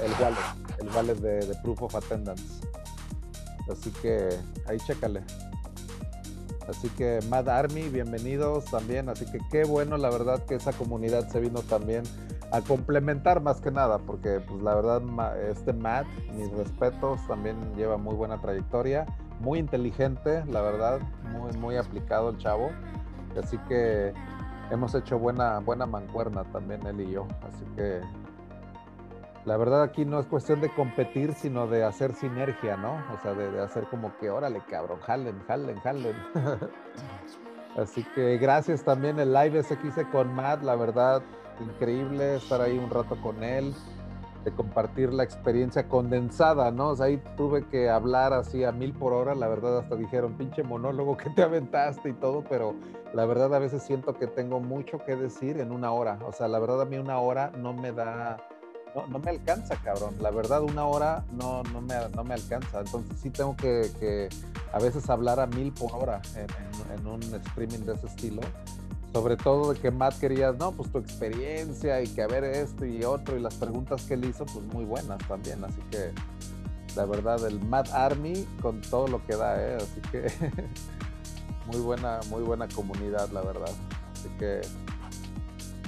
el 0.00 0.12
wallet, 0.22 0.80
el 0.80 0.88
wallet 0.94 1.16
de, 1.16 1.54
Proof 1.62 1.82
of 1.82 1.94
Attendance. 1.96 2.44
Así 3.70 3.90
que 4.02 4.28
ahí 4.66 4.78
chécale. 4.78 5.22
Así 6.68 6.88
que 6.90 7.18
Mad 7.28 7.48
Army, 7.48 7.88
bienvenidos 7.88 8.66
también. 8.66 9.08
Así 9.08 9.26
que 9.26 9.40
qué 9.50 9.64
bueno, 9.64 9.96
la 9.96 10.10
verdad 10.10 10.44
que 10.44 10.54
esa 10.54 10.72
comunidad 10.72 11.28
se 11.30 11.40
vino 11.40 11.62
también 11.62 12.04
a 12.52 12.60
complementar 12.60 13.40
más 13.40 13.60
que 13.60 13.70
nada, 13.70 13.98
porque 13.98 14.40
pues 14.40 14.62
la 14.62 14.74
verdad 14.74 15.02
este 15.48 15.72
Matt, 15.72 16.06
mis 16.34 16.50
respetos, 16.52 17.26
también 17.26 17.56
lleva 17.74 17.96
muy 17.96 18.14
buena 18.14 18.40
trayectoria, 18.40 19.06
muy 19.40 19.58
inteligente, 19.58 20.44
la 20.46 20.60
verdad, 20.60 21.00
muy 21.32 21.52
muy 21.56 21.76
aplicado 21.76 22.30
el 22.30 22.38
chavo. 22.38 22.70
Así 23.42 23.56
que 23.68 24.12
hemos 24.70 24.94
hecho 24.94 25.18
buena 25.18 25.60
buena 25.60 25.86
mancuerna 25.86 26.44
también 26.44 26.86
él 26.86 27.00
y 27.00 27.10
yo. 27.12 27.26
Así 27.42 27.64
que 27.74 28.02
la 29.46 29.56
verdad 29.56 29.82
aquí 29.82 30.04
no 30.04 30.20
es 30.20 30.26
cuestión 30.26 30.60
de 30.60 30.68
competir, 30.68 31.32
sino 31.32 31.66
de 31.66 31.84
hacer 31.84 32.14
sinergia, 32.14 32.76
¿no? 32.76 33.02
O 33.14 33.18
sea, 33.22 33.32
de, 33.32 33.60
hacer 33.60 33.84
como 33.84 34.16
que, 34.18 34.30
órale, 34.30 34.60
cabrón, 34.68 35.00
jalen, 35.00 35.42
jalen, 35.48 35.80
jalen. 35.80 36.16
Así 37.76 38.04
que 38.14 38.36
gracias 38.36 38.84
también 38.84 39.18
el 39.18 39.32
live 39.32 39.60
ese 39.60 39.78
que 39.78 39.88
hice 39.88 40.06
con 40.10 40.34
Matt, 40.34 40.62
la 40.62 40.76
verdad, 40.76 41.22
increíble 41.60 42.36
estar 42.36 42.60
ahí 42.60 42.78
un 42.78 42.90
rato 42.90 43.20
con 43.20 43.42
él, 43.42 43.74
de 44.44 44.52
compartir 44.52 45.12
la 45.12 45.22
experiencia 45.22 45.88
condensada, 45.88 46.70
¿no? 46.70 46.90
O 46.90 46.96
sea, 46.96 47.06
ahí 47.06 47.22
tuve 47.36 47.66
que 47.68 47.88
hablar 47.88 48.32
así 48.32 48.64
a 48.64 48.72
mil 48.72 48.92
por 48.92 49.12
hora, 49.12 49.34
la 49.34 49.48
verdad 49.48 49.78
hasta 49.78 49.94
dijeron, 49.94 50.34
pinche 50.34 50.62
monólogo 50.62 51.16
que 51.16 51.30
te 51.30 51.42
aventaste 51.42 52.08
y 52.08 52.12
todo, 52.14 52.44
pero 52.48 52.74
la 53.14 53.24
verdad 53.24 53.54
a 53.54 53.58
veces 53.58 53.82
siento 53.82 54.14
que 54.14 54.26
tengo 54.26 54.58
mucho 54.58 54.98
que 55.04 55.14
decir 55.14 55.60
en 55.60 55.70
una 55.70 55.92
hora, 55.92 56.18
o 56.26 56.32
sea, 56.32 56.48
la 56.48 56.58
verdad 56.58 56.82
a 56.82 56.84
mí 56.86 56.96
una 56.96 57.18
hora 57.18 57.52
no 57.56 57.72
me 57.72 57.92
da 57.92 58.38
no, 58.94 59.06
no 59.06 59.18
me 59.18 59.30
alcanza, 59.30 59.76
cabrón. 59.76 60.16
La 60.20 60.30
verdad, 60.30 60.62
una 60.62 60.84
hora 60.84 61.24
no, 61.32 61.62
no, 61.64 61.80
me, 61.80 61.94
no 62.14 62.24
me 62.24 62.34
alcanza. 62.34 62.80
Entonces 62.80 63.18
sí 63.20 63.30
tengo 63.30 63.56
que, 63.56 63.90
que 63.98 64.28
a 64.72 64.78
veces 64.78 65.08
hablar 65.08 65.40
a 65.40 65.46
mil 65.46 65.72
por 65.72 65.94
hora 65.94 66.20
en, 66.36 67.06
un 67.06 67.22
streaming 67.22 67.80
de 67.80 67.94
ese 67.94 68.06
estilo. 68.06 68.42
Sobre 69.12 69.36
todo 69.36 69.72
de 69.72 69.80
que 69.80 69.90
Matt 69.90 70.18
quería, 70.18 70.52
no, 70.52 70.72
pues 70.72 70.90
tu 70.90 70.98
experiencia 70.98 72.00
y 72.02 72.08
que 72.08 72.22
a 72.22 72.26
ver 72.26 72.44
esto 72.44 72.86
y 72.86 73.04
otro 73.04 73.36
y 73.36 73.40
las 73.40 73.54
preguntas 73.54 74.04
que 74.04 74.14
él 74.14 74.24
hizo, 74.24 74.46
pues 74.46 74.64
muy 74.66 74.84
buenas 74.84 75.18
también, 75.28 75.62
así 75.64 75.80
que 75.90 76.12
la 76.96 77.04
verdad, 77.04 77.44
el 77.46 77.60
Matt 77.60 77.90
Army 77.92 78.46
con 78.60 78.80
todo 78.80 79.08
lo 79.08 79.24
que 79.26 79.36
da, 79.36 79.60
¿eh? 79.60 79.76
así 79.76 80.00
que 80.10 80.26
muy 81.66 81.80
buena, 81.80 82.20
muy 82.30 82.42
buena 82.42 82.68
comunidad, 82.68 83.30
la 83.30 83.42
verdad, 83.42 83.70
así 84.12 84.28
que 84.38 84.60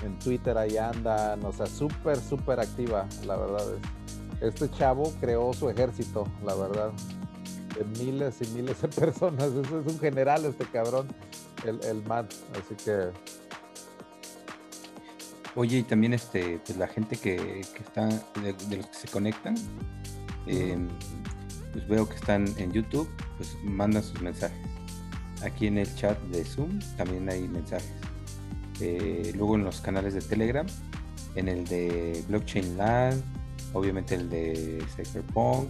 en 0.04 0.18
Twitter 0.18 0.56
ahí 0.58 0.76
andan, 0.76 1.44
o 1.44 1.52
sea, 1.52 1.66
súper, 1.66 2.18
súper 2.20 2.60
activa, 2.60 3.06
la 3.26 3.36
verdad. 3.36 3.64
Este 4.40 4.68
chavo 4.70 5.12
creó 5.20 5.52
su 5.54 5.70
ejército, 5.70 6.26
la 6.44 6.54
verdad, 6.54 6.90
de 7.76 7.84
miles 8.04 8.36
y 8.40 8.46
miles 8.48 8.80
de 8.80 8.88
personas, 9.00 9.48
eso 9.48 9.80
es 9.80 9.86
un 9.86 9.98
general 9.98 10.44
este 10.44 10.64
cabrón 10.66 11.08
el, 11.64 11.82
el 11.84 12.02
Matt, 12.04 12.32
así 12.52 12.74
que... 12.84 13.10
Oye, 15.56 15.78
y 15.78 15.82
también 15.84 16.12
este, 16.14 16.58
pues 16.66 16.76
la 16.78 16.88
gente 16.88 17.16
que, 17.16 17.36
que 17.36 17.82
está, 17.82 18.08
de, 18.08 18.76
los 18.76 18.86
que 18.88 18.94
se 18.94 19.08
conectan, 19.08 19.54
em, 20.46 20.88
pues 21.72 21.86
veo 21.86 22.08
que 22.08 22.16
están 22.16 22.46
en 22.58 22.72
YouTube, 22.72 23.08
pues 23.36 23.56
mandan 23.62 24.02
sus 24.02 24.20
mensajes. 24.20 24.58
Aquí 25.44 25.68
en 25.68 25.78
el 25.78 25.94
chat 25.94 26.20
de 26.24 26.44
Zoom 26.44 26.80
también 26.96 27.28
hay 27.28 27.46
mensajes. 27.46 27.92
Eh, 28.80 29.32
luego 29.36 29.54
en 29.54 29.62
los 29.64 29.80
canales 29.80 30.14
de 30.14 30.22
Telegram, 30.22 30.66
en 31.36 31.48
el 31.48 31.64
de 31.66 32.24
Blockchain 32.28 32.76
Land, 32.76 33.22
obviamente 33.74 34.16
el 34.16 34.28
de 34.28 34.84
Cypherpunk, 34.96 35.68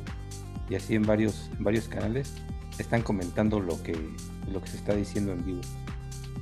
y 0.69 0.75
así 0.75 0.95
en 0.95 1.03
varios, 1.03 1.51
en 1.57 1.65
varios 1.65 1.89
canales 1.89 2.35
están 2.79 3.03
comentando 3.03 3.61
lo 3.61 3.81
que, 3.83 3.97
lo 4.51 4.61
que 4.61 4.69
se 4.69 4.77
está 4.77 4.95
diciendo 4.95 5.33
en 5.33 5.45
vivo. 5.45 5.61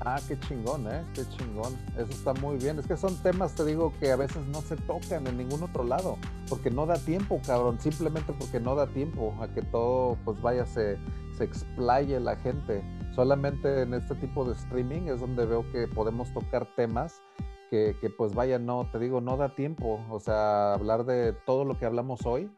Ah, 0.05 0.21
qué 0.27 0.39
chingón, 0.41 0.87
¿eh? 0.89 1.05
Qué 1.15 1.23
chingón. 1.29 1.77
Eso 1.97 2.11
está 2.11 2.35
muy 2.35 2.57
bien. 2.57 2.79
Es 2.79 2.87
que 2.87 2.97
son 2.97 3.17
temas, 3.23 3.55
te 3.55 3.65
digo, 3.65 3.93
que 4.01 4.11
a 4.11 4.17
veces 4.17 4.45
no 4.47 4.61
se 4.61 4.77
tocan 4.77 5.27
en 5.29 5.37
ningún 5.37 5.63
otro 5.63 5.85
lado, 5.85 6.19
porque 6.49 6.71
no 6.71 6.87
da 6.87 6.97
tiempo, 6.97 7.41
cabrón. 7.47 7.79
Simplemente 7.79 8.33
porque 8.33 8.59
no 8.59 8.75
da 8.75 8.89
tiempo 8.89 9.37
a 9.41 9.49
que 9.49 9.63
todo, 9.63 10.19
pues 10.25 10.41
vaya, 10.41 10.67
se, 10.67 10.99
se 11.37 11.45
explaye 11.45 12.19
la 12.19 12.35
gente. 12.37 12.83
Solamente 13.15 13.83
en 13.83 13.95
este 13.95 14.17
tipo 14.17 14.45
de 14.45 14.55
streaming 14.55 15.03
es 15.03 15.21
donde 15.21 15.47
veo 15.47 15.71
que 15.71 15.87
podemos 15.87 16.33
tocar 16.33 16.67
temas 16.75 17.23
que, 17.71 17.97
que 18.01 18.11
pues 18.11 18.35
vaya, 18.35 18.59
no, 18.59 18.89
te 18.91 18.99
digo, 18.99 19.21
no 19.21 19.37
da 19.37 19.55
tiempo. 19.55 20.05
O 20.11 20.19
sea, 20.19 20.75
hablar 20.75 21.05
de 21.05 21.33
todo 21.47 21.65
lo 21.65 21.79
que 21.79 21.87
hablamos 21.87 22.27
hoy, 22.27 22.51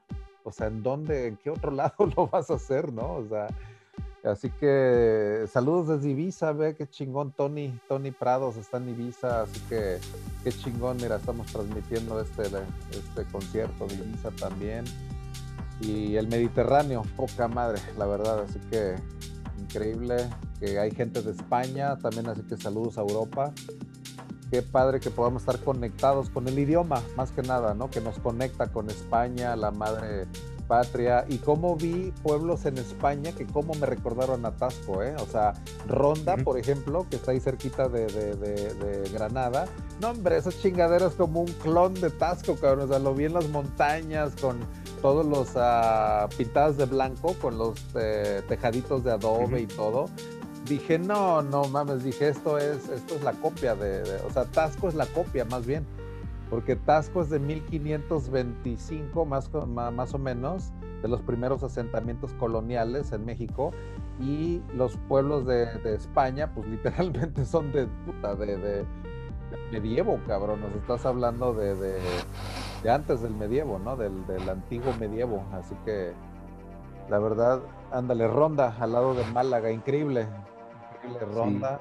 o 0.45 0.53
sea, 0.53 0.69
¿en 0.69 0.83
dónde, 0.83 1.27
en 1.27 1.37
qué 1.37 1.51
otro 1.51 1.71
lado 1.73 2.07
lo 2.17 2.29
vas 2.29 2.51
a 2.51 2.55
hacer, 2.55 2.93
no? 2.93 3.15
O 3.15 3.27
sea, 3.29 3.49
Así 4.25 4.49
que 4.49 5.45
saludos 5.53 5.89
desde 5.89 6.11
Ibiza, 6.11 6.53
ve 6.53 6.75
qué 6.75 6.89
chingón 6.89 7.33
Tony, 7.33 7.79
Tony 7.87 8.11
Prados 8.11 8.57
está 8.57 8.79
en 8.79 8.89
Ibiza, 8.89 9.43
así 9.43 9.61
que 9.69 9.99
qué 10.43 10.51
chingón, 10.51 10.97
mira, 10.97 11.17
estamos 11.17 11.47
transmitiendo 11.49 12.19
este, 12.19 12.45
este 12.45 13.25
concierto 13.31 13.87
de 13.87 13.97
Ibiza 13.97 14.31
también. 14.31 14.87
Y 15.83 16.17
el 16.17 16.29
Mediterráneo, 16.29 17.03
poca 17.17 17.49
madre, 17.49 17.83
la 17.99 18.07
verdad, 18.07 18.41
así 18.41 18.59
que 18.71 18.95
increíble 19.59 20.17
que 20.59 20.79
hay 20.79 20.91
gente 20.91 21.21
de 21.21 21.33
España, 21.33 21.99
también 21.99 22.27
así 22.27 22.41
que 22.43 22.57
saludos 22.57 22.97
a 22.97 23.03
Europa. 23.03 23.53
Qué 24.51 24.63
padre 24.63 25.01
que 25.01 25.11
podamos 25.11 25.43
estar 25.43 25.59
conectados 25.61 26.31
con 26.31 26.47
el 26.49 26.59
idioma, 26.59 27.03
más 27.17 27.33
que 27.33 27.43
nada, 27.43 27.75
¿no? 27.75 27.91
Que 27.91 28.01
nos 28.01 28.19
conecta 28.19 28.69
con 28.69 28.89
España, 28.91 29.57
la 29.57 29.71
madre 29.71 30.27
patria 30.67 31.25
y 31.29 31.39
cómo 31.39 31.77
vi 31.77 32.13
pueblos 32.23 32.65
en 32.65 32.79
España 32.79 33.33
que 33.33 33.47
cómo 33.47 33.75
me 33.75 33.87
recordaron 33.87 34.45
a 34.47 34.53
Tasco, 34.53 35.03
¿eh? 35.03 35.15
O 35.21 35.27
sea, 35.27 35.55
Ronda, 35.87 36.37
por 36.39 36.59
ejemplo, 36.59 37.07
que 37.09 37.17
está 37.17 37.33
ahí 37.33 37.41
cerquita 37.41 37.89
de, 37.89 39.11
Granada. 39.13 39.67
No, 40.01 40.11
hombre, 40.11 40.39
esa 40.39 40.51
chingadera 40.51 41.07
es 41.07 41.15
como 41.15 41.43
un 41.43 41.53
clon 41.53 41.95
de 41.95 42.11
Tasco, 42.11 42.57
cabrón. 42.57 42.87
O 42.87 42.89
sea, 42.89 42.99
lo 42.99 43.15
vi 43.15 43.27
en 43.27 43.35
las 43.35 43.49
montañas 43.49 44.33
con 44.41 44.59
todos 45.03 45.25
los 45.27 45.51
uh, 45.55 46.35
pintadas 46.37 46.77
de 46.79 46.87
blanco, 46.87 47.35
con 47.41 47.59
los 47.59 47.79
eh, 47.95 48.43
tejaditos 48.49 49.05
de 49.05 49.13
adobe 49.13 49.61
y 49.61 49.67
todo. 49.67 50.07
Dije, 50.67 50.99
no, 50.99 51.43
no 51.43 51.65
mames, 51.65 52.05
dije, 52.05 52.29
esto 52.29 52.59
es, 52.59 52.89
esto 52.89 53.17
es 53.17 53.23
la 53.23 53.33
copia 53.33 53.75
de, 53.75 54.03
o 54.27 54.31
sea, 54.31 54.45
Tasco 54.47 54.89
es 54.89 54.95
la 54.95 55.07
copia 55.07 55.45
más 55.45 55.67
bien 55.67 55.85
porque 56.55 56.77
Tasco 56.77 57.21
es 57.23 57.31
de 57.31 57.41
1525 57.41 59.25
más, 59.25 59.51
más 59.67 60.15
o 60.15 60.19
menos, 60.19 60.73
de 61.03 61.09
los 61.09 61.21
primeros 61.21 61.65
asentamientos 61.65 62.33
coloniales 62.35 63.11
en 63.11 63.25
México, 63.25 63.73
y 64.21 64.63
los 64.75 64.97
pueblos 65.09 65.47
de, 65.47 65.67
España, 65.95 66.53
pues 66.55 66.67
literalmente 66.71 67.45
son 67.45 67.73
de 67.73 67.89
puta, 68.07 68.37
de, 68.37 68.85
medievo, 69.73 70.21
cabrón, 70.29 70.61
nos 70.61 70.73
estás 70.75 71.05
hablando 71.07 71.55
de, 71.55 71.75
de, 71.75 72.91
antes 72.91 73.23
del 73.23 73.35
medievo, 73.35 73.81
¿no? 73.81 73.97
Del, 73.97 74.49
antiguo 74.49 74.93
medievo, 75.01 75.45
así 75.53 75.75
que 75.85 76.13
la 77.11 77.19
verdad, 77.19 77.63
ándale, 77.91 78.29
Ronda 78.29 78.77
al 78.79 78.93
lado 78.93 79.15
de 79.15 79.25
Málaga, 79.33 79.73
increíble, 79.73 80.27
Ronda. 81.33 81.81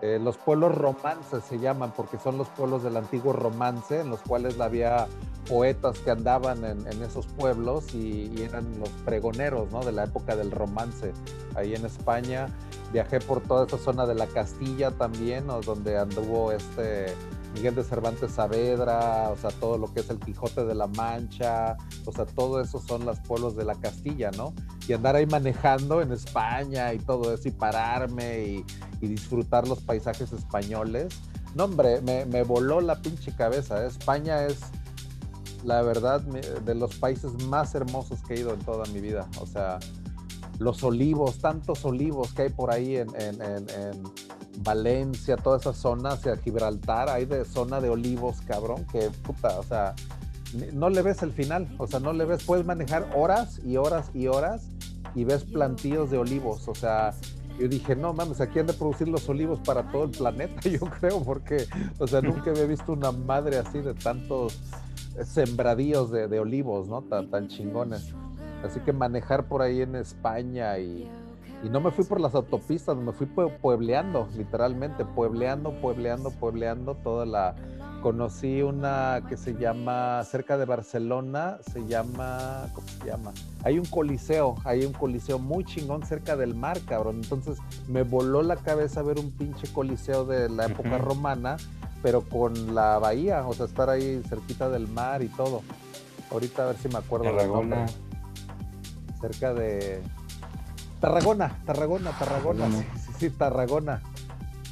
Eh, 0.00 0.20
los 0.22 0.36
pueblos 0.36 0.76
romances 0.76 1.42
se 1.42 1.58
llaman 1.58 1.92
porque 1.96 2.18
son 2.18 2.38
los 2.38 2.48
pueblos 2.48 2.84
del 2.84 2.96
antiguo 2.96 3.32
romance 3.32 4.00
en 4.00 4.10
los 4.10 4.20
cuales 4.20 4.60
había 4.60 5.08
poetas 5.48 5.98
que 5.98 6.12
andaban 6.12 6.64
en, 6.64 7.02
esos 7.02 7.26
pueblos 7.26 7.94
y, 7.94 8.42
eran 8.42 8.78
los 8.78 8.90
pregoneros 9.04 9.72
¿no? 9.72 9.80
de 9.80 9.90
la 9.90 10.04
época 10.04 10.36
del 10.36 10.52
romance 10.52 11.12
ahí 11.56 11.74
en 11.74 11.84
España. 11.84 12.46
Viajé 12.92 13.18
por 13.20 13.40
toda 13.40 13.66
esa 13.66 13.78
zona 13.78 14.06
de 14.06 14.14
la 14.14 14.26
Castilla 14.28 14.92
también, 14.92 15.48
donde 15.64 15.98
anduvo 15.98 16.52
este 16.52 17.14
Miguel 17.54 17.74
de 17.74 17.84
Cervantes 17.84 18.32
Saavedra, 18.32 19.30
o 19.30 19.36
sea, 19.36 19.50
todo 19.50 19.78
lo 19.78 19.92
que 19.92 20.00
es 20.00 20.10
el 20.10 20.18
Quijote 20.18 20.64
de 20.64 20.74
la 20.74 20.86
Mancha, 20.86 21.76
o 22.04 22.12
sea, 22.12 22.26
todo 22.26 22.60
eso 22.60 22.78
son 22.80 23.04
los 23.04 23.18
pueblos 23.20 23.56
de 23.56 23.64
la 23.64 23.74
Castilla, 23.74 24.30
¿no? 24.32 24.52
Y 24.86 24.92
andar 24.92 25.16
ahí 25.16 25.26
manejando 25.26 26.02
en 26.02 26.12
España 26.12 26.92
y 26.92 26.98
todo 26.98 27.32
eso, 27.32 27.48
y 27.48 27.52
pararme 27.52 28.40
y, 28.44 28.64
disfrutar 29.00 29.68
los 29.68 29.80
paisajes 29.80 30.32
españoles. 30.32 31.14
No, 31.54 31.64
hombre, 31.64 32.00
me, 32.00 32.42
voló 32.42 32.80
la 32.80 33.00
pinche 33.00 33.32
cabeza. 33.32 33.84
¿eh? 33.84 33.86
España 33.86 34.44
es, 34.44 34.58
la 35.64 35.82
verdad, 35.82 36.20
de 36.20 36.74
los 36.74 36.96
países 36.96 37.32
más 37.44 37.76
hermosos 37.76 38.20
que 38.26 38.34
he 38.34 38.40
ido 38.40 38.52
en 38.52 38.60
toda 38.60 38.84
mi 38.86 39.00
vida. 39.00 39.28
O 39.40 39.46
sea, 39.46 39.78
los 40.58 40.82
olivos, 40.82 41.38
tantos 41.38 41.84
olivos 41.84 42.32
que 42.32 42.42
hay 42.42 42.48
por 42.48 42.72
ahí 42.72 42.96
en 42.96 43.08
Valencia, 44.58 45.36
toda 45.36 45.58
esa 45.58 45.72
zona 45.72 46.16
Gibraltar, 46.42 47.08
hay 47.08 47.26
de 47.26 47.44
zona 47.44 47.80
de 47.80 47.90
olivos, 47.90 48.40
cabrón, 48.40 48.84
que 48.90 49.10
puta, 49.22 49.58
o 49.58 49.62
sea, 49.62 49.94
no 50.72 50.90
le 50.90 51.02
ves 51.02 51.22
el 51.22 51.32
final, 51.32 51.68
o 51.78 51.86
sea, 51.86 52.00
no 52.00 52.12
le 52.12 52.24
ves, 52.24 52.44
puedes 52.44 52.66
manejar 52.66 53.10
horas 53.14 53.60
y 53.64 53.76
horas 53.76 54.10
y 54.14 54.26
horas 54.26 54.68
y 55.14 55.24
ves 55.24 55.44
plantíos 55.44 56.10
de 56.10 56.18
olivos, 56.18 56.66
o 56.68 56.74
sea, 56.74 57.14
yo 57.58 57.68
dije, 57.68 57.96
no 57.96 58.12
mames, 58.12 58.40
aquí 58.40 58.60
han 58.60 58.66
de 58.66 58.72
producir 58.72 59.08
los 59.08 59.28
olivos 59.28 59.60
para 59.60 59.90
todo 59.90 60.04
el 60.04 60.10
planeta, 60.10 60.60
yo 60.68 60.80
creo, 60.80 61.22
porque, 61.22 61.66
o 61.98 62.06
sea, 62.06 62.20
nunca 62.20 62.50
había 62.50 62.66
visto 62.66 62.92
una 62.92 63.12
madre 63.12 63.58
así 63.58 63.80
de 63.80 63.94
tantos 63.94 64.58
sembradíos 65.24 66.10
de, 66.10 66.38
olivos, 66.38 66.88
¿no? 66.88 67.02
Tan, 67.02 67.28
tan 67.30 67.48
chingones. 67.48 68.14
Así 68.64 68.80
que 68.80 68.92
manejar 68.92 69.48
por 69.48 69.62
ahí 69.62 69.82
en 69.82 69.96
España 69.96 70.78
y, 70.78 71.10
y 71.62 71.68
no 71.68 71.80
me 71.80 71.90
fui 71.90 72.04
por 72.04 72.20
las 72.20 72.34
autopistas, 72.34 72.96
me 72.96 73.12
fui 73.12 73.26
puebleando, 73.26 74.28
literalmente, 74.36 75.04
puebleando, 75.04 75.72
puebleando, 75.80 76.30
puebleando 76.30 76.94
toda 76.94 77.26
la... 77.26 77.54
Conocí 78.02 78.62
una 78.62 79.22
que 79.28 79.36
se 79.36 79.54
llama, 79.54 80.22
cerca 80.22 80.56
de 80.56 80.64
Barcelona, 80.66 81.58
se 81.72 81.84
llama, 81.84 82.68
¿cómo 82.72 82.86
se 82.86 83.06
llama? 83.06 83.32
Hay 83.64 83.76
un 83.76 83.86
coliseo, 83.86 84.54
hay 84.64 84.84
un 84.84 84.92
coliseo 84.92 85.40
muy 85.40 85.64
chingón 85.64 86.06
cerca 86.06 86.36
del 86.36 86.54
mar, 86.54 86.78
cabrón. 86.86 87.16
Entonces 87.16 87.58
me 87.88 88.04
voló 88.04 88.44
la 88.44 88.54
cabeza 88.54 89.02
ver 89.02 89.18
un 89.18 89.32
pinche 89.32 89.66
coliseo 89.72 90.24
de 90.24 90.48
la 90.48 90.66
época 90.66 90.96
romana, 90.98 91.56
pero 92.00 92.20
con 92.20 92.72
la 92.72 93.00
bahía, 93.00 93.44
o 93.44 93.52
sea, 93.52 93.66
estar 93.66 93.90
ahí 93.90 94.22
cerquita 94.28 94.68
del 94.68 94.86
mar 94.86 95.24
y 95.24 95.28
todo. 95.28 95.62
Ahorita 96.30 96.62
a 96.62 96.66
ver 96.66 96.76
si 96.76 96.88
me 96.88 96.98
acuerdo. 96.98 97.24
Tarragona. 97.24 97.86
Cerca 99.20 99.52
de, 99.54 100.00
Tarragona, 101.00 101.58
Tarragona, 101.64 102.10
Tarragona, 102.18 102.68
Sí, 102.70 103.12
sí, 103.18 103.30
Tarragona. 103.30 104.02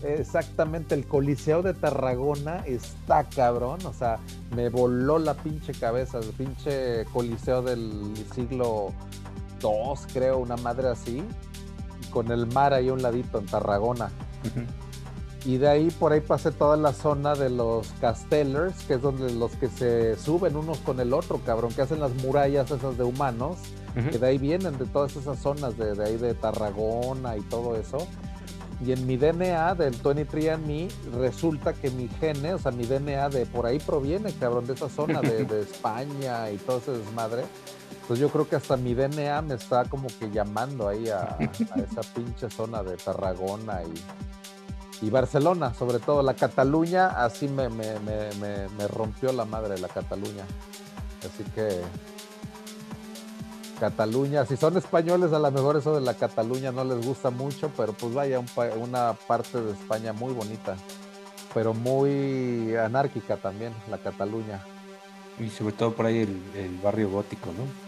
Exactamente, 0.03 0.95
el 0.95 1.07
Coliseo 1.07 1.63
de 1.63 1.73
Tarragona 1.73 2.63
está 2.67 3.25
cabrón, 3.25 3.85
o 3.87 3.93
sea, 3.93 4.19
me 4.55 4.69
voló 4.69 5.19
la 5.19 5.35
pinche 5.35 5.73
cabeza, 5.73 6.19
el 6.19 6.27
pinche 6.27 7.07
Coliseo 7.13 7.63
del 7.63 8.13
siglo 8.35 8.93
II, 9.63 10.13
creo, 10.13 10.39
una 10.39 10.57
madre 10.57 10.89
así, 10.89 11.23
con 12.11 12.31
el 12.31 12.47
mar 12.47 12.75
ahí 12.75 12.89
a 12.89 12.93
un 12.93 13.03
ladito 13.03 13.39
en 13.39 13.47
Tarragona. 13.47 14.11
Y 15.47 15.59
de 15.59 15.69
ahí 15.69 15.91
por 15.91 16.13
ahí 16.13 16.21
pasé 16.21 16.51
toda 16.51 16.77
la 16.77 16.93
zona 16.93 17.35
de 17.35 17.49
los 17.49 17.89
castellers, 18.01 18.83
que 18.85 18.95
es 18.95 19.03
donde 19.03 19.33
los 19.33 19.53
que 19.53 19.69
se 19.69 20.17
suben 20.17 20.57
unos 20.57 20.79
con 20.79 21.01
el 21.01 21.15
otro, 21.15 21.41
cabrón, 21.45 21.73
que 21.73 21.83
hacen 21.83 22.01
las 22.01 22.15
murallas 22.17 22.71
esas 22.71 22.99
de 22.99 23.05
humanos 23.05 23.59
que 23.97 24.19
de 24.19 24.27
ahí 24.27 24.39
vienen, 24.39 24.77
de 24.77 24.85
todas 24.85 25.17
esas 25.17 25.39
zonas, 25.39 25.77
de, 25.79 26.03
ahí 26.05 26.19
de 26.19 26.35
Tarragona 26.35 27.37
y 27.37 27.41
todo 27.43 27.77
eso. 27.77 28.07
Y 28.85 28.93
en 28.93 29.07
mi 29.07 29.17
DNA 29.17 29.75
del 29.75 29.99
23andMe 30.03 30.91
resulta 31.19 31.73
que 31.73 31.91
mi 31.91 32.09
gene, 32.09 32.53
o 32.53 32.59
sea, 32.59 32.73
mi 32.73 32.85
DNA 32.85 33.31
de 33.31 33.47
por 33.47 33.65
ahí 33.65 33.79
proviene, 33.79 34.33
cabrón, 34.35 34.67
de 34.67 34.75
esa 34.75 34.91
zona 34.91 35.23
de, 35.23 35.47
de 35.47 35.61
España 35.63 36.51
y 36.51 36.59
todo 36.59 36.79
ese 36.79 36.93
desmadre. 36.93 37.45
Pues 38.07 38.21
yo 38.21 38.29
creo 38.29 38.47
que 38.47 38.57
hasta 38.57 38.77
mi 38.77 38.95
DNA 38.95 39.41
me 39.43 39.55
está 39.55 39.87
como 39.87 40.09
que 40.09 40.31
llamando 40.31 40.89
ahí 40.89 41.09
a, 41.09 41.39
a 41.39 41.81
esa 41.81 42.03
pinche 42.15 42.51
zona 42.51 42.83
de 42.83 42.97
Tarragona 42.99 43.81
y, 43.83 45.07
y, 45.07 45.11
Barcelona, 45.11 45.73
sobre 45.73 45.99
todo. 45.99 46.23
La 46.23 46.35
Cataluña, 46.35 47.09
así 47.09 47.49
me, 47.49 47.71
me, 47.71 47.99
me, 48.01 48.69
me 48.77 48.89
rompió 48.89 49.33
la 49.33 49.47
madre 49.47 49.79
la 49.79 49.89
Cataluña. 49.89 50.45
Así 51.25 51.43
que 51.55 51.81
Cataluña, 53.79 54.45
si 54.47 54.57
son 54.57 54.77
españoles, 54.77 55.33
a 55.33 55.39
lo 55.39 55.51
mejor 55.51 55.77
eso 55.77 55.95
de 55.95 56.01
la 56.01 56.15
Cataluña 56.15 56.73
no 56.73 56.85
les 56.85 57.07
gusta 57.07 57.31
mucho, 57.31 57.71
pero 57.77 57.93
pues 57.93 58.15
vaya, 58.15 58.39
un, 58.39 58.47
una 58.81 59.13
parte 59.13 59.61
de 59.61 59.73
España 59.73 60.13
muy 60.13 60.33
bonita, 60.33 60.77
pero 61.55 61.75
muy 61.75 62.75
anárquica 62.77 63.37
también, 63.37 63.73
la 63.91 63.99
Cataluña. 63.99 64.63
Y 65.39 65.51
sobre 65.51 65.75
todo 65.75 65.93
por 65.93 66.07
ahí 66.07 66.21
el, 66.21 66.43
el 66.57 66.79
barrio 66.79 67.11
gótico, 67.11 67.51
¿no? 67.53 67.86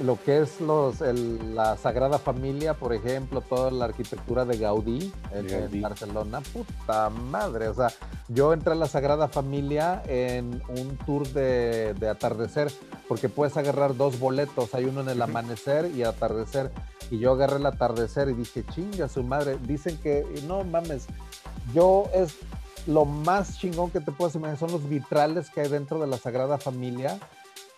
Lo 0.00 0.20
que 0.22 0.40
es 0.40 0.60
los, 0.60 1.00
el, 1.00 1.54
la 1.54 1.76
Sagrada 1.76 2.18
Familia, 2.18 2.74
por 2.74 2.92
ejemplo, 2.92 3.40
toda 3.40 3.70
la 3.70 3.84
arquitectura 3.86 4.44
de 4.44 4.58
Gaudí 4.58 5.12
en, 5.32 5.46
Gaudí. 5.46 5.76
en, 5.76 5.82
Barcelona, 5.82 6.40
puta 6.40 7.10
madre, 7.10 7.68
o 7.68 7.74
sea, 7.74 7.88
yo 8.28 8.52
entré 8.52 8.72
a 8.72 8.76
la 8.76 8.86
Sagrada 8.86 9.28
Familia 9.28 10.02
en 10.06 10.60
un 10.68 10.96
tour 11.06 11.28
de, 11.28 11.94
de 11.94 12.08
atardecer, 12.08 12.72
porque 13.08 13.28
puedes 13.28 13.56
agarrar 13.56 13.96
dos 13.96 14.18
boletos, 14.18 14.74
hay 14.74 14.84
uno 14.86 15.02
en 15.02 15.10
el 15.10 15.22
amanecer 15.22 15.90
y 15.94 16.02
atardecer, 16.02 16.72
y 17.10 17.18
yo 17.18 17.32
agarré 17.32 17.56
el 17.56 17.66
atardecer 17.66 18.28
y 18.28 18.34
dije, 18.34 18.64
chinga 18.74 19.08
su 19.08 19.22
madre, 19.22 19.58
dicen 19.62 19.96
que, 19.98 20.26
no 20.48 20.64
mames, 20.64 21.06
yo 21.72 22.08
es 22.14 22.36
lo 22.86 23.04
más 23.04 23.58
chingón 23.58 23.90
que 23.90 24.00
te 24.00 24.12
puedes 24.12 24.34
imaginar, 24.34 24.58
son 24.58 24.72
los 24.72 24.88
vitrales 24.88 25.50
que 25.50 25.62
hay 25.62 25.68
dentro 25.68 26.00
de 26.00 26.06
la 26.06 26.18
Sagrada 26.18 26.58
Familia, 26.58 27.18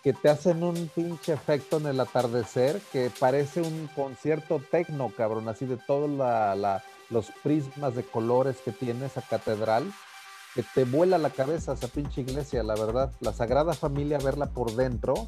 que 0.03 0.13
te 0.13 0.29
hacen 0.29 0.63
un 0.63 0.89
pinche 0.93 1.33
efecto 1.33 1.77
en 1.77 1.87
el 1.87 1.99
atardecer 1.99 2.79
que 2.91 3.11
parece 3.19 3.61
un 3.61 3.89
concierto 3.95 4.61
tecno, 4.71 5.11
cabrón, 5.15 5.49
así 5.49 5.65
de 5.65 5.77
todos 5.77 6.09
la, 6.09 6.83
los 7.09 7.31
prismas 7.43 7.95
de 7.95 8.03
colores 8.03 8.57
que 8.63 8.71
tiene 8.71 9.07
esa 9.07 9.21
catedral, 9.21 9.91
que 10.53 10.63
te 10.63 10.85
vuela 10.85 11.17
la 11.17 11.29
cabeza 11.29 11.73
esa 11.73 11.87
pinche 11.87 12.21
iglesia, 12.21 12.63
la 12.63 12.75
verdad. 12.75 13.11
La 13.19 13.33
Sagrada 13.33 13.73
Familia, 13.73 14.17
verla 14.17 14.47
por 14.47 14.75
dentro, 14.75 15.27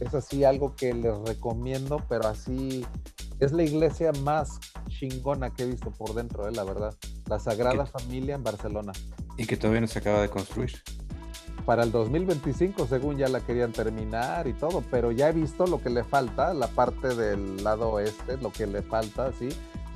es 0.00 0.14
así 0.14 0.44
algo 0.44 0.74
que 0.76 0.92
les 0.92 1.16
recomiendo, 1.20 2.02
pero 2.08 2.28
así 2.28 2.84
es 3.40 3.52
la 3.52 3.62
iglesia 3.62 4.12
más 4.22 4.58
chingona 4.88 5.52
que 5.52 5.64
he 5.64 5.66
visto 5.66 5.90
por 5.90 6.14
dentro, 6.14 6.48
eh, 6.48 6.52
la 6.52 6.64
verdad. 6.64 6.94
La 7.26 7.38
Sagrada 7.38 7.86
Familia 7.86 8.34
en 8.34 8.42
Barcelona. 8.42 8.92
Y 9.36 9.46
que 9.46 9.56
todavía 9.56 9.82
no 9.82 9.86
se 9.86 9.98
acaba 9.98 10.22
de 10.22 10.30
construir 10.30 10.72
para 11.66 11.82
el 11.82 11.90
2025, 11.90 12.86
según 12.86 13.18
ya 13.18 13.28
la 13.28 13.40
querían 13.40 13.72
terminar 13.72 14.46
y 14.46 14.52
todo, 14.52 14.84
pero 14.88 15.10
ya 15.10 15.28
he 15.28 15.32
visto 15.32 15.66
lo 15.66 15.82
que 15.82 15.90
le 15.90 16.04
falta, 16.04 16.54
la 16.54 16.68
parte 16.68 17.14
del 17.16 17.62
lado 17.62 17.90
oeste, 17.90 18.36
lo 18.36 18.52
que 18.52 18.68
le 18.68 18.82
falta, 18.82 19.32
¿sí? 19.32 19.48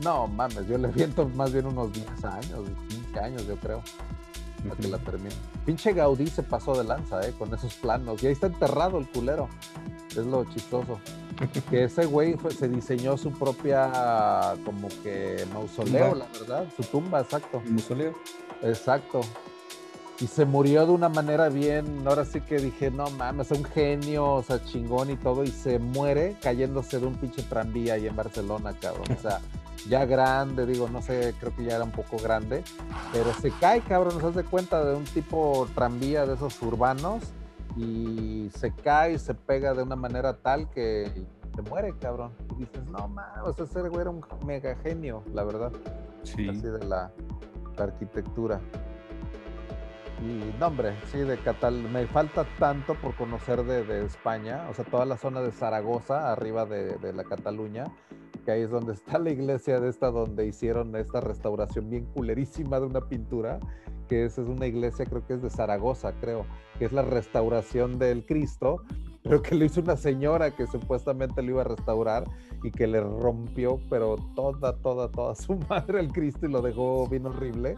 No, 0.02 0.26
mames, 0.26 0.66
yo 0.66 0.76
le 0.78 0.88
viento 0.88 1.28
más 1.28 1.52
bien 1.52 1.66
unos 1.66 1.92
10 1.92 2.24
años, 2.24 2.68
15 2.88 3.20
años, 3.20 3.46
yo 3.46 3.54
creo, 3.56 3.82
para 4.68 4.80
que 4.80 4.88
la 4.88 4.98
termine. 4.98 5.34
Pinche 5.64 5.92
Gaudí 5.92 6.26
se 6.26 6.42
pasó 6.42 6.76
de 6.76 6.82
lanza, 6.82 7.24
¿eh? 7.26 7.32
Con 7.38 7.54
esos 7.54 7.74
planos, 7.74 8.20
y 8.20 8.26
ahí 8.26 8.32
está 8.32 8.48
enterrado 8.48 8.98
el 8.98 9.08
culero, 9.08 9.48
es 10.10 10.16
lo 10.16 10.44
chistoso. 10.46 10.98
que 11.70 11.84
ese 11.84 12.04
güey 12.04 12.36
se 12.58 12.68
diseñó 12.68 13.16
su 13.16 13.30
propia, 13.30 14.56
como 14.64 14.88
que 15.04 15.46
mausoleo, 15.52 16.16
la 16.16 16.26
verdad, 16.32 16.66
su 16.76 16.82
tumba, 16.82 17.20
exacto. 17.20 17.62
Mausoleo. 17.64 18.14
Exacto, 18.62 19.20
y 20.20 20.26
se 20.26 20.44
murió 20.44 20.84
de 20.84 20.92
una 20.92 21.08
manera 21.08 21.48
bien, 21.48 22.06
ahora 22.06 22.26
sí 22.26 22.42
que 22.42 22.58
dije, 22.58 22.90
no 22.90 23.08
mames, 23.10 23.50
un 23.52 23.64
genio, 23.64 24.34
o 24.34 24.42
sea, 24.42 24.62
chingón 24.62 25.10
y 25.10 25.16
todo, 25.16 25.44
y 25.44 25.48
se 25.48 25.78
muere 25.78 26.36
cayéndose 26.42 27.00
de 27.00 27.06
un 27.06 27.14
pinche 27.14 27.42
tranvía 27.42 27.94
ahí 27.94 28.06
en 28.06 28.14
Barcelona, 28.14 28.74
cabrón. 28.78 29.06
O 29.16 29.20
sea, 29.20 29.40
ya 29.88 30.04
grande, 30.04 30.66
digo, 30.66 30.90
no 30.90 31.00
sé, 31.00 31.34
creo 31.40 31.56
que 31.56 31.64
ya 31.64 31.76
era 31.76 31.84
un 31.84 31.90
poco 31.90 32.18
grande, 32.18 32.62
pero 33.14 33.32
se 33.32 33.50
cae, 33.50 33.80
cabrón, 33.80 34.18
nos 34.18 34.24
hace 34.24 34.44
cuenta 34.44 34.84
de 34.84 34.94
un 34.94 35.04
tipo 35.04 35.66
tranvía 35.74 36.26
de 36.26 36.34
esos 36.34 36.60
urbanos 36.60 37.24
y 37.76 38.50
se 38.54 38.72
cae 38.72 39.14
y 39.14 39.18
se 39.18 39.32
pega 39.32 39.72
de 39.72 39.82
una 39.82 39.96
manera 39.96 40.36
tal 40.36 40.68
que 40.68 41.10
se 41.54 41.62
muere, 41.62 41.94
cabrón. 41.98 42.32
Y 42.58 42.66
dices, 42.66 42.84
no 42.90 43.08
mames, 43.08 43.58
ese 43.58 43.80
güey 43.88 44.02
era 44.02 44.10
un 44.10 44.22
mega 44.44 44.76
genio, 44.82 45.22
la 45.32 45.44
verdad. 45.44 45.72
Sí. 46.24 46.46
Así 46.46 46.60
de 46.60 46.84
la, 46.84 47.10
la 47.78 47.84
arquitectura. 47.84 48.60
Y 50.22 50.58
no, 50.58 50.66
hombre, 50.66 50.94
sí, 51.10 51.18
de 51.18 51.38
Catal, 51.38 51.82
me 51.90 52.06
falta 52.06 52.44
tanto 52.58 52.94
por 52.94 53.14
conocer 53.14 53.64
de, 53.64 54.04
España, 54.04 54.66
o 54.68 54.74
sea, 54.74 54.84
toda 54.84 55.06
la 55.06 55.16
zona 55.16 55.40
de 55.40 55.50
Zaragoza, 55.50 56.30
arriba 56.30 56.66
de, 56.66 57.12
la 57.14 57.24
Cataluña, 57.24 57.84
que 58.44 58.50
ahí 58.50 58.62
es 58.62 58.70
donde 58.70 58.92
está 58.92 59.18
la 59.18 59.30
iglesia 59.30 59.80
de 59.80 59.88
esta, 59.88 60.10
donde 60.10 60.46
hicieron 60.46 60.94
esta 60.96 61.22
restauración 61.22 61.88
bien 61.88 62.04
culerísima 62.04 62.78
de 62.80 62.86
una 62.86 63.00
pintura, 63.00 63.60
que 64.08 64.26
es, 64.26 64.36
es 64.36 64.46
una 64.46 64.66
iglesia, 64.66 65.06
creo 65.06 65.26
que 65.26 65.34
es 65.34 65.42
de 65.42 65.48
Zaragoza, 65.48 66.12
creo, 66.20 66.44
que 66.78 66.84
es 66.84 66.92
la 66.92 67.02
restauración 67.02 67.98
del 67.98 68.26
Cristo, 68.26 68.82
pero 69.22 69.40
que 69.40 69.54
lo 69.54 69.64
hizo 69.64 69.80
una 69.80 69.96
señora 69.96 70.50
que 70.50 70.66
supuestamente 70.66 71.42
lo 71.42 71.52
iba 71.52 71.60
a 71.62 71.64
restaurar 71.64 72.24
y 72.62 72.70
que 72.70 72.86
le 72.86 73.00
rompió, 73.00 73.80
pero 73.88 74.16
toda, 74.34 74.76
toda, 74.82 75.10
toda 75.10 75.34
su 75.34 75.56
madre 75.70 76.00
el 76.00 76.12
Cristo 76.12 76.44
y 76.44 76.50
lo 76.50 76.60
dejó 76.60 77.08
bien 77.08 77.24
horrible 77.24 77.76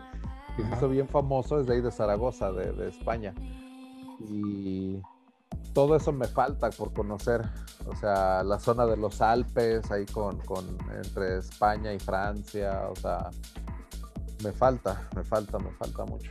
que 0.57 0.63
se 0.63 0.69
hizo 0.75 0.89
bien 0.89 1.09
famoso 1.09 1.59
desde 1.59 1.75
ahí 1.75 1.81
de 1.81 1.91
Zaragoza, 1.91 2.53
de, 2.53 2.73
de, 2.73 2.89
España. 2.89 3.35
Y 4.21 5.01
todo 5.73 5.97
eso 5.97 6.13
me 6.13 6.27
falta 6.27 6.71
por 6.71 6.93
conocer. 6.93 7.43
O 7.87 7.97
sea, 7.97 8.43
la 8.45 8.59
zona 8.59 8.87
de 8.87 8.97
los 8.97 9.21
Alpes, 9.21 9.91
ahí 9.91 10.07
con, 10.07 10.39
con 10.41 10.65
entre 11.05 11.39
España 11.39 11.93
y 11.93 11.99
Francia. 11.99 12.89
O 12.91 12.97
sea, 12.97 13.31
me 14.45 14.53
falta, 14.53 15.09
me 15.17 15.25
falta, 15.25 15.59
me 15.59 15.71
falta 15.71 16.05
mucho. 16.05 16.31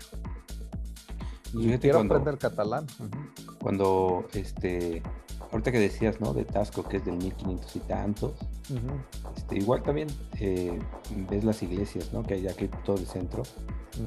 Y 1.53 1.77
quiero 1.79 1.97
cuando, 1.97 2.15
aprender 2.15 2.37
catalán. 2.39 2.87
Cuando, 3.61 4.25
este, 4.33 5.03
ahorita 5.51 5.71
que 5.71 5.79
decías, 5.79 6.19
¿no? 6.21 6.33
De 6.33 6.45
Tasco, 6.45 6.83
que 6.83 6.97
es 6.97 7.05
del 7.05 7.17
1500 7.17 7.75
y 7.75 7.79
tantos. 7.81 8.33
Uh 8.69 8.73
-huh. 8.73 9.35
este, 9.35 9.57
igual 9.57 9.83
también 9.83 10.07
eh, 10.39 10.79
ves 11.29 11.43
las 11.43 11.61
iglesias, 11.63 12.11
¿no? 12.13 12.23
Que 12.23 12.35
hay 12.35 12.47
aquí 12.47 12.69
todo 12.85 12.97
el 12.97 13.05
centro. 13.05 13.43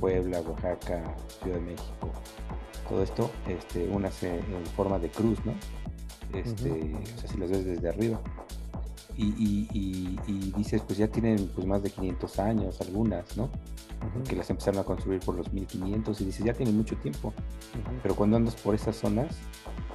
Puebla, 0.01 0.40
Oaxaca, 0.40 1.14
Ciudad 1.42 1.57
de 1.57 1.62
México, 1.62 2.11
todo 2.88 3.03
esto, 3.03 3.30
este, 3.47 3.86
unas 3.88 4.22
en 4.22 4.40
forma 4.74 4.99
de 4.99 5.11
cruz, 5.11 5.38
¿no? 5.45 5.53
Este, 6.32 6.70
uh 6.70 6.74
-huh. 6.74 7.03
O 7.03 7.20
sea, 7.20 7.30
si 7.30 7.38
las 7.38 7.51
ves 7.51 7.64
desde 7.64 7.88
arriba. 7.88 8.18
Y, 9.16 9.26
y, 9.26 9.68
y, 9.72 10.18
y, 10.26 10.52
dices, 10.56 10.82
pues 10.82 10.98
ya 10.98 11.06
tienen 11.06 11.48
pues 11.54 11.66
más 11.66 11.82
de 11.82 11.90
500 11.90 12.38
años 12.40 12.80
algunas, 12.80 13.36
¿no? 13.36 13.44
Uh 13.44 13.48
-huh. 14.18 14.22
Que 14.28 14.34
las 14.36 14.50
empezaron 14.50 14.80
a 14.80 14.84
construir 14.84 15.20
por 15.20 15.36
los 15.36 15.52
1500 15.52 16.20
y 16.20 16.24
dices, 16.24 16.44
ya 16.44 16.52
tienen 16.52 16.76
mucho 16.76 16.96
tiempo. 16.96 17.28
Uh 17.28 17.30
-huh. 17.30 18.00
Pero 18.02 18.16
cuando 18.16 18.36
andas 18.36 18.56
por 18.56 18.74
esas 18.74 18.96
zonas, 18.96 19.36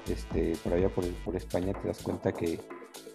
este, 0.07 0.55
por 0.63 0.73
allá 0.73 0.89
por, 0.89 1.05
por 1.25 1.35
España, 1.35 1.73
te 1.73 1.87
das 1.87 2.01
cuenta 2.01 2.31
que 2.31 2.59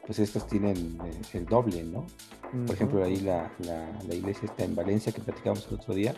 pues 0.07 0.19
estas 0.19 0.47
tienen 0.47 0.99
eh, 1.05 1.21
el 1.33 1.47
doble, 1.47 1.83
¿no? 1.85 2.07
Por 2.67 2.75
ejemplo, 2.77 3.03
ahí 3.03 3.17
la, 3.17 3.51
la, 3.61 3.91
la, 4.07 4.15
iglesia 4.15 4.47
está 4.47 4.65
en 4.65 4.77
Valencia, 4.77 5.13
que 5.13 5.21
platicamos 5.21 5.67
el 5.69 5.75
otro 5.75 5.95
día, 5.95 6.15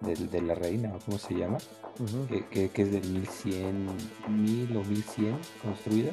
de, 0.00 0.14
de 0.16 0.42
la 0.42 0.54
reina, 0.54 0.92
¿cómo 1.04 1.18
se 1.18 1.34
llama? 1.34 1.58
Uh 1.98 2.04
-huh. 2.04 2.26
que, 2.26 2.46
que, 2.46 2.68
que, 2.70 2.82
es 2.82 2.90
del 2.90 3.08
1100, 3.08 3.86
1000 4.28 4.76
o 4.76 4.82
1100 4.84 5.38
construida. 5.62 6.12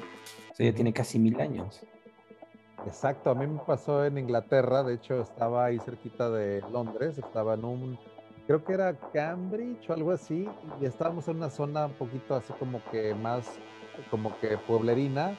O 0.51 0.55
sea, 0.55 0.69
ya 0.69 0.75
tiene 0.75 0.93
casi 0.93 1.17
mil 1.17 1.39
años. 1.39 1.81
Exacto, 2.87 3.29
a 3.29 3.35
mí 3.35 3.45
me 3.45 3.59
pasó 3.59 4.05
en 4.05 4.17
Inglaterra, 4.17 4.81
de 4.81 4.93
hecho 4.93 5.21
estaba 5.21 5.65
ahí 5.65 5.77
cerquita 5.79 6.29
de 6.29 6.63
Londres, 6.71 7.17
estaba 7.17 7.55
en 7.55 7.65
un, 7.65 7.99
creo 8.47 8.63
que 8.63 8.73
era 8.73 8.95
Cambridge 9.13 9.89
o 9.89 9.93
algo 9.93 10.11
así, 10.11 10.47
y 10.79 10.85
estábamos 10.85 11.27
en 11.27 11.37
una 11.37 11.49
zona 11.49 11.87
un 11.87 11.93
poquito 11.93 12.33
así 12.33 12.53
como 12.53 12.81
que 12.89 13.13
más, 13.13 13.45
como 14.09 14.37
que 14.39 14.57
pueblerina, 14.57 15.35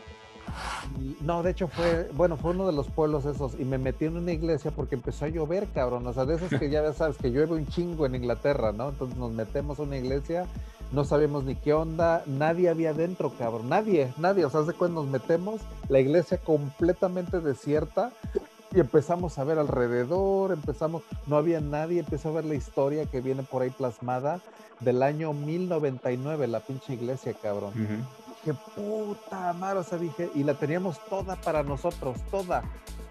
no, 1.21 1.43
de 1.43 1.51
hecho 1.51 1.69
fue, 1.69 2.09
bueno, 2.15 2.37
fue 2.37 2.53
uno 2.53 2.67
de 2.67 2.73
los 2.73 2.89
pueblos 2.89 3.25
esos 3.25 3.59
y 3.59 3.65
me 3.65 3.79
metí 3.79 4.07
en 4.07 4.17
una 4.17 4.33
iglesia 4.33 4.71
porque 4.71 4.95
empezó 4.95 5.27
a 5.27 5.29
llover, 5.29 5.69
cabrón. 5.75 6.07
O 6.07 6.13
sea, 6.13 6.25
de 6.25 6.37
esos 6.37 6.49
que 6.59 6.71
ya 6.71 6.91
sabes 6.93 7.19
que 7.19 7.31
llueve 7.31 7.55
un 7.55 7.67
chingo 7.67 8.07
en 8.07 8.15
Inglaterra, 8.15 8.73
¿no? 8.73 8.89
Entonces 8.91 9.19
nos 9.19 9.31
metemos 9.31 9.79
a 9.79 9.83
una 9.83 9.97
iglesia, 9.97 10.47
no 10.93 11.05
sabíamos 11.05 11.45
ni 11.45 11.55
qué 11.55 11.75
onda, 11.75 12.23
nadie 12.27 12.69
había 12.69 12.95
dentro, 12.95 13.31
cabrón. 13.39 13.69
Nadie, 13.69 14.13
nadie. 14.17 14.45
O 14.45 14.51
sea, 14.51 14.63
de 14.63 14.73
cuando 14.73 15.03
nos 15.03 15.11
metemos, 15.11 15.61
la 15.89 16.01
iglesia 16.01 16.39
completamente 16.39 17.41
desierta 17.41 18.13
y 18.73 18.81
empezamos 18.81 19.39
a 19.39 19.45
ver 19.45 19.59
alrededor, 19.59 20.53
empezamos, 20.53 21.03
no 21.27 21.37
había 21.37 21.61
nadie, 21.61 22.01
empezó 22.01 22.31
a 22.31 22.33
ver 22.33 22.45
la 22.45 22.55
historia 22.55 23.07
que 23.07 23.21
viene 23.21 23.43
por 23.43 23.63
ahí 23.63 23.71
plasmada 23.71 24.41
del 24.81 25.03
año 25.03 25.33
1099, 25.33 26.47
la 26.47 26.61
pinche 26.61 26.95
iglesia, 26.95 27.35
cabrón. 27.35 27.73
Uh 27.75 27.79
-huh 27.79 28.29
dije, 28.45 28.59
puta 28.75 29.53
madre, 29.53 29.81
o 29.81 29.85
sea, 29.85 29.99
dije, 29.99 30.31
y 30.35 30.45
la 30.45 30.55
teníamos 30.55 30.99
toda 31.09 31.37
para 31.37 31.63
nosotros, 31.63 32.19
toda. 32.31 32.63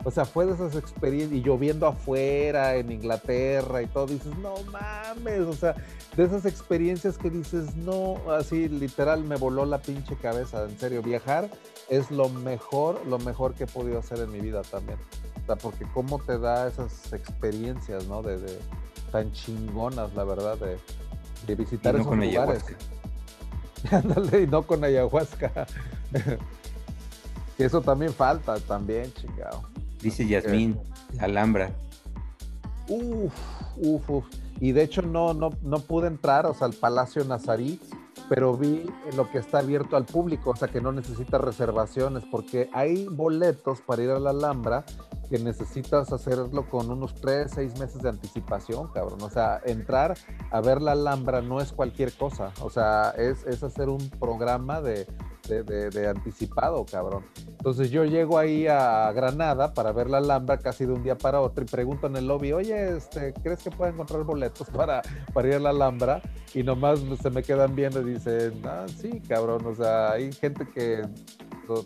O 0.07 0.11
sea, 0.11 0.23
fue 0.23 0.45
de 0.45 0.53
esas 0.53 0.73
experiencias, 0.77 1.37
y 1.37 1.43
lloviendo 1.43 1.85
afuera, 1.85 2.77
en 2.77 2.93
Inglaterra 2.93 3.81
y 3.81 3.87
todo, 3.87 4.07
dices, 4.07 4.33
no 4.37 4.53
mames, 4.71 5.41
o 5.41 5.51
sea, 5.51 5.75
de 6.15 6.23
esas 6.23 6.45
experiencias 6.45 7.17
que 7.17 7.29
dices, 7.29 7.75
no, 7.75 8.15
así 8.31 8.69
literal 8.69 9.25
me 9.25 9.35
voló 9.35 9.65
la 9.65 9.79
pinche 9.79 10.15
cabeza, 10.15 10.63
en 10.63 10.79
serio, 10.79 11.01
viajar 11.01 11.49
es 11.89 12.09
lo 12.09 12.29
mejor, 12.29 13.05
lo 13.05 13.19
mejor 13.19 13.53
que 13.53 13.65
he 13.65 13.67
podido 13.67 13.99
hacer 13.99 14.19
en 14.19 14.31
mi 14.31 14.39
vida 14.39 14.61
también. 14.61 14.97
O 15.43 15.45
sea, 15.45 15.57
porque 15.57 15.85
cómo 15.93 16.19
te 16.19 16.39
da 16.39 16.69
esas 16.69 17.11
experiencias, 17.11 18.07
¿no? 18.07 18.23
De, 18.23 18.37
tan 19.11 19.33
chingonas, 19.33 20.13
la 20.13 20.23
verdad, 20.23 20.57
de, 20.57 20.77
de 21.45 21.55
visitar 21.55 21.97
esos 21.97 22.15
lugares. 22.15 22.63
Ándale, 23.91 24.43
y 24.43 24.47
no 24.47 24.63
con 24.63 24.85
ayahuasca. 24.85 25.67
que 27.57 27.65
eso 27.65 27.81
también 27.81 28.13
falta, 28.13 28.57
también, 28.61 29.11
chingado. 29.11 29.63
Dice 30.01 30.27
Yasmín, 30.27 30.79
Alhambra. 31.19 31.71
Uf, 32.87 33.33
uf, 33.77 34.09
uf. 34.09 34.25
Y 34.59 34.71
de 34.71 34.83
hecho 34.83 35.01
no, 35.01 35.33
no, 35.33 35.51
no 35.61 35.79
pude 35.79 36.07
entrar, 36.07 36.45
o 36.45 36.53
sea, 36.53 36.67
al 36.67 36.73
Palacio 36.73 37.23
Nazarí, 37.23 37.79
pero 38.29 38.57
vi 38.57 38.85
lo 39.15 39.29
que 39.29 39.37
está 39.37 39.59
abierto 39.59 39.95
al 39.95 40.05
público, 40.05 40.51
o 40.51 40.55
sea, 40.55 40.67
que 40.67 40.81
no 40.81 40.91
necesita 40.91 41.37
reservaciones, 41.37 42.23
porque 42.29 42.69
hay 42.73 43.05
boletos 43.05 43.81
para 43.81 44.03
ir 44.03 44.09
a 44.09 44.19
la 44.19 44.31
Alhambra 44.31 44.85
que 45.29 45.39
necesitas 45.39 46.11
hacerlo 46.13 46.69
con 46.69 46.89
unos 46.89 47.13
3, 47.15 47.51
6 47.53 47.79
meses 47.79 48.01
de 48.01 48.09
anticipación, 48.09 48.87
cabrón. 48.93 49.21
O 49.21 49.29
sea, 49.29 49.61
entrar 49.65 50.17
a 50.51 50.61
ver 50.61 50.81
la 50.81 50.93
Alhambra 50.93 51.41
no 51.41 51.59
es 51.59 51.73
cualquier 51.73 52.13
cosa. 52.13 52.53
O 52.61 52.69
sea, 52.69 53.11
es, 53.17 53.45
es 53.45 53.61
hacer 53.63 53.89
un 53.89 54.09
programa 54.09 54.81
de, 54.81 55.05
de, 55.47 56.07
anticipado, 56.07 56.85
cabrón. 56.85 57.25
Entonces 57.47 57.89
yo 57.89 58.05
llego 58.05 58.37
ahí 58.37 58.67
a 58.67 59.11
Granada 59.11 59.73
para 59.73 59.91
ver 59.91 60.09
la 60.09 60.17
Alhambra 60.17 60.57
casi 60.57 60.85
de 60.85 60.93
un 60.93 61.03
día 61.03 61.17
para 61.17 61.41
otro 61.41 61.63
y 61.63 61.67
pregunto 61.67 62.07
en 62.07 62.15
el 62.15 62.27
lobby, 62.27 62.53
oye, 62.53 62.97
este, 62.97 63.33
¿crees 63.33 63.63
que 63.63 63.71
puedo 63.71 63.91
encontrar 63.91 64.23
boletos 64.23 64.69
para, 64.69 65.01
para 65.33 65.47
ir 65.47 65.55
a 65.55 65.59
la 65.59 65.69
Alhambra? 65.69 66.21
Y 66.53 66.63
nomás 66.63 66.99
se 67.21 67.29
me 67.29 67.43
quedan 67.43 67.75
viendo 67.75 68.01
y 68.01 68.13
dicen, 68.13 68.61
ah, 68.65 68.85
sí, 68.87 69.21
cabrón, 69.27 69.65
o 69.65 69.75
sea, 69.75 70.11
hay 70.11 70.31
gente 70.31 70.67
que, 70.69 71.01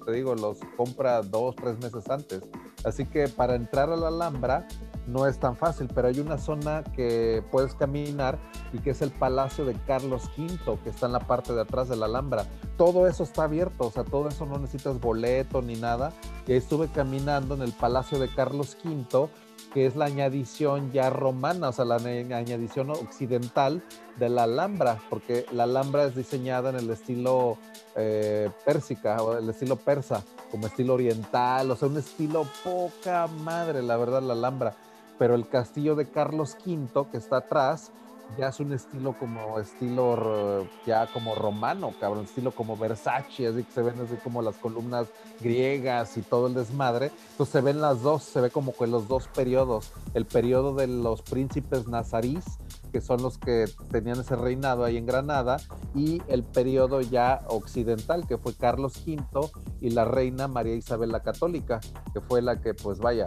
te 0.05 0.11
digo, 0.11 0.35
los 0.35 0.59
compra 0.77 1.21
dos, 1.21 1.55
tres 1.55 1.77
meses 1.79 2.09
antes. 2.09 2.41
Así 2.83 3.05
que 3.05 3.27
para 3.27 3.55
entrar 3.55 3.89
a 3.91 3.95
la 3.95 4.07
Alhambra 4.07 4.67
no 5.11 5.27
es 5.27 5.39
tan 5.39 5.55
fácil, 5.55 5.89
pero 5.93 6.07
hay 6.07 6.19
una 6.19 6.37
zona 6.37 6.83
que 6.95 7.43
puedes 7.51 7.75
caminar 7.75 8.39
y 8.73 8.79
que 8.79 8.91
es 8.91 9.01
el 9.01 9.11
Palacio 9.11 9.65
de 9.65 9.73
Carlos 9.85 10.29
V, 10.37 10.79
que 10.83 10.89
está 10.89 11.07
en 11.07 11.13
la 11.13 11.19
parte 11.19 11.53
de 11.53 11.61
atrás 11.61 11.89
de 11.89 11.95
la 11.95 12.05
Alhambra. 12.05 12.45
Todo 12.77 13.07
eso 13.07 13.23
está 13.23 13.43
abierto, 13.43 13.87
o 13.87 13.91
sea, 13.91 14.03
todo 14.03 14.29
eso 14.29 14.45
no 14.45 14.57
necesitas 14.57 14.99
boleto 14.99 15.61
ni 15.61 15.75
nada. 15.75 16.13
Y 16.47 16.53
estuve 16.53 16.87
caminando 16.87 17.55
en 17.55 17.61
el 17.61 17.73
Palacio 17.73 18.19
de 18.19 18.27
Carlos 18.29 18.77
V, 18.83 19.29
que 19.73 19.85
es 19.85 19.95
la 19.95 20.05
añadición 20.05 20.91
ya 20.91 21.09
romana, 21.09 21.69
o 21.69 21.71
sea, 21.71 21.85
la 21.85 21.95
añadición 21.95 22.89
occidental 22.89 23.83
de 24.17 24.29
la 24.29 24.43
Alhambra, 24.43 24.99
porque 25.09 25.45
la 25.51 25.63
Alhambra 25.63 26.03
es 26.03 26.15
diseñada 26.15 26.69
en 26.71 26.77
el 26.77 26.89
estilo 26.89 27.57
eh, 27.95 28.49
pérsica 28.65 29.21
o 29.21 29.37
el 29.37 29.49
estilo 29.49 29.77
persa, 29.77 30.23
como 30.49 30.67
estilo 30.67 30.93
oriental, 30.95 31.71
o 31.71 31.75
sea, 31.75 31.87
un 31.87 31.97
estilo 31.97 32.45
poca 32.63 33.27
madre, 33.27 33.81
la 33.81 33.95
verdad, 33.97 34.21
la 34.21 34.33
Alhambra 34.33 34.75
pero 35.21 35.35
el 35.35 35.47
castillo 35.47 35.93
de 35.93 36.09
Carlos 36.09 36.57
V 36.65 37.05
que 37.11 37.17
está 37.17 37.37
atrás 37.37 37.91
ya 38.39 38.47
es 38.47 38.59
un 38.59 38.73
estilo 38.73 39.15
como 39.19 39.59
estilo 39.59 40.65
ya 40.83 41.05
como 41.13 41.35
romano, 41.35 41.93
cabrón, 41.99 42.23
estilo 42.23 42.49
como 42.49 42.75
Versace, 42.75 43.45
así 43.45 43.63
que 43.63 43.71
se 43.71 43.83
ven 43.83 43.99
así 44.03 44.15
como 44.23 44.41
las 44.41 44.55
columnas 44.55 45.09
griegas 45.39 46.17
y 46.17 46.23
todo 46.23 46.47
el 46.47 46.55
desmadre. 46.55 47.11
Entonces 47.33 47.53
se 47.53 47.61
ven 47.61 47.81
las 47.81 48.01
dos, 48.01 48.23
se 48.23 48.41
ve 48.41 48.49
como 48.49 48.73
que 48.73 48.87
los 48.87 49.07
dos 49.07 49.27
periodos, 49.27 49.91
el 50.15 50.25
periodo 50.25 50.73
de 50.73 50.87
los 50.87 51.21
príncipes 51.21 51.87
nazarís, 51.87 52.43
que 52.91 52.99
son 52.99 53.21
los 53.21 53.37
que 53.37 53.65
tenían 53.91 54.21
ese 54.21 54.35
reinado 54.35 54.85
ahí 54.85 54.97
en 54.97 55.05
Granada, 55.05 55.57
y 55.93 56.23
el 56.29 56.43
periodo 56.43 56.99
ya 56.99 57.41
occidental, 57.47 58.25
que 58.25 58.39
fue 58.39 58.55
Carlos 58.55 59.03
V 59.05 59.51
y 59.81 59.91
la 59.91 60.03
reina 60.03 60.47
María 60.47 60.73
Isabel 60.73 61.11
la 61.11 61.19
Católica, 61.19 61.79
que 62.11 62.21
fue 62.21 62.41
la 62.41 62.59
que, 62.59 62.73
pues 62.73 62.97
vaya, 62.97 63.25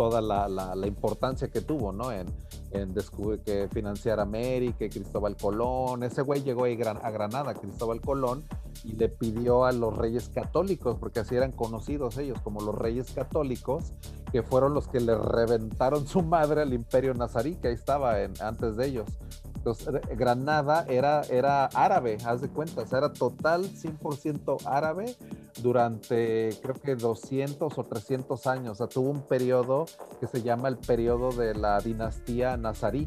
toda 0.00 0.22
la, 0.22 0.48
la, 0.48 0.86
importancia 0.86 1.48
que 1.48 1.60
tuvo, 1.60 1.92
¿no? 1.92 2.10
En, 2.10 2.26
en 2.70 2.94
descubrir 2.94 3.40
que 3.40 3.68
financiar 3.70 4.18
América, 4.18 4.88
Cristóbal 4.88 5.36
Colón. 5.36 6.02
Ese 6.04 6.22
güey 6.22 6.42
llegó 6.42 6.64
a 6.64 7.10
Granada, 7.10 7.52
Cristóbal 7.52 8.00
Colón, 8.00 8.42
y 8.82 8.92
le 8.92 9.10
pidió 9.10 9.66
a 9.66 9.72
los 9.72 9.94
reyes 9.94 10.30
católicos, 10.30 10.96
porque 10.98 11.20
así 11.20 11.34
eran 11.34 11.52
conocidos 11.52 12.16
ellos 12.16 12.40
como 12.40 12.62
los 12.62 12.74
reyes 12.74 13.10
católicos, 13.12 13.92
que 14.32 14.42
fueron 14.42 14.72
los 14.72 14.88
que 14.88 15.00
le 15.00 15.14
reventaron 15.18 16.06
su 16.06 16.22
madre 16.22 16.62
al 16.62 16.72
imperio 16.72 17.12
nazarí, 17.12 17.56
que 17.56 17.68
ahí 17.68 17.74
estaba 17.74 18.22
en, 18.22 18.32
antes 18.40 18.76
de 18.76 18.86
ellos. 18.86 19.06
Entonces, 19.60 19.88
Granada 20.16 20.86
era, 20.88 21.20
era 21.28 21.66
árabe, 21.66 22.16
haz 22.24 22.40
de 22.40 22.48
cuenta, 22.48 22.82
era 22.96 23.12
total 23.12 23.64
100% 23.64 24.64
árabe 24.64 25.16
durante 25.62 26.58
creo 26.62 26.74
que 26.76 26.96
200 26.96 27.76
o 27.76 27.84
300 27.84 28.46
años. 28.46 28.72
O 28.72 28.74
sea, 28.76 28.86
tuvo 28.86 29.10
un 29.10 29.20
periodo 29.20 29.84
que 30.18 30.26
se 30.26 30.40
llama 30.40 30.68
el 30.68 30.78
periodo 30.78 31.30
de 31.32 31.54
la 31.54 31.78
dinastía 31.80 32.56
nazarí, 32.56 33.06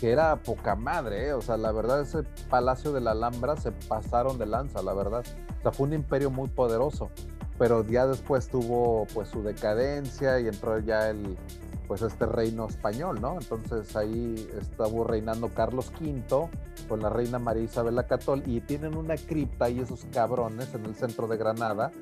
que 0.00 0.10
era 0.10 0.42
poca 0.42 0.74
madre, 0.74 1.28
¿eh? 1.28 1.32
o 1.34 1.40
sea, 1.40 1.56
la 1.56 1.70
verdad 1.70 2.00
ese 2.00 2.24
palacio 2.50 2.92
de 2.92 3.00
la 3.00 3.12
Alhambra 3.12 3.56
se 3.56 3.70
pasaron 3.70 4.38
de 4.38 4.46
lanza, 4.46 4.82
la 4.82 4.92
verdad. 4.92 5.22
O 5.60 5.62
sea, 5.62 5.70
fue 5.70 5.86
un 5.86 5.92
imperio 5.92 6.32
muy 6.32 6.48
poderoso, 6.48 7.10
pero 7.58 7.86
ya 7.86 8.08
después 8.08 8.48
tuvo 8.48 9.06
pues 9.14 9.28
su 9.28 9.44
decadencia 9.44 10.40
y 10.40 10.48
entró 10.48 10.80
ya 10.80 11.10
el, 11.10 11.38
pues 11.86 12.02
este 12.02 12.26
reino 12.26 12.66
español, 12.66 13.20
¿no? 13.20 13.38
Entonces 13.40 13.94
ahí 13.96 14.48
estuvo 14.58 15.04
reinando 15.04 15.48
Carlos 15.48 15.92
V 16.00 16.48
con 16.88 17.00
la 17.00 17.08
reina 17.08 17.38
María 17.38 17.64
Isabel 17.64 17.94
la 17.94 18.06
Católica 18.06 18.48
y 18.48 18.60
tienen 18.60 18.96
una 18.96 19.16
cripta 19.16 19.70
y 19.70 19.80
esos 19.80 20.04
cabrones 20.12 20.74
en 20.74 20.84
el 20.84 20.94
centro 20.94 21.26
de 21.26 21.36
Granada 21.36 21.92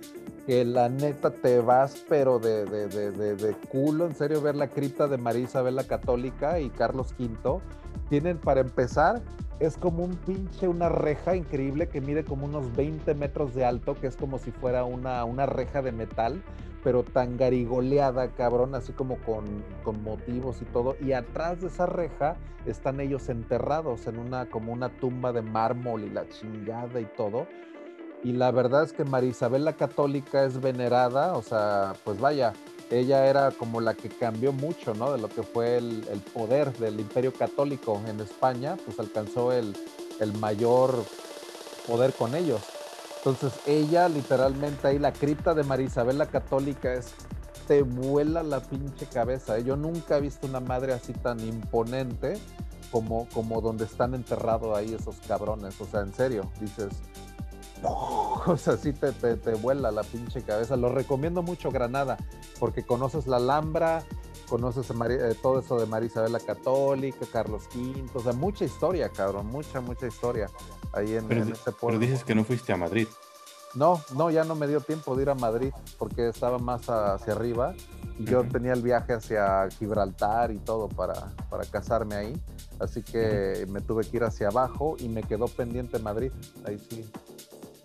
que 0.47 0.65
la 0.65 0.89
neta 0.89 1.31
te 1.31 1.61
vas 1.61 2.05
pero 2.09 2.39
de, 2.39 2.65
de, 2.67 2.89
de, 2.89 3.37
de 3.37 3.53
culo, 3.71 4.07
en 4.07 4.15
serio, 4.15 4.43
ver 4.43 4.57
la 4.57 4.69
cripta 4.69 5.09
de 5.09 5.17
María 5.17 5.45
Isabel 5.45 5.77
la 5.77 5.85
Católica 5.85 6.61
y 6.61 6.71
Carlos 6.71 7.15
V. 7.19 7.61
Tienen 8.09 8.39
para 8.39 8.61
empezar 8.61 9.23
es 9.61 9.77
como 9.77 10.05
un 10.05 10.17
pinche, 10.17 10.69
una 10.69 10.89
reja 10.89 11.37
increíble 11.37 11.89
que 11.89 12.01
mide 12.01 12.25
como 12.25 12.47
unos 12.47 12.75
20 12.75 13.15
metros 13.15 13.55
de 13.55 13.65
alto, 13.65 13.95
que 13.95 14.09
es 14.09 14.17
como 14.17 14.39
si 14.39 14.51
fuera 14.51 14.85
una, 14.85 15.25
una 15.25 15.47
reja 15.47 15.81
de 15.81 15.93
metal, 15.93 16.43
pero 16.83 17.03
tan 17.03 17.37
garigoleada, 17.37 18.29
cabrón, 18.29 18.75
así 18.75 18.93
como 18.93 19.17
con, 19.19 19.45
con, 19.85 20.03
motivos 20.03 20.61
y 20.61 20.65
todo. 20.67 20.97
Y 21.01 21.13
atrás 21.13 21.61
de 21.61 21.69
esa 21.69 21.87
reja 21.87 22.37
están 22.67 23.01
ellos 23.01 23.29
enterrados 23.29 24.07
en 24.07 24.19
una, 24.19 24.47
como 24.47 24.73
una 24.73 24.89
tumba 24.89 25.33
de 25.33 25.43
mármol 25.43 26.03
y 26.03 26.11
la 26.11 26.29
chingada 26.29 27.01
y 27.01 27.07
todo. 27.17 27.47
Y 28.23 28.33
la 28.33 28.51
verdad 28.51 28.85
es 28.85 28.93
que 28.93 29.05
María 29.05 29.31
Isabel 29.31 29.65
la 29.65 29.75
Católica 29.75 30.45
es 30.45 30.61
venerada, 30.61 31.35
o 31.35 31.43
sea, 31.43 31.93
pues 32.05 32.19
vaya, 32.19 32.55
ella 32.91 33.27
era 33.27 33.51
como 33.51 33.81
la 33.81 33.95
que 33.95 34.09
cambió 34.09 34.53
mucho, 34.53 34.95
¿no? 34.95 35.13
De 35.13 35.19
lo 35.19 35.29
que 35.29 35.43
fue 35.43 35.77
el, 35.77 36.03
poder 36.33 36.73
del 36.79 37.01
imperio 37.01 37.33
católico 37.33 38.01
en 38.07 38.21
España, 38.21 38.77
pues 38.85 38.99
alcanzó 38.99 39.53
el, 39.53 39.75
mayor 40.41 41.05
poder 41.87 42.13
con 42.13 42.35
ellos. 42.35 42.63
Entonces 43.19 43.53
ella 43.67 44.09
literalmente 44.09 44.87
ahí 44.87 44.99
la 44.99 45.13
cripta 45.13 45.55
de 45.55 45.65
María 45.65 45.87
Isabel 45.87 46.19
la 46.19 46.27
Católica 46.27 46.93
es 46.93 47.15
te 47.67 47.83
vuela 47.83 48.43
la 48.43 48.61
pinche 48.61 49.07
cabeza. 49.07 49.59
¿eh? 49.59 49.65
Yo 49.65 49.77
nunca 49.77 50.19
he 50.19 50.21
visto 50.21 50.47
una 50.47 50.61
madre 50.61 50.93
así 50.93 51.13
tan 51.13 51.41
imponente 51.41 52.39
como, 52.91 53.27
como 53.33 53.61
donde 53.61 53.85
están 53.85 54.15
enterrados 54.15 54.77
ahí 54.77 54.95
esos 54.95 55.17
cabrones. 55.27 55.81
O 55.81 55.87
sea, 55.87 56.01
en 56.01 56.13
serio, 56.13 56.51
dices, 56.61 56.91
sea, 58.57 58.77
sí 58.77 58.93
te, 58.93 59.13
te, 59.13 59.37
te, 59.37 59.55
vuela 59.55 59.91
la 59.91 60.03
pinche 60.03 60.43
cabeza. 60.43 60.77
Lo 60.77 60.89
recomiendo 60.91 61.43
mucho 61.43 61.71
Granada, 61.71 62.17
porque 62.59 62.85
conoces 62.85 63.27
la 63.27 63.37
Alhambra, 63.37 64.05
conoces 64.49 64.91
eh, 64.91 65.37
todo 65.41 65.61
eso 65.61 65.79
de 65.79 65.87
María 65.87 66.09
Isabel 66.09 66.33
la 66.33 66.41
Católica, 66.41 67.27
Carlos 67.33 67.65
V, 67.75 68.05
o 68.15 68.21
sea, 68.21 68.33
mucha 68.33 68.65
historia, 68.65 69.09
cabrón, 69.09 69.47
mucha, 69.47 69.81
mucha 69.81 70.07
historia 70.07 70.49
ahí 70.93 71.15
en, 71.15 71.27
pero, 71.27 71.43
este 71.43 71.73
pueblo. 71.73 71.99
Pero 71.99 72.11
dices 72.11 72.25
que 72.25 72.35
no 72.35 72.45
fuiste 72.45 72.73
a 72.73 72.77
Madrid. 72.77 73.09
No, 73.75 74.01
no, 74.15 74.31
ya 74.31 74.45
no 74.45 74.55
me 74.55 74.69
dio 74.69 74.81
tiempo 74.81 75.17
de 75.17 75.23
ir 75.23 75.31
a 75.31 75.35
Madrid 75.35 75.73
porque 75.99 76.29
estaba 76.29 76.59
más 76.59 76.89
hacia 76.89 77.33
arriba 77.33 77.75
y 78.19 78.25
yo 78.25 78.45
tenía 78.45 78.73
el 78.73 78.83
viaje 78.83 79.15
hacia 79.15 79.69
Gibraltar 79.69 80.53
y 80.53 80.59
todo 80.59 80.89
para, 80.89 81.33
para 81.51 81.65
casarme 81.65 82.15
ahí. 82.15 82.41
Así 82.79 83.03
que 83.03 83.67
me 83.69 83.81
tuve 83.81 84.05
que 84.05 84.17
ir 84.19 84.25
hacia 84.25 84.49
abajo 84.49 84.95
y 85.01 85.09
me 85.09 85.25
quedó 85.25 85.49
pendiente 85.49 85.99
Madrid. 85.99 86.31
Ahí 86.65 86.79
sí, 86.79 87.05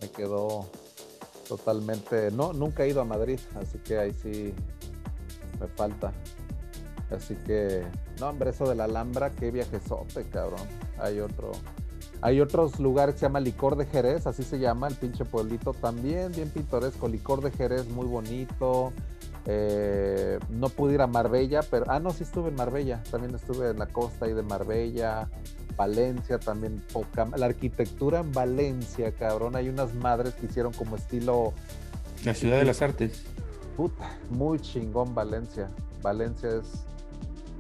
me 0.02 0.10
quedó 0.10 0.66
totalmente. 1.48 2.32
No, 2.32 2.54
nunca 2.54 2.84
he 2.84 2.90
ido 2.90 3.02
a 3.02 3.06
Madrid, 3.06 3.40
así 3.60 3.78
que 3.80 3.98
ahí 3.98 4.14
sí 4.14 4.54
me 5.60 5.68
falta. 5.68 6.14
Así 7.12 7.36
que, 7.36 7.86
no, 8.20 8.30
hombre, 8.30 8.52
eso 8.52 8.70
de 8.70 8.76
la 8.76 8.84
Alhambra, 8.84 9.32
qué 9.32 9.50
viajezote, 9.52 10.26
cabrón. 10.30 10.62
Hay 11.00 11.20
otro, 11.20 11.52
hay 12.22 12.40
otros 12.40 12.80
lugares 12.80 13.16
que 13.16 13.20
se 13.22 13.26
llama 13.26 13.40
Licor 13.40 13.76
de 13.76 13.86
Jerez, 13.88 14.28
así 14.28 14.44
se 14.44 14.60
llama 14.60 14.88
el 14.88 14.96
pinche 14.96 15.26
pueblito, 15.26 15.74
también 15.74 16.32
bien 16.32 16.50
pintoresco. 16.50 17.08
Licor 17.08 17.42
de 17.42 17.52
Jerez, 17.52 17.88
muy 17.90 18.06
bonito. 18.06 18.94
Eh, 19.46 20.38
no 20.50 20.70
pude 20.70 20.94
ir 20.94 21.02
a 21.02 21.08
Marbella, 21.08 21.62
pero. 21.72 21.86
Ah, 21.88 22.00
no, 22.00 22.12
sí 22.12 22.24
estuve 22.24 22.50
en 22.50 22.56
Marbella. 22.56 23.02
También 23.10 23.34
estuve 23.34 23.70
en 23.70 23.80
la 23.80 23.88
costa 23.88 24.26
ahí 24.26 24.34
de 24.34 24.44
Marbella. 24.44 25.28
Valencia 25.80 26.38
también. 26.40 26.84
Poca... 26.92 27.26
La 27.38 27.46
arquitectura 27.48 28.20
en 28.20 28.34
Valencia, 28.34 29.12
cabrón. 29.14 29.56
Hay 29.56 29.70
unas 29.70 29.96
madres 29.96 30.34
que 30.36 30.46
hicieron 30.46 30.74
como 30.74 30.98
estilo. 30.98 31.54
La 32.26 32.34
ciudad 32.34 32.58
de 32.58 32.66
las 32.66 32.82
artes. 32.82 33.24
Puta, 33.78 34.18
muy 34.30 34.60
chingón 34.60 35.16
Valencia. 35.16 35.70
Valencia 36.04 36.50
es. 36.50 36.86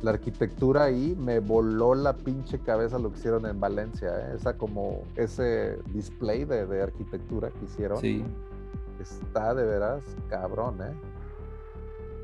La 0.01 0.11
arquitectura 0.11 0.83
ahí 0.83 1.15
me 1.17 1.39
voló 1.39 1.95
la 1.95 2.13
pinche 2.13 2.59
cabeza 2.59 2.99
lo 2.99 3.11
que 3.11 3.19
hicieron 3.19 3.45
en 3.45 3.59
Valencia. 3.59 4.09
¿eh? 4.09 4.35
Esa 4.35 4.57
como. 4.57 5.03
Ese 5.15 5.77
display 5.93 6.43
de, 6.43 6.65
de 6.65 6.81
arquitectura 6.83 7.49
que 7.51 7.65
hicieron. 7.65 8.01
Sí. 8.01 8.23
Está 8.99 9.53
de 9.53 9.63
veras 9.63 10.03
cabrón, 10.29 10.81
¿eh? 10.81 10.93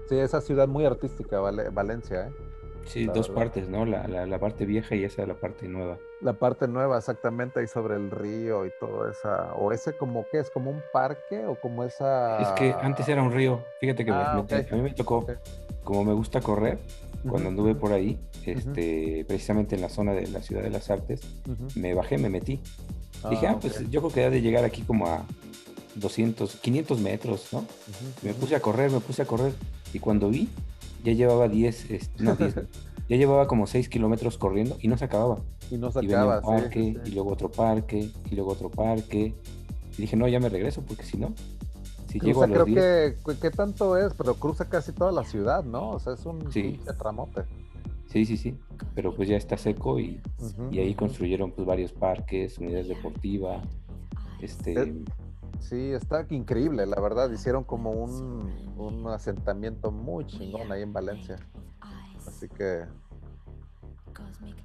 Sí, 0.10 0.18
esa 0.18 0.42
ciudad 0.42 0.68
muy 0.68 0.86
artística, 0.86 1.40
Vale- 1.40 1.70
Valencia, 1.70 2.28
¿eh? 2.28 2.32
Sí, 2.86 3.06
dos 3.06 3.28
verdad. 3.30 3.34
partes, 3.44 3.68
¿no? 3.68 3.86
La, 3.86 4.08
la, 4.08 4.26
la 4.26 4.40
parte 4.40 4.66
vieja 4.66 4.96
y 4.96 5.04
esa 5.04 5.26
la 5.26 5.34
parte 5.34 5.68
nueva. 5.68 5.98
La 6.22 6.34
parte 6.34 6.68
nueva, 6.68 6.98
exactamente, 6.98 7.60
ahí 7.60 7.68
sobre 7.68 7.96
el 7.96 8.12
río 8.12 8.66
y 8.66 8.72
todo 8.80 9.10
esa. 9.10 9.54
O 9.56 9.72
ese 9.72 9.98
como 9.98 10.26
que 10.32 10.40
es 10.40 10.50
como 10.52 10.70
un 10.72 10.82
parque 10.94 11.46
o 11.46 11.60
como 11.60 11.84
esa. 11.84 12.40
Es 12.42 12.48
que 12.54 12.76
antes 12.80 13.08
era 13.10 13.22
un 13.24 13.32
río. 13.32 13.64
Fíjate 13.80 14.06
que 14.06 14.12
me- 14.12 14.18
Ah, 14.18 14.34
me- 14.36 14.40
ok. 14.42 14.72
a 14.72 14.76
mí 14.76 14.82
me 14.82 14.92
tocó, 14.94 15.18
Ok. 15.18 15.32
como 15.84 16.04
me 16.06 16.14
gusta 16.14 16.42
correr, 16.42 16.78
cuando 17.28 17.50
anduve 17.50 17.74
por 17.74 17.92
ahí, 17.92 18.20
este, 18.46 19.26
precisamente 19.28 19.74
en 19.76 19.82
la 19.82 19.90
zona 19.90 20.14
de 20.14 20.28
la 20.28 20.42
ciudad 20.44 20.62
de 20.62 20.70
las 20.70 20.92
artes, 20.92 21.22
ujú. 21.50 21.68
me 21.80 21.94
bajé, 21.96 22.18
me 22.20 22.30
metí. 22.30 22.62
Dije, 23.32 23.48
Ah, 23.48 23.54
ah, 23.56 23.58
pues 23.60 23.90
yo 23.90 24.02
creo 24.02 24.14
que 24.14 24.24
ha 24.26 24.30
de 24.30 24.42
llegar 24.42 24.64
aquí 24.64 24.84
como 24.84 25.08
a 25.08 25.26
200, 25.96 26.56
500 26.58 27.00
metros, 27.00 27.48
¿no? 27.52 27.60
Ujú, 27.60 27.68
Me 28.22 28.32
ujú. 28.32 28.42
puse 28.42 28.56
a 28.56 28.60
correr, 28.60 28.92
me 28.92 29.00
puse 29.00 29.22
a 29.22 29.26
correr. 29.26 29.54
Y 29.94 30.00
cuando 30.00 30.30
vi, 30.30 30.50
ya 31.06 31.14
llevaba 31.14 31.48
10, 31.48 31.92
este, 31.92 32.24
no 32.24 32.36
10, 32.36 32.56
ya 33.10 33.16
llevaba 33.18 33.48
como 33.48 33.68
6 33.68 33.88
kilómetros 33.90 34.38
corriendo 34.38 34.78
y 34.82 34.88
no 34.90 34.98
se 34.98 35.06
acababa. 35.06 35.40
Y 35.72 35.78
no 35.78 35.92
se 35.92 36.00
Y 36.00 36.08
venía 36.08 36.22
acaba, 36.24 36.40
un 36.40 36.62
parque, 36.62 36.80
sí, 37.04 37.12
y 37.12 37.12
luego 37.16 37.32
otro 37.32 37.50
parque, 37.52 38.10
y 38.30 38.36
luego 38.36 38.52
otro 38.52 38.70
parque. 38.70 39.34
Y 39.98 40.02
dije, 40.02 40.16
no, 40.18 40.28
ya 40.28 40.40
me 40.40 40.50
regreso, 40.50 40.82
porque 40.82 41.04
si 41.04 41.18
no, 41.18 41.34
si 42.08 42.20
llego 42.20 42.42
Cruza, 42.42 42.46
a 42.46 42.48
creo 42.48 42.60
los 42.60 42.68
10, 42.68 43.24
que, 43.24 43.36
¿qué 43.42 43.52
tanto 43.52 43.98
es? 43.98 44.14
Pero 44.14 44.36
cruza 44.36 44.68
casi 44.68 44.92
toda 44.92 45.12
la 45.12 45.24
ciudad, 45.24 45.64
¿no? 45.64 45.92
O 45.92 46.00
sea, 46.00 46.14
es 46.14 46.26
un 46.26 46.52
Sí. 46.52 46.80
tramote. 46.98 47.44
sí, 48.08 48.26
sí, 48.26 48.38
sí, 48.38 48.56
pero 48.94 49.14
pues 49.16 49.28
ya 49.30 49.36
está 49.38 49.58
seco 49.58 50.00
y, 50.00 50.22
y 50.72 50.80
ahí 50.80 50.94
construyeron 50.96 51.52
pues 51.52 51.66
varios 51.68 51.92
parques, 51.92 52.58
unidades 52.60 52.88
deportivas, 52.88 53.62
este, 54.42 54.94
Sí, 55.60 55.92
está 55.92 56.26
increíble, 56.30 56.86
la 56.86 57.00
verdad. 57.00 57.30
Hicieron 57.32 57.64
como 57.64 57.92
un, 57.92 58.76
un 58.78 59.08
asentamiento 59.08 59.92
muy 59.92 60.26
chingón 60.28 60.72
ahí 60.72 60.82
en 60.82 60.94
Valencia. 60.94 61.38
Así 62.28 62.50
que 62.50 62.86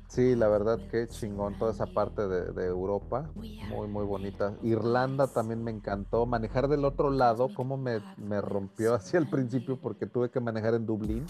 sí, 0.09 0.34
la 0.34 0.49
verdad 0.49 0.78
que 0.91 1.07
chingón 1.09 1.59
toda 1.59 1.72
esa 1.72 1.86
parte 1.86 2.26
de, 2.26 2.53
de 2.53 2.66
Europa. 2.66 3.30
Muy, 3.34 3.88
muy 3.88 4.05
bonita. 4.05 4.55
Irlanda 4.62 5.26
también 5.28 5.62
me 5.62 5.70
encantó. 5.70 6.26
Manejar 6.26 6.68
del 6.68 6.84
otro 6.84 7.11
lado, 7.11 7.49
como 7.55 7.76
me, 7.76 8.01
me 8.16 8.41
rompió 8.41 8.95
hacia 8.95 9.18
el 9.18 9.28
principio 9.28 9.78
porque 9.78 10.07
tuve 10.07 10.30
que 10.30 10.41
manejar 10.41 10.74
en 10.74 10.86
Dublín, 10.86 11.24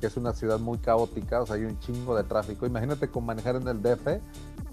que 0.00 0.06
es 0.06 0.16
una 0.16 0.32
ciudad 0.32 0.58
muy 0.58 0.78
caótica, 0.78 1.42
o 1.42 1.46
sea, 1.46 1.56
hay 1.56 1.64
un 1.64 1.78
chingo 1.78 2.14
de 2.16 2.24
tráfico. 2.24 2.66
Imagínate 2.66 3.08
con 3.08 3.24
manejar 3.24 3.56
en 3.56 3.68
el 3.68 3.82
DF, 3.82 4.20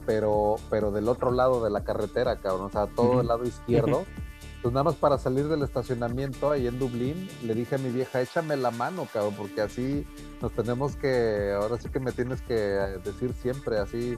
pero, 0.05 0.55
pero 0.69 0.91
del 0.91 1.07
otro 1.07 1.31
lado 1.31 1.63
de 1.63 1.69
la 1.69 1.83
carretera, 1.83 2.37
cabrón, 2.37 2.67
o 2.67 2.69
sea, 2.69 2.87
todo 2.87 3.21
el 3.21 3.27
lado 3.27 3.45
izquierdo. 3.45 4.03
Pues 4.63 4.73
nada 4.73 4.85
más 4.85 4.95
para 4.95 5.17
salir 5.17 5.49
del 5.49 5.61
estacionamiento 5.61 6.49
ahí 6.49 6.67
en 6.67 6.79
Dublín, 6.79 7.29
le 7.43 7.53
dije 7.53 7.75
a 7.75 7.77
mi 7.77 7.89
vieja, 7.89 8.21
échame 8.21 8.55
la 8.55 8.71
mano, 8.71 9.05
cabrón, 9.11 9.35
porque 9.35 9.59
así 9.59 10.07
nos 10.41 10.53
tenemos 10.53 10.95
que, 10.95 11.51
ahora 11.51 11.77
sí 11.77 11.89
que 11.89 11.99
me 11.99 12.13
tienes 12.13 12.41
que 12.43 12.53
decir 12.53 13.33
siempre 13.33 13.77
así. 13.77 14.17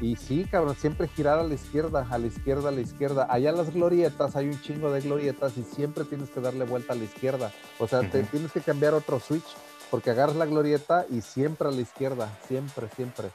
Y 0.00 0.16
sí, 0.16 0.44
cabrón, 0.50 0.74
siempre 0.74 1.06
girar 1.06 1.38
a 1.38 1.44
la 1.44 1.54
izquierda, 1.54 2.04
a 2.10 2.18
la 2.18 2.26
izquierda, 2.26 2.70
a 2.70 2.72
la 2.72 2.80
izquierda. 2.80 3.28
Allá 3.30 3.52
las 3.52 3.72
glorietas 3.72 4.34
hay 4.34 4.48
un 4.48 4.60
chingo 4.60 4.90
de 4.90 5.02
glorietas 5.02 5.56
y 5.56 5.62
siempre 5.62 6.02
tienes 6.02 6.30
que 6.30 6.40
darle 6.40 6.64
vuelta 6.64 6.92
a 6.92 6.96
la 6.96 7.04
izquierda. 7.04 7.52
O 7.78 7.86
sea, 7.86 8.00
te 8.10 8.24
tienes 8.24 8.50
que 8.50 8.62
cambiar 8.62 8.92
otro 8.92 9.20
switch, 9.20 9.56
porque 9.88 10.10
agarras 10.10 10.34
la 10.34 10.46
glorieta 10.46 11.06
y 11.08 11.20
siempre 11.20 11.68
a 11.68 11.70
la 11.70 11.80
izquierda, 11.80 12.28
siempre, 12.48 12.88
siempre. 12.96 13.28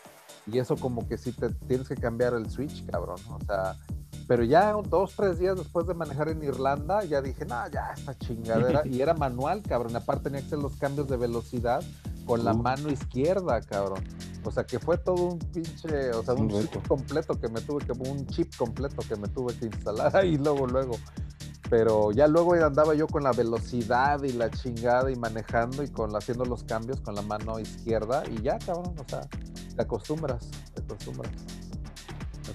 Y 0.48 0.60
eso 0.60 0.76
como 0.76 1.08
que 1.08 1.18
sí 1.18 1.32
te 1.32 1.50
tienes 1.68 1.88
que 1.88 1.96
cambiar 1.96 2.34
el 2.34 2.50
switch, 2.50 2.86
cabrón. 2.92 3.20
O 3.30 3.40
sea, 3.46 3.78
pero 4.32 4.46
ya 4.46 4.72
dos, 4.72 5.14
tres 5.18 5.40
días 5.40 5.58
después 5.58 5.86
de 5.88 5.94
manejar 5.94 6.30
en 6.30 6.42
Irlanda, 6.42 7.04
ya 7.04 7.22
dije, 7.22 7.44
no, 7.44 7.68
ya 7.68 7.92
esta 7.94 8.18
chingadera. 8.18 8.82
Y 8.86 9.02
era 9.02 9.14
manual, 9.14 9.62
cabrón. 9.62 9.94
Aparte 9.94 10.30
tenía 10.30 10.40
que 10.40 10.46
hacer 10.46 10.60
los 10.60 10.78
cambios 10.78 11.10
de 11.10 11.18
velocidad 11.18 11.84
con 12.26 12.46
la 12.46 12.54
mano 12.54 12.90
izquierda, 12.90 13.60
cabrón. 13.60 14.02
O 14.46 14.50
sea 14.50 14.64
que 14.64 14.80
fue 14.80 14.98
todo 14.98 15.22
un 15.34 15.38
pinche, 15.38 16.12
o 16.12 16.24
sea, 16.24 16.36
Un 16.36 16.48
chip 16.48 16.88
completo 16.88 17.38
que 17.42 17.50
me 17.50 17.60
tuve 17.60 17.86
que, 17.86 17.92
un 17.92 18.26
chip 18.28 18.56
completo 18.56 19.04
que 19.06 19.18
me 19.18 19.28
tuve 19.28 19.54
que 19.54 19.66
instalar 19.66 20.16
ahí 20.16 20.38
luego, 20.38 20.66
luego. 20.66 20.96
Pero 21.70 22.14
ya 22.14 22.28
luego 22.28 22.54
andaba 22.54 22.96
yo 22.96 23.08
con 23.08 23.24
la 23.24 23.34
velocidad 23.34 24.24
y 24.24 24.32
la 24.32 24.50
chingada 24.50 25.12
y 25.12 25.18
manejando 25.18 25.84
y 25.84 25.90
con 25.90 26.16
haciendo 26.16 26.46
los 26.46 26.64
cambios 26.64 27.02
con 27.02 27.16
la 27.16 27.22
mano 27.22 27.60
izquierda 27.60 28.24
y 28.32 28.42
ya, 28.42 28.58
cabrón, 28.60 28.96
o 28.98 29.10
sea, 29.10 29.28
te 29.76 29.82
acostumbras, 29.82 30.50
te 30.74 30.82
acostumbras. 30.84 31.34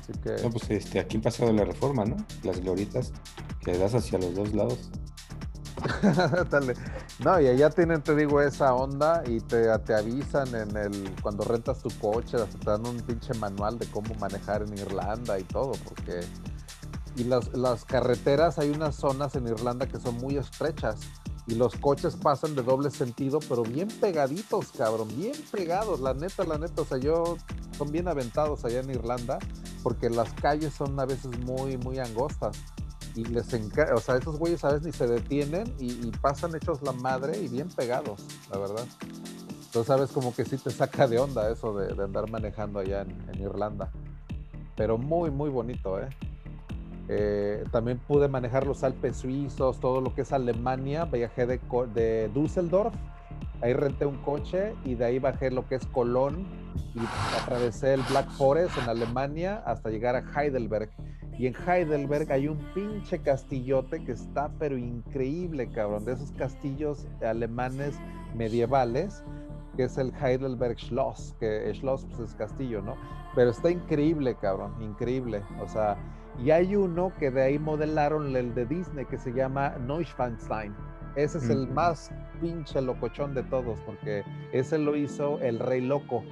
Así 0.09 0.21
que 0.21 0.43
no, 0.43 0.51
pues 0.51 0.71
este, 0.71 1.01
aquí 1.01 1.19
pasado 1.19 1.53
la 1.53 1.65
reforma, 1.65 2.05
¿no? 2.05 2.17
Las 2.45 2.61
gloritas 2.61 3.13
que 3.61 3.73
le 3.73 3.79
das 3.79 3.95
hacia 3.95 4.19
los 4.19 4.35
dos 4.35 4.55
lados. 4.55 4.91
No, 7.25 7.41
y 7.41 7.49
allá 7.49 7.71
tienen, 7.71 8.03
te 8.03 8.15
digo, 8.15 8.41
esa 8.41 8.75
onda 8.75 9.23
y 9.27 9.41
te, 9.41 9.67
te 9.81 9.95
avisan 9.95 10.55
en 10.55 10.77
el 10.77 11.15
cuando 11.23 11.45
rentas 11.45 11.81
tu 11.81 11.89
coche, 11.99 12.37
te 12.37 12.71
dan 12.71 12.87
un 12.87 12.99
pinche 12.99 13.35
manual 13.35 13.79
de 13.79 13.87
cómo 13.87 14.15
manejar 14.17 14.63
en 14.63 14.77
Irlanda 14.77 15.39
y 15.39 15.45
todo, 15.45 15.73
porque 15.85 16.21
y 17.17 17.25
las, 17.25 17.53
las 17.55 17.85
carreteras, 17.85 18.59
hay 18.59 18.71
unas 18.71 18.97
zonas 18.97 19.35
en 19.37 19.47
Irlanda 19.47 19.87
que 19.87 19.99
son 19.99 20.17
muy 20.17 20.37
estrechas 20.37 20.97
y 21.47 21.55
los 21.55 21.77
coches 21.77 22.17
pasan 22.17 22.55
de 22.57 22.63
doble 22.63 22.91
sentido, 22.91 23.39
pero 23.49 23.63
bien 23.63 23.89
pegaditos, 23.89 24.73
cabrón, 24.73 25.09
bien 25.17 25.35
pegados, 25.53 26.01
la 26.01 26.13
neta, 26.13 26.45
la 26.45 26.59
neta, 26.59 26.83
o 26.83 26.85
sea, 26.85 26.99
yo 26.99 27.37
son 27.77 27.93
bien 27.93 28.09
aventados 28.09 28.65
allá 28.65 28.81
en 28.81 28.91
Irlanda, 28.91 29.39
porque 29.83 30.11
las 30.11 30.33
calles 30.35 30.75
son 30.75 30.99
a 30.99 31.05
veces 31.05 31.39
muy, 31.41 31.77
muy 31.77 31.99
angostas 31.99 32.57
y 33.15 33.25
les 33.25 33.53
encanta, 33.53 33.95
o 33.95 34.01
sea, 34.01 34.17
esos 34.17 34.39
güeyes 34.39 34.65
a 34.65 34.69
veces 34.69 34.87
ni 34.87 34.93
se 34.93 35.07
detienen 35.07 35.73
y, 35.79 36.11
pasan 36.21 36.55
hechos 36.57 36.83
la 36.83 36.93
madre 36.93 37.39
y 37.39 37.49
bien 37.49 37.69
pegados, 37.69 38.25
la 38.51 38.59
verdad. 38.59 38.87
Entonces, 39.67 39.87
sabes, 39.87 40.11
como 40.11 40.35
que 40.35 40.45
sí 40.45 40.57
te 40.57 40.71
saca 40.71 41.07
de 41.07 41.19
onda 41.19 41.51
eso 41.51 41.77
de, 41.77 41.95
de 41.95 42.05
andar 42.05 42.29
manejando 42.31 42.81
allá 42.81 43.03
en, 43.03 43.11
en 43.29 43.41
Irlanda. 43.41 43.91
Pero 44.75 44.99
muy, 44.99 45.31
muy 45.31 45.51
bonito, 45.51 46.01
¿eh? 46.01 46.09
Eh, 47.09 47.65
también 47.71 47.99
pude 47.99 48.29
manejar 48.29 48.67
los 48.67 48.83
Alpes 48.83 49.17
suizos, 49.17 49.79
todo 49.81 50.01
lo 50.01 50.15
que 50.15 50.23
es 50.23 50.33
Alemania. 50.33 51.05
Viajé 51.05 51.47
de, 51.47 51.61
de 51.95 52.29
Düsseldorf, 52.35 52.95
ahí 53.63 53.73
renté 53.73 54.07
un 54.07 54.19
coche 54.19 54.75
y 54.85 54.95
de 54.95 55.05
ahí 55.05 55.19
bajé 55.19 55.51
lo 55.51 55.67
que 55.69 55.77
es 55.77 55.87
Colón 55.87 56.47
y 56.95 57.01
atravesé 57.41 57.95
el 57.95 58.03
Black 58.03 58.29
Forest 58.31 58.77
en 58.79 58.89
Alemania 58.89 59.63
hasta 59.67 59.91
llegar 59.91 60.17
a 60.17 60.25
Heidelberg. 60.35 60.91
Y 61.39 61.47
en 61.47 61.55
Heidelberg 61.55 62.33
hay 62.33 62.49
un 62.49 62.59
pinche 62.75 63.19
castillote 63.19 64.03
que 64.05 64.13
está 64.13 64.51
pero 64.59 64.79
increíble, 64.79 65.71
cabrón, 65.71 66.05
de 66.07 66.15
esos 66.15 66.33
castillos 66.33 67.07
alemanes 67.23 67.95
medievales, 68.35 69.23
que 69.77 69.85
es 69.85 69.99
el 69.99 70.13
Heidelberg 70.21 70.79
Schloss, 70.79 71.35
que 71.39 71.73
Schloss 71.75 72.07
pues, 72.07 72.31
es 72.31 72.35
castillo, 72.35 72.81
¿no? 72.83 72.97
Pero 73.35 73.51
está 73.51 73.71
increíble, 73.71 74.35
cabrón, 74.41 74.75
increíble. 74.83 75.43
O 75.61 75.69
sea, 75.69 75.97
y 76.43 76.51
hay 76.51 76.75
uno 76.77 77.13
que 77.19 77.31
de 77.31 77.43
ahí 77.43 77.59
modelaron 77.59 78.35
el 78.37 78.55
de 78.55 78.67
Disney 78.67 79.05
que 79.07 79.19
se 79.19 79.33
llama 79.33 79.75
Neuschwanstein. 79.87 80.75
Ese 81.15 81.39
es 81.39 81.49
el 81.49 81.67
más 81.69 82.11
pinche 82.41 82.81
locochón 82.83 83.35
de 83.35 83.43
todos, 83.45 83.79
porque 83.87 84.23
ese 84.53 84.77
lo 84.79 84.97
hizo 84.97 85.39
el 85.41 85.59
Rey 85.59 85.81
Loco, 85.81 86.23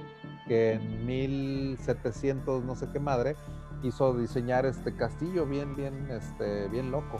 que 0.47 0.73
en 0.73 1.05
1700 1.07 2.63
no 2.63 2.75
sé 2.75 2.87
qué 2.93 2.99
madre 2.99 3.35
hizo 3.81 4.13
diseñar 4.15 4.65
este 4.65 4.95
castillo 4.95 5.45
bien, 5.45 5.75
bien, 5.75 6.07
este, 6.11 6.67
bien 6.69 6.91
loco. 6.91 7.19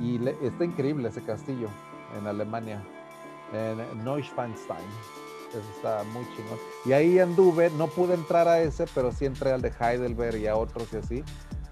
Y 0.00 0.18
le- 0.18 0.36
está 0.46 0.64
increíble 0.64 1.08
ese 1.08 1.22
castillo 1.22 1.68
en 2.18 2.26
Alemania, 2.28 2.80
en 3.52 4.04
Neuschwanstein. 4.04 4.88
Eso 5.54 5.70
está 5.76 6.02
muy 6.12 6.24
chingón. 6.34 6.58
Y 6.84 6.92
ahí 6.92 7.18
anduve, 7.20 7.70
no 7.70 7.86
pude 7.86 8.14
entrar 8.14 8.48
a 8.48 8.60
ese, 8.60 8.86
pero 8.92 9.12
sí 9.12 9.24
entré 9.24 9.52
al 9.52 9.62
de 9.62 9.72
Heidelberg 9.78 10.36
y 10.38 10.48
a 10.48 10.56
otros 10.56 10.88
y 10.92 10.96
así. 10.96 11.24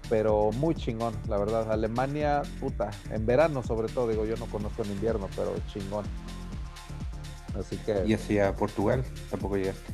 Pero 0.09 0.51
muy 0.53 0.73
chingón, 0.73 1.13
la 1.27 1.37
verdad. 1.37 1.69
Alemania, 1.71 2.43
puta, 2.59 2.91
en 3.11 3.25
verano 3.25 3.61
sobre 3.61 3.91
todo, 3.91 4.07
digo, 4.07 4.25
yo 4.25 4.37
no 4.37 4.45
conozco 4.45 4.83
en 4.83 4.91
invierno, 4.91 5.27
pero 5.35 5.53
chingón. 5.67 6.05
Así 7.59 7.77
que... 7.77 8.03
Y 8.05 8.13
hacia 8.13 8.55
Portugal, 8.55 9.03
tampoco 9.29 9.57
llegaste. 9.57 9.93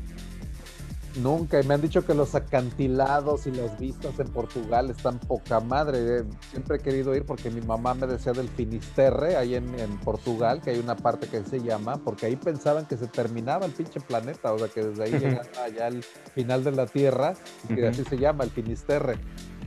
Nunca, 1.17 1.59
y 1.59 1.65
me 1.65 1.73
han 1.73 1.81
dicho 1.81 2.05
que 2.05 2.13
los 2.13 2.35
acantilados 2.35 3.47
y 3.47 3.51
las 3.51 3.79
vistas 3.79 4.19
en 4.19 4.27
Portugal 4.27 4.89
están 4.89 5.19
poca 5.19 5.59
madre. 5.59 6.23
Siempre 6.51 6.77
he 6.77 6.79
querido 6.79 7.15
ir 7.15 7.25
porque 7.25 7.49
mi 7.49 7.61
mamá 7.61 7.95
me 7.95 8.05
decía 8.05 8.31
del 8.31 8.47
Finisterre, 8.47 9.35
ahí 9.35 9.55
en, 9.55 9.69
Portugal, 10.03 10.61
que 10.61 10.71
hay 10.71 10.79
una 10.79 10.95
parte 10.95 11.27
que 11.27 11.43
se 11.43 11.59
llama, 11.61 11.97
porque 12.03 12.27
ahí 12.27 12.35
pensaban 12.35 12.85
que 12.85 12.95
se 12.95 13.07
terminaba 13.07 13.65
el 13.65 13.71
pinche 13.71 13.99
planeta, 13.99 14.53
o 14.53 14.59
sea, 14.59 14.67
que 14.67 14.83
desde 14.83 15.03
ahí 15.03 15.11
llegaba 15.19 15.63
allá 15.63 15.87
al 15.87 16.03
final 16.35 16.63
de 16.63 16.71
la 16.71 16.85
Tierra, 16.85 17.33
y 17.67 17.75
que 17.75 17.87
así 17.87 18.03
se 18.03 18.17
llama, 18.17 18.43
el 18.43 18.51
Finisterre 18.51 19.17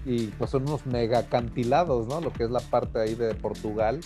y 0.04 0.26
pues 0.28 0.50
son 0.50 0.62
unos 0.62 0.84
mega 0.86 1.20
acantilados, 1.20 2.06
¿no? 2.08 2.20
Lo 2.20 2.32
que 2.32 2.44
es 2.44 2.50
la 2.50 2.60
parte 2.60 3.00
ahí 3.00 3.14
de 3.14 3.34
Portugal. 3.34 4.00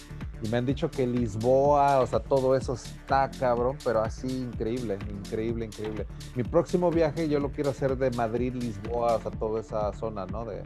Y 0.46 0.48
me 0.48 0.58
han 0.58 0.66
dicho 0.66 0.88
que 0.88 1.06
Lisboa, 1.06 2.00
o 2.00 2.06
sea, 2.06 2.20
todo 2.20 2.54
eso 2.54 2.74
está 2.74 3.28
cabrón, 3.30 3.76
pero 3.82 4.00
así 4.00 4.28
increíble, 4.28 4.96
increíble, 5.10 5.66
increíble. 5.66 6.06
Mi 6.36 6.44
próximo 6.44 6.88
viaje 6.90 7.28
yo 7.28 7.40
lo 7.40 7.50
quiero 7.50 7.70
hacer 7.70 7.96
de 7.96 8.12
Madrid, 8.12 8.54
Lisboa, 8.54 9.16
o 9.16 9.20
sea, 9.20 9.32
toda 9.32 9.60
esa 9.60 9.92
zona, 9.94 10.24
¿no? 10.26 10.44
De, 10.44 10.62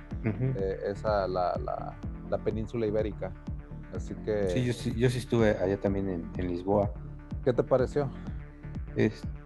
esa, 0.86 1.26
la, 1.26 1.58
la, 1.64 1.96
la, 2.28 2.38
península 2.38 2.86
ibérica. 2.86 3.32
Así 3.94 4.14
que... 4.16 4.50
Sí, 4.50 4.64
yo 4.66 4.72
sí, 4.74 4.94
yo 4.94 5.08
sí 5.08 5.18
estuve 5.18 5.56
allá 5.56 5.80
también 5.80 6.10
en, 6.10 6.30
en 6.36 6.48
Lisboa. 6.48 6.92
¿Qué 7.42 7.54
te 7.54 7.62
pareció? 7.62 8.10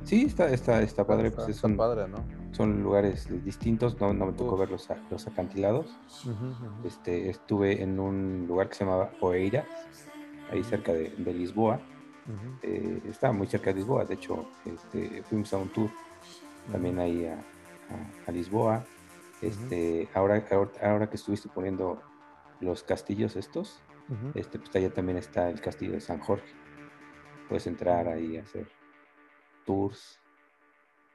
sí, 0.03 0.25
está, 0.25 0.51
está, 0.51 0.83
está 0.83 1.07
padre. 1.07 1.31
pues 1.31 1.57
son, 1.57 1.77
padre, 1.77 2.09
¿no? 2.09 2.17
Son 2.53 2.83
lugares 2.83 3.29
distintos, 3.45 4.01
no, 4.01 4.13
no 4.13 4.27
me 4.27 4.33
tocó 4.33 4.57
ver 4.57 4.71
los, 4.71 4.89
los 5.11 5.27
acantilados. 5.29 5.87
Este, 6.85 7.31
estuve 7.31 7.83
en 7.83 8.01
un 8.01 8.47
lugar 8.49 8.69
que 8.69 8.75
se 8.75 8.85
llamaba 8.85 9.11
Oeira, 9.21 9.65
ahí 10.51 10.63
cerca 10.65 10.93
de, 10.93 11.11
Lisboa. 11.33 11.81
Eh, 12.63 13.03
estaba 13.09 13.33
muy 13.33 13.47
cerca 13.47 13.71
de 13.71 13.77
Lisboa, 13.77 14.05
de 14.05 14.15
hecho, 14.15 14.47
este, 14.65 15.23
fuimos 15.25 15.53
a 15.53 15.59
un 15.59 15.69
tour 15.69 15.91
también 16.71 16.99
ahí 16.99 17.27
a, 17.27 18.33
Lisboa. 18.33 18.85
Este, 19.43 20.09
ahora, 20.15 20.43
ahora, 20.83 21.11
que 21.11 21.17
estuviste 21.17 21.49
poniendo 21.49 22.01
los 22.61 22.83
castillos 22.83 23.37
estos, 23.37 23.83
este, 24.35 24.59
pues 24.59 24.75
allá 24.77 24.93
también 24.93 25.19
está 25.19 25.51
el 25.51 25.61
castillo 25.61 25.93
de 25.93 26.01
San 26.01 26.19
Jorge. 26.19 26.49
Puedes 27.49 27.67
entrar 27.67 28.09
ahí 28.09 28.39
a 28.39 28.43
hacer 28.43 28.69
tours, 29.67 30.19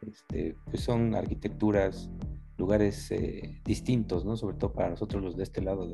este, 0.01 0.55
pues 0.65 0.83
son 0.83 1.15
arquitecturas, 1.15 2.09
lugares 2.57 3.09
eh, 3.11 3.61
distintos, 3.63 4.25
¿no? 4.25 4.35
Sobre 4.37 4.57
todo 4.57 4.73
para 4.73 4.89
nosotros 4.89 5.23
los 5.23 5.35
de 5.35 5.43
este 5.43 5.61
lado 5.61 5.87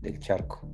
del 0.00 0.18
charco. 0.20 0.68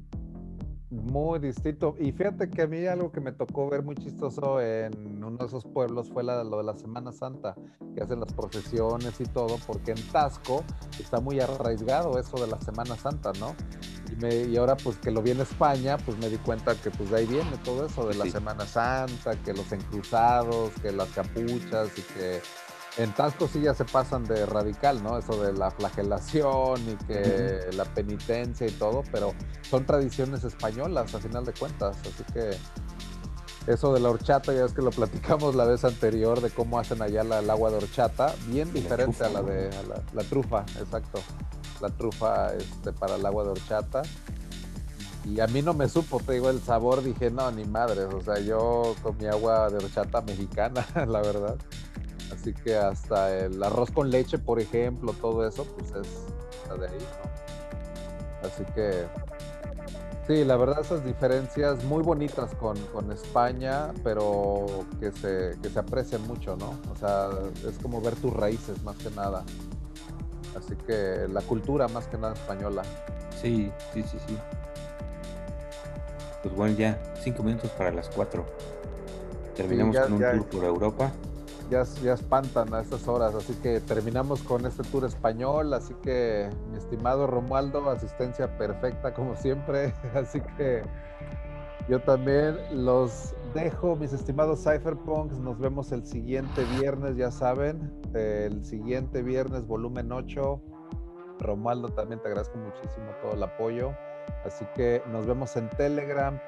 Muy 0.93 1.39
distinto. 1.39 1.95
Y 1.99 2.13
fíjate 2.13 2.51
que 2.51 2.61
a 2.61 2.67
mí 2.67 2.85
algo 2.85 3.11
que 3.11 3.23
me 3.23 3.33
tocó 3.33 3.71
ver 3.71 3.83
muy 3.83 3.95
chistoso 3.97 4.61
en 4.61 5.25
uno 5.25 5.39
de 5.39 5.47
esos 5.47 5.65
pueblos 5.65 6.11
fue 6.13 6.23
la, 6.23 6.45
lo 6.45 6.59
de 6.59 6.65
la 6.65 6.77
Semana 6.77 7.13
Santa, 7.13 7.55
que 7.95 8.03
hacen 8.03 8.21
las 8.21 8.31
procesiones 8.35 9.19
y 9.19 9.25
todo, 9.25 9.57
porque 9.67 9.93
en 9.93 10.03
Tasco 10.13 10.63
está 11.01 11.19
muy 11.19 11.41
arraigado 11.41 12.19
eso 12.19 12.37
de 12.37 12.47
la 12.47 12.61
Semana 12.61 12.95
Santa, 12.97 13.33
¿no? 13.41 13.57
Y, 14.21 14.55
ahora 14.59 14.77
pues 14.77 14.99
que 14.99 15.11
lo 15.11 15.23
vi 15.23 15.31
en 15.31 15.41
España, 15.41 15.97
pues 15.97 16.19
me 16.19 16.29
di 16.29 16.37
cuenta 16.37 16.75
que 16.75 16.91
pues 16.91 17.11
de 17.11 17.17
ahí 17.17 17.27
viene 17.27 17.57
todo 17.65 17.87
eso 17.87 18.07
de 18.07 18.15
la 18.15 18.27
Semana 18.27 18.67
Santa, 18.67 19.35
que 19.43 19.55
los 19.55 19.73
encruzados, 19.73 20.73
que 20.83 20.93
las 20.93 21.09
capuchas 21.09 21.89
y 21.97 22.03
que 22.03 22.43
en 22.99 23.13
Tasco 23.15 23.49
sí 23.49 23.63
ya 23.63 23.75
se 23.75 23.85
pasan 23.85 24.25
de 24.25 24.45
radical, 24.47 25.03
¿no? 25.03 25.19
Eso 25.19 25.43
de 25.43 25.53
la 25.53 25.71
flagelación 25.71 26.81
y 26.89 26.97
que 27.07 27.71
la 27.75 27.85
penitencia 27.85 28.67
y 28.67 28.71
todo, 28.71 29.03
pero 29.11 29.35
son 29.69 29.87
tradiciones 29.87 30.45
españolas 30.45 31.15
a 31.15 31.21
final 31.21 31.45
de 31.45 31.53
cuentas, 31.53 31.97
así 32.01 32.25
que 32.33 32.51
eso 33.67 33.95
de 33.95 34.01
la 34.01 34.11
horchata, 34.11 34.53
ya 34.53 34.65
es 34.65 34.73
que 34.73 34.83
lo 34.83 34.91
platicamos 34.91 35.55
la 35.55 35.65
vez 35.65 35.85
anterior 35.85 36.41
de 36.41 36.51
cómo 36.51 36.79
hacen 36.79 37.01
allá 37.01 37.23
el 37.23 37.49
agua 37.49 37.71
de 37.71 37.77
horchata, 37.77 38.35
bien 38.47 38.73
diferente 38.73 39.25
a 39.25 39.29
la 39.29 39.43
de 39.43 39.71
la, 40.13 40.25
trufa, 40.25 40.65
exacto 40.79 41.21
la 41.81 41.89
trufa 41.89 42.53
este, 42.55 42.93
para 42.93 43.17
el 43.17 43.27
agua 43.27 43.45
de 43.45 43.51
horchata. 43.51 44.03
Y 45.25 45.39
a 45.39 45.47
mí 45.47 45.63
no 45.63 45.73
me 45.73 45.89
supo, 45.89 46.19
te 46.19 46.33
digo, 46.33 46.51
el 46.51 46.61
sabor, 46.61 47.03
dije, 47.03 47.31
no, 47.31 47.51
ni 47.53 47.65
madres, 47.65 48.07
o 48.13 48.21
sea, 48.21 48.41
yo 48.41 48.97
con 49.03 49.17
mi 49.19 49.27
agua 49.27 49.69
de 49.71 49.77
horchata 49.77 50.21
mexicana, 50.21 50.85
la 51.07 51.21
verdad. 51.21 51.57
Así 52.31 52.53
que 52.53 52.77
hasta 52.77 53.35
el 53.37 53.63
arroz 53.63 53.91
con 53.91 54.11
leche, 54.11 54.39
por 54.39 54.61
ejemplo, 54.61 55.13
todo 55.15 55.47
eso, 55.47 55.65
pues 55.65 55.91
es 55.91 56.79
de 56.79 56.87
ahí, 56.87 56.99
¿no? 56.99 58.49
Así 58.49 58.65
que, 58.75 59.07
sí, 60.27 60.45
la 60.45 60.57
verdad, 60.57 60.81
esas 60.81 61.05
diferencias 61.05 61.85
muy 61.85 62.03
bonitas 62.03 62.55
con, 62.55 62.77
con 62.87 63.13
España, 63.13 63.93
pero 64.03 64.67
que 64.99 65.13
se, 65.13 65.59
que 65.63 65.69
se 65.69 65.79
aprecian 65.79 66.27
mucho, 66.27 66.57
¿no? 66.57 66.71
O 66.93 66.97
sea, 66.99 67.29
es 67.69 67.79
como 67.79 68.01
ver 68.01 68.17
tus 68.17 68.33
raíces 68.33 68.83
más 68.83 68.97
que 68.97 69.11
nada. 69.11 69.45
Así 70.57 70.77
que 70.77 71.27
la 71.31 71.41
cultura 71.43 71.89
más 71.89 72.07
que 72.09 72.19
nada 72.19 72.35
española. 72.35 72.83
Sí, 73.41 73.71
sí, 73.93 74.03
sí, 74.03 74.19
sí. 74.27 74.39
Pues 76.43 76.55
bueno, 76.55 76.77
ya 76.77 77.01
cinco 77.23 77.43
minutos 77.43 77.71
para 77.71 77.93
las 77.93 78.09
cuatro. 78.09 78.45
Terminamos 79.55 79.97
con 79.99 80.15
un 80.15 80.21
tour 80.21 80.47
por 80.47 80.65
Europa. 80.65 81.13
Ya, 81.73 81.85
ya 82.03 82.13
espantan 82.13 82.75
a 82.75 82.83
estas 82.83 83.09
horas, 83.09 83.35
así 83.35 83.55
que 83.63 83.81
terminamos 83.81 84.43
con 84.43 84.67
este 84.67 84.83
tour 84.83 85.07
español. 85.07 85.73
Así 85.73 85.95
que, 86.03 86.51
mi 86.71 86.77
estimado 86.77 87.27
Romualdo, 87.27 87.89
asistencia 87.89 88.59
perfecta 88.59 89.15
como 89.15 89.35
siempre. 89.37 89.95
Así 90.15 90.43
que 90.59 90.83
yo 91.89 91.99
también 92.03 92.59
los 92.73 93.35
dejo, 93.55 93.97
mis 93.97 94.13
estimados 94.13 94.65
Cypherpunks. 94.65 95.39
Nos 95.39 95.59
vemos 95.59 95.93
el 95.93 96.05
siguiente 96.05 96.63
viernes, 96.79 97.17
ya 97.17 97.31
saben. 97.31 97.91
El 98.13 98.63
siguiente 98.67 99.23
viernes, 99.23 99.67
volumen 99.67 100.13
8. 100.13 100.61
Romualdo, 101.39 101.89
también 101.89 102.21
te 102.21 102.29
agradezco 102.29 102.59
muchísimo 102.59 103.13
todo 103.23 103.33
el 103.33 103.43
apoyo. 103.43 103.95
Así 104.45 104.67
que 104.75 105.03
nos 105.11 105.25
vemos 105.25 105.57
en 105.57 105.71
Telegram. 105.71 106.39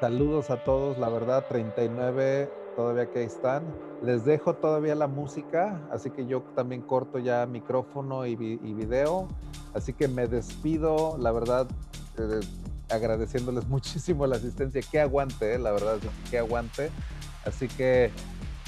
Saludos 0.00 0.50
a 0.50 0.64
todos, 0.64 0.98
la 0.98 1.10
verdad, 1.10 1.44
39 1.48 2.50
todavía 2.74 3.10
que 3.10 3.22
están. 3.22 3.62
Les 4.04 4.24
dejo 4.24 4.54
todavía 4.54 4.94
la 4.94 5.06
música, 5.06 5.80
así 5.90 6.10
que 6.10 6.26
yo 6.26 6.42
también 6.54 6.82
corto 6.82 7.18
ya 7.18 7.46
micrófono 7.46 8.26
y, 8.26 8.32
y 8.32 8.74
video. 8.74 9.28
Así 9.72 9.94
que 9.94 10.08
me 10.08 10.26
despido, 10.26 11.16
la 11.18 11.32
verdad. 11.32 11.66
Eh, 12.18 12.40
agradeciéndoles 12.90 13.66
muchísimo 13.68 14.26
la 14.26 14.36
asistencia. 14.36 14.82
Que 14.82 15.00
aguante, 15.00 15.54
eh, 15.54 15.58
la 15.58 15.72
verdad, 15.72 15.98
que 16.30 16.38
aguante. 16.38 16.90
Así 17.46 17.66
que 17.66 18.10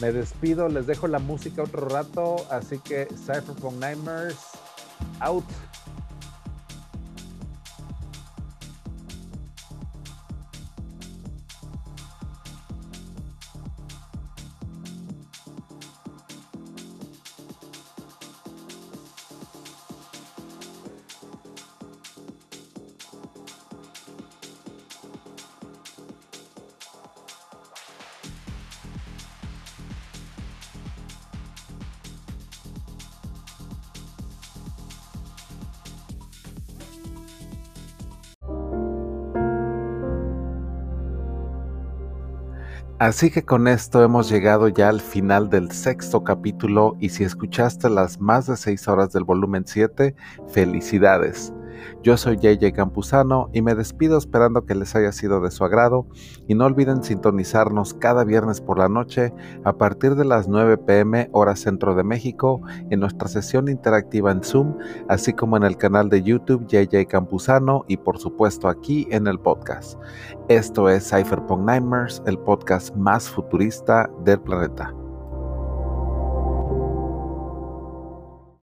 me 0.00 0.10
despido, 0.12 0.68
les 0.68 0.86
dejo 0.86 1.06
la 1.06 1.18
música 1.18 1.62
otro 1.62 1.86
rato. 1.88 2.36
Así 2.50 2.78
que 2.78 3.06
Cypherpunk 3.06 3.78
Nightmares, 3.78 4.38
out. 5.20 5.44
Así 43.06 43.30
que 43.30 43.44
con 43.44 43.68
esto 43.68 44.02
hemos 44.02 44.28
llegado 44.28 44.66
ya 44.66 44.88
al 44.88 45.00
final 45.00 45.48
del 45.48 45.70
sexto 45.70 46.24
capítulo 46.24 46.96
y 46.98 47.10
si 47.10 47.22
escuchaste 47.22 47.88
las 47.88 48.20
más 48.20 48.48
de 48.48 48.56
seis 48.56 48.88
horas 48.88 49.12
del 49.12 49.22
volumen 49.22 49.62
7, 49.64 50.16
felicidades. 50.48 51.52
Yo 52.02 52.16
soy 52.16 52.36
JJ 52.36 52.72
Campuzano 52.72 53.48
y 53.52 53.62
me 53.62 53.74
despido 53.74 54.18
esperando 54.18 54.64
que 54.64 54.74
les 54.74 54.94
haya 54.94 55.12
sido 55.12 55.40
de 55.40 55.50
su 55.50 55.64
agrado 55.64 56.06
y 56.46 56.54
no 56.54 56.66
olviden 56.66 57.02
sintonizarnos 57.02 57.94
cada 57.94 58.24
viernes 58.24 58.60
por 58.60 58.78
la 58.78 58.88
noche 58.88 59.32
a 59.64 59.72
partir 59.72 60.14
de 60.14 60.24
las 60.24 60.48
9 60.48 60.78
pm 60.78 61.28
hora 61.32 61.56
centro 61.56 61.94
de 61.94 62.04
México 62.04 62.60
en 62.90 63.00
nuestra 63.00 63.28
sesión 63.28 63.68
interactiva 63.68 64.30
en 64.30 64.42
Zoom, 64.42 64.76
así 65.08 65.32
como 65.32 65.56
en 65.56 65.64
el 65.64 65.76
canal 65.76 66.08
de 66.08 66.22
YouTube 66.22 66.66
JJ 66.66 67.06
Campuzano 67.08 67.84
y 67.88 67.96
por 67.96 68.18
supuesto 68.18 68.68
aquí 68.68 69.06
en 69.10 69.26
el 69.26 69.38
podcast. 69.38 69.98
Esto 70.48 70.88
es 70.88 71.08
Cypherpunk 71.10 71.64
Nightmares, 71.64 72.22
el 72.26 72.38
podcast 72.38 72.94
más 72.96 73.28
futurista 73.28 74.10
del 74.24 74.40
planeta. 74.40 74.94